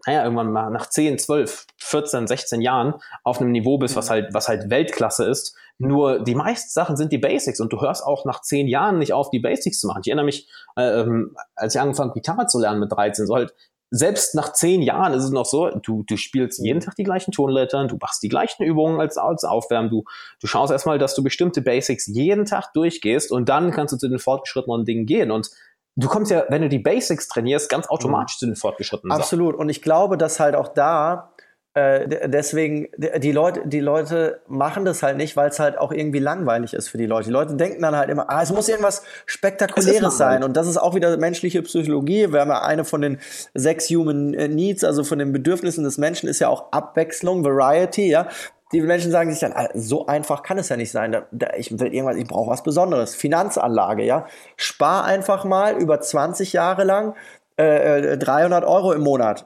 naja, 0.06 0.24
irgendwann 0.24 0.52
mal 0.52 0.70
nach 0.70 0.88
10, 0.88 1.18
12, 1.18 1.66
14, 1.78 2.28
16 2.28 2.62
Jahren 2.62 2.96
auf 3.24 3.42
einem 3.42 3.52
Niveau 3.52 3.78
bist, 3.78 3.96
was 3.96 4.10
halt, 4.10 4.34
was 4.34 4.48
halt 4.48 4.70
Weltklasse 4.70 5.26
ist. 5.26 5.56
Nur 5.78 6.24
die 6.24 6.36
meisten 6.36 6.70
Sachen 6.70 6.96
sind 6.96 7.12
die 7.12 7.18
Basics 7.18 7.60
und 7.60 7.74
du 7.74 7.82
hörst 7.82 8.04
auch 8.04 8.26
nach 8.26 8.42
10 8.42 8.68
Jahren 8.68 9.00
nicht 9.00 9.14
auf, 9.14 9.30
die 9.30 9.40
Basics 9.40 9.80
zu 9.80 9.88
machen. 9.88 10.02
Ich 10.04 10.08
erinnere 10.08 10.26
mich, 10.26 10.48
äh, 10.78 11.02
ähm, 11.02 11.36
als 11.56 11.76
ich 11.76 11.82
angefangen 11.82 12.14
Gitarre 12.14 12.48
zu 12.48 12.60
lernen 12.60 12.80
mit 12.80 12.92
13, 12.92 13.28
so 13.28 13.36
halt, 13.36 13.54
selbst 13.92 14.36
nach 14.36 14.52
10 14.52 14.82
Jahren 14.82 15.14
ist 15.14 15.24
es 15.24 15.32
noch 15.32 15.46
so, 15.46 15.70
du, 15.70 16.04
du 16.04 16.18
spielst 16.18 16.60
jeden 16.60 16.80
Tag 16.80 16.96
die 16.96 17.04
gleichen 17.04 17.32
Tonlettern, 17.32 17.88
du 17.88 17.98
machst 18.02 18.24
die 18.24 18.30
gleichen 18.30 18.64
Übungen 18.64 19.00
als, 19.00 19.18
als 19.18 19.44
Aufwärmen, 19.44 19.90
du, 19.90 20.04
du 20.42 20.48
schaust 20.48 20.72
erstmal, 20.72 20.98
dass 20.98 21.16
du 21.16 21.24
bestimmte 21.24 21.62
Basics 21.62 22.08
jeden 22.08 22.46
Tag 22.46 22.74
durchgehst 22.74 23.32
und 23.32 23.48
dann 23.48 23.72
kannst 23.72 23.94
du 23.94 23.98
zu 23.98 24.10
den 24.10 24.20
fortgeschrittenen 24.20 24.86
Dingen 24.86 25.06
gehen 25.06 25.32
und 25.32 25.50
du 25.96 26.08
kommst 26.08 26.32
ja, 26.32 26.46
wenn 26.50 26.62
du 26.62 26.70
die 26.70 26.80
Basics 26.80 27.28
trainierst, 27.28 27.70
ganz 27.70 27.88
automatisch 27.88 28.36
mhm. 28.38 28.40
zu 28.40 28.46
den 28.48 28.56
fortgeschrittenen 28.56 29.16
Absolut. 29.16 29.54
Sachen. 29.54 29.62
Und 29.62 29.70
ich 29.70 29.82
glaube, 29.82 30.18
dass 30.18 30.40
halt 30.40 30.56
auch 30.56 30.70
da 30.70 31.32
äh, 31.76 32.30
deswegen, 32.30 32.88
die 32.98 33.34
Leute, 33.34 33.64
die 33.66 33.82
Leute 33.82 34.40
machen 34.48 34.86
das 34.86 35.04
halt 35.04 35.18
nicht, 35.18 35.36
weil 35.36 35.50
es 35.50 35.60
halt 35.60 35.78
auch 35.78 35.92
irgendwie 35.92 36.20
langweilig 36.20 36.74
ist 36.74 36.88
für 36.88 36.98
die 36.98 37.06
Leute. 37.06 37.26
Die 37.26 37.34
Leute 37.34 37.56
denken 37.56 37.82
dann 37.82 37.98
halt 37.98 38.10
immer, 38.10 38.30
ah, 38.30 38.42
es 38.42 38.54
muss 38.54 38.70
irgendwas 38.70 39.04
Spektakuläres 39.26 40.18
sein. 40.18 40.46
Und 40.46 40.56
das 40.56 40.68
ist 40.68 40.78
auch 40.78 40.96
wieder 40.96 41.18
menschliche 41.18 41.62
Psychologie. 41.64 42.32
Wir 42.32 42.40
haben 42.40 42.50
ja 42.50 42.62
eine 42.62 42.86
von 42.86 43.02
den 43.02 43.20
sechs 43.54 43.90
Human 43.90 44.30
Needs, 44.30 44.86
also 44.86 45.04
von 45.04 45.20
den 45.20 45.34
Bedürfnissen 45.34 45.84
des 45.84 45.98
Menschen, 45.98 46.30
ist 46.30 46.40
ja 46.40 46.48
auch 46.48 46.72
Abwechslung, 46.72 47.44
Variety, 47.44 48.08
ja. 48.08 48.30
Die 48.72 48.82
Menschen 48.82 49.12
sagen 49.12 49.32
sich 49.32 49.40
dann, 49.40 49.54
ah, 49.54 49.70
so 49.74 50.08
einfach 50.08 50.44
kann 50.44 50.58
es 50.58 50.70
ja 50.70 50.78
nicht 50.78 50.92
sein. 50.92 51.16
ich 51.58 51.78
will 51.80 51.94
irgendwas, 51.94 52.18
ich 52.18 52.28
brauche 52.28 52.50
was 52.50 52.64
Besonderes. 52.64 53.16
Finanzanlage, 53.16 54.04
ja. 54.04 54.26
Spar 54.58 55.06
einfach 55.06 55.46
mal 55.46 55.78
über 55.78 56.02
20 56.02 56.54
Jahre 56.54 56.84
lang 56.84 57.16
äh, 57.58 58.18
300 58.18 58.64
äh, 58.64 58.68
Euro 58.68 58.94
im 58.94 59.02
Monat. 59.02 59.46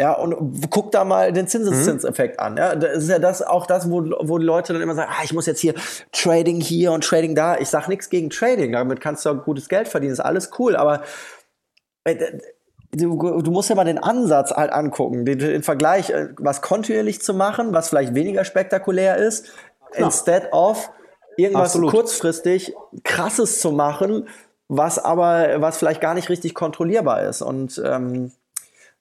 Ja, 0.00 0.12
und 0.12 0.70
guck 0.70 0.92
da 0.92 1.04
mal 1.04 1.32
den 1.32 1.48
Zinseszinseffekt 1.48 2.38
mhm. 2.38 2.46
an. 2.46 2.56
Ja, 2.56 2.76
das 2.76 2.98
ist 2.98 3.10
ja 3.10 3.18
das 3.18 3.42
auch 3.42 3.66
das, 3.66 3.90
wo, 3.90 4.04
wo 4.20 4.38
die 4.38 4.44
Leute 4.44 4.72
dann 4.72 4.82
immer 4.82 4.94
sagen, 4.94 5.10
ah, 5.12 5.24
ich 5.24 5.32
muss 5.32 5.46
jetzt 5.46 5.60
hier 5.60 5.74
Trading 6.12 6.60
hier 6.60 6.92
und 6.92 7.02
Trading 7.02 7.34
da. 7.34 7.56
Ich 7.56 7.68
sag 7.68 7.88
nichts 7.88 8.08
gegen 8.08 8.30
Trading, 8.30 8.72
damit 8.72 9.00
kannst 9.00 9.24
du 9.24 9.30
auch 9.30 9.44
gutes 9.44 9.68
Geld 9.68 9.88
verdienen, 9.88 10.12
ist 10.12 10.20
alles 10.20 10.50
cool, 10.58 10.76
aber 10.76 11.02
äh, 12.04 12.38
du, 12.92 13.42
du 13.42 13.50
musst 13.50 13.68
ja 13.70 13.76
mal 13.76 13.84
den 13.84 13.98
Ansatz 13.98 14.50
halt 14.52 14.72
angucken, 14.72 15.24
den, 15.24 15.38
den 15.38 15.62
Vergleich, 15.62 16.10
äh, 16.10 16.28
was 16.38 16.62
kontinuierlich 16.62 17.20
zu 17.20 17.34
machen, 17.34 17.72
was 17.72 17.88
vielleicht 17.88 18.14
weniger 18.14 18.44
spektakulär 18.44 19.16
ist, 19.16 19.46
ja. 19.96 20.06
instead 20.06 20.52
of 20.52 20.90
irgendwas 21.36 21.70
Absolut. 21.70 21.90
kurzfristig 21.90 22.74
krasses 23.04 23.60
zu 23.60 23.72
machen, 23.72 24.28
was 24.68 24.98
aber, 24.98 25.60
was 25.60 25.78
vielleicht 25.78 26.00
gar 26.00 26.14
nicht 26.14 26.28
richtig 26.28 26.54
kontrollierbar 26.54 27.22
ist. 27.22 27.42
Und 27.42 27.80
ähm, 27.84 28.32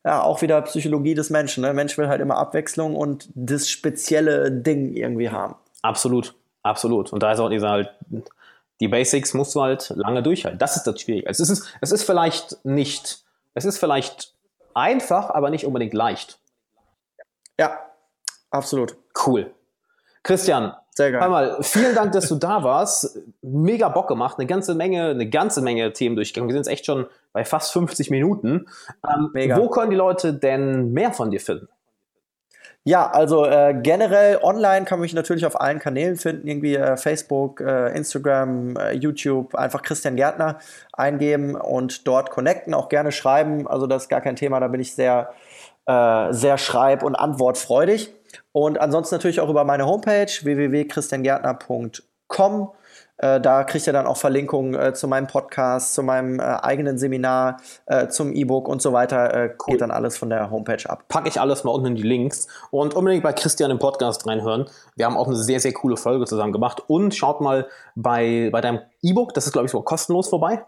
ja, 0.06 0.22
auch 0.22 0.42
wieder 0.42 0.62
Psychologie 0.62 1.16
des 1.16 1.30
Menschen. 1.30 1.62
Ne? 1.62 1.68
Der 1.68 1.74
Mensch 1.74 1.98
will 1.98 2.08
halt 2.08 2.22
immer 2.22 2.38
Abwechslung 2.38 2.96
und 2.96 3.28
das 3.36 3.70
spezielle 3.70 4.52
Ding 4.52 4.94
irgendwie 4.94 5.30
haben. 5.30 5.56
Absolut, 5.82 6.36
absolut. 6.64 7.12
Und 7.12 7.24
da 7.24 7.34
ist 7.34 7.40
auch 7.40 7.50
dieser 7.50 7.70
halt, 7.70 7.90
die 8.80 8.88
Basics 8.88 9.34
musst 9.34 9.56
du 9.56 9.62
halt 9.62 9.92
lange 9.96 10.24
durchhalten. 10.24 10.60
Das 10.60 10.78
ist 10.78 10.84
das 10.84 11.02
Schwierige. 11.02 11.28
Es 11.28 11.40
ist, 11.40 11.74
es 11.82 11.92
ist 11.92 12.04
vielleicht 12.04 12.64
nicht 12.64 13.27
es 13.58 13.66
ist 13.66 13.80
vielleicht 13.80 14.36
einfach, 14.76 15.32
aber 15.32 15.50
nicht 15.50 15.66
unbedingt 15.66 15.96
leicht. 15.96 16.40
Ja, 17.60 17.80
absolut. 18.52 18.96
Cool. 19.26 19.52
Christian, 20.22 20.74
sehr 20.92 21.12
geil. 21.12 21.24
Einmal, 21.24 21.58
vielen 21.62 21.96
Dank, 21.96 22.12
dass 22.12 22.28
du 22.28 22.36
da 22.36 22.64
warst. 22.64 23.20
Mega 23.42 23.90
Bock 23.90 24.08
gemacht, 24.08 24.38
eine 24.38 24.46
ganze 24.46 24.76
Menge, 24.76 25.10
eine 25.10 25.28
ganze 25.28 25.64
Menge 25.64 25.92
Themen 25.92 26.16
durchgegangen. 26.16 26.50
Wir 26.50 26.54
sind 26.54 26.68
jetzt 26.68 26.72
echt 26.72 26.86
schon 26.86 27.08
bei 27.34 27.44
fast 27.46 27.74
50 27.74 28.12
Minuten. 28.12 28.68
Ähm, 29.08 29.32
Mega. 29.34 29.58
Wo 29.58 29.70
können 29.70 29.90
die 29.90 29.98
Leute 29.98 30.36
denn 30.36 30.92
mehr 30.92 31.12
von 31.12 31.32
dir 31.32 31.40
finden? 31.40 31.68
Ja, 32.88 33.12
also 33.12 33.46
äh, 33.46 33.76
generell 33.84 34.40
online 34.42 34.86
kann 34.86 35.00
man 35.00 35.04
mich 35.04 35.14
natürlich 35.14 35.46
auf 35.46 35.60
allen 35.60 35.80
Kanälen 35.80 36.16
finden, 36.16 36.48
irgendwie 36.48 36.76
äh, 36.76 36.96
Facebook, 36.96 37.60
äh, 37.60 37.94
Instagram, 37.94 38.78
äh, 38.78 38.94
YouTube, 38.94 39.56
einfach 39.56 39.82
Christian 39.82 40.16
Gärtner 40.16 40.60
eingeben 40.94 41.56
und 41.56 42.08
dort 42.08 42.30
connecten, 42.30 42.74
auch 42.74 42.88
gerne 42.88 43.12
schreiben. 43.12 43.68
Also 43.68 43.88
das 43.88 44.04
ist 44.04 44.08
gar 44.08 44.22
kein 44.22 44.38
Thema, 44.38 44.62
da 44.62 44.70
bin 44.70 44.80
ich 44.80 44.96
sehr, 44.96 45.34
äh, 45.86 46.32
sehr 46.32 46.58
schreib- 46.58 47.04
und 47.04 47.16
antwortfreudig. 47.16 48.14
Und 48.54 48.80
ansonsten 48.80 49.16
natürlich 49.16 49.42
auch 49.42 49.50
über 49.50 49.66
meine 49.66 49.86
Homepage 49.86 50.32
www.christiangärtner.com. 50.44 52.70
Äh, 53.18 53.42
da 53.42 53.64
kriegt 53.64 53.88
ihr 53.88 53.94
dann 53.94 54.06
auch 54.06 54.18
Verlinkungen 54.18 54.76
äh, 54.76 54.94
zu 54.94 55.08
meinem 55.08 55.28
Podcast, 55.28 55.94
zu 55.94 56.04
meinem 56.04 56.40
äh, 56.40 56.44
eigenen 56.44 56.98
Seminar, 56.98 57.58
äh, 57.86 58.08
zum 58.08 58.34
E-Book 58.34 58.68
und 58.68 58.82
so 58.82 58.94
weiter. 58.94 59.34
Äh, 59.34 59.56
cool. 59.60 59.74
Geht 59.74 59.82
dann 59.82 59.92
alles 59.92 60.18
von 60.18 60.30
der 60.30 60.52
Homepage 60.52 60.90
ab. 60.90 61.06
Packe 61.08 61.30
ich 61.30 61.40
alles 61.40 61.64
mal 61.64 61.72
unten 61.72 61.88
in 61.88 61.96
die 61.96 62.04
Links 62.04 62.48
und 62.72 62.94
unbedingt 62.94 63.24
bei 63.24 63.34
Christian 63.34 63.72
im 63.72 63.80
Podcast 63.80 64.28
reinhören. 64.28 64.66
Wir 64.96 65.06
haben 65.06 65.18
auch 65.18 65.28
eine 65.28 65.36
sehr, 65.36 65.60
sehr 65.60 65.74
coole 65.74 65.98
Folge 65.98 66.26
zusammen 66.26 66.54
gemacht. 66.54 66.84
Und 66.88 67.16
schaut 67.16 67.42
mal 67.42 67.68
bei, 67.96 68.50
bei 68.52 68.62
deinem 68.62 68.80
E-Book, 69.02 69.34
das 69.34 69.46
ist, 69.46 69.54
glaube 69.54 69.66
ich, 69.66 69.72
so 69.72 69.82
kostenlos 69.82 70.30
vorbei. 70.30 70.64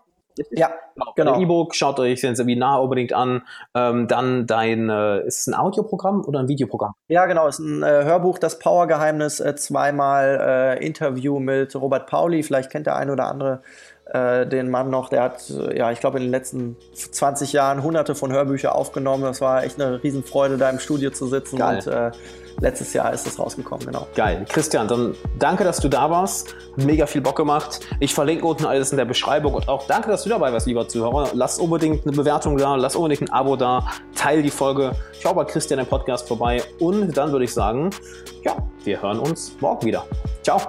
Ja, 0.52 0.72
genau. 0.96 1.14
genau. 1.16 1.40
E-Book, 1.40 1.76
schaut 1.76 2.00
euch 2.00 2.26
ein 2.26 2.36
Seminar 2.36 2.82
unbedingt 2.82 3.14
an. 3.14 3.44
Ähm, 3.76 4.08
dann 4.08 4.48
dein, 4.48 4.90
äh, 4.90 5.26
ist 5.26 5.42
es 5.42 5.48
ein 5.48 5.54
Audioprogramm 5.54 6.24
oder 6.26 6.40
ein 6.40 6.48
Videoprogramm? 6.48 6.94
Ja, 7.08 7.26
genau, 7.26 7.48
ist 7.48 7.60
ein 7.60 7.84
äh, 7.84 8.04
Hörbuch, 8.04 8.40
das 8.40 8.60
Powergeheimnis, 8.60 9.40
äh, 9.40 9.56
zweimal 9.56 10.78
äh, 10.80 10.86
Interview 10.86 11.40
mit 11.40 11.76
Robert 11.76 12.08
Pauli. 12.08 12.44
Vielleicht 12.44 12.70
kennt 12.70 12.88
der 12.88 12.96
eine 12.96 13.12
oder 13.12 13.26
andere 13.26 13.62
äh, 14.06 14.48
den 14.48 14.70
Mann 14.70 14.90
noch. 14.90 15.10
Der 15.10 15.24
hat, 15.24 15.50
äh, 15.50 15.78
ja, 15.78 15.92
ich 15.92 16.00
glaube, 16.00 16.18
in 16.18 16.24
den 16.24 16.32
letzten 16.32 16.78
20 16.94 17.54
Jahren 17.54 17.84
hunderte 17.84 18.16
von 18.16 18.32
Hörbüchern 18.32 18.72
aufgenommen. 18.72 19.24
Das 19.24 19.42
war 19.42 19.64
echt 19.64 19.80
eine 19.80 20.02
Riesenfreude, 20.04 20.58
da 20.58 20.70
im 20.70 20.80
Studio 20.80 21.12
zu 21.12 21.28
sitzen 21.28 21.58
Geil. 21.58 21.78
und 21.78 21.88
letztes 22.62 22.94
Jahr 22.94 23.14
ist 23.14 23.26
es 23.28 23.40
rausgekommen, 23.40 23.86
genau. 23.86 24.08
Geil. 24.16 24.46
Christian, 24.48 24.88
dann 24.88 25.16
danke, 25.38 25.64
dass 25.64 25.80
du 25.80 25.88
da 25.88 26.10
warst. 26.10 26.56
Mega 26.76 27.06
viel 27.06 27.22
Bock 27.22 27.36
gemacht. 27.36 27.80
Ich 28.00 28.14
verlinke 28.14 28.46
unten 28.46 28.66
alles 28.66 28.92
in 28.92 28.98
der 28.98 29.06
Beschreibung 29.06 29.54
und 29.54 29.68
auch 29.68 29.88
danke, 29.88 30.10
dass 30.10 30.24
du 30.24 30.30
dabei 30.30 30.52
warst, 30.54 30.68
lieber 30.68 30.88
Zuhörer. 30.88 31.30
Lass 31.34 31.60
unbedingt 31.60 32.06
eine 32.06 32.16
Bewertung 32.16 32.58
da, 32.58 32.76
lass 32.76 32.96
unbedingt 32.96 33.30
ein 33.30 33.34
Abo 33.34 33.56
da, 33.56 33.88
teil 34.16 34.44
die 34.44 34.52
Folge, 34.52 34.92
schau 35.20 35.34
bei 35.34 35.46
Christian 35.46 35.80
im 35.80 35.86
Podcast 35.86 36.28
vorbei 36.28 36.64
und 36.80 37.16
dann 37.18 37.32
würde 37.32 37.46
ich 37.46 37.54
sagen, 37.54 37.90
ja, 38.44 38.56
wir 38.84 39.02
hören 39.02 39.20
uns 39.20 39.54
morgen 39.60 39.86
wieder. 39.86 40.06
Ciao. 40.44 40.60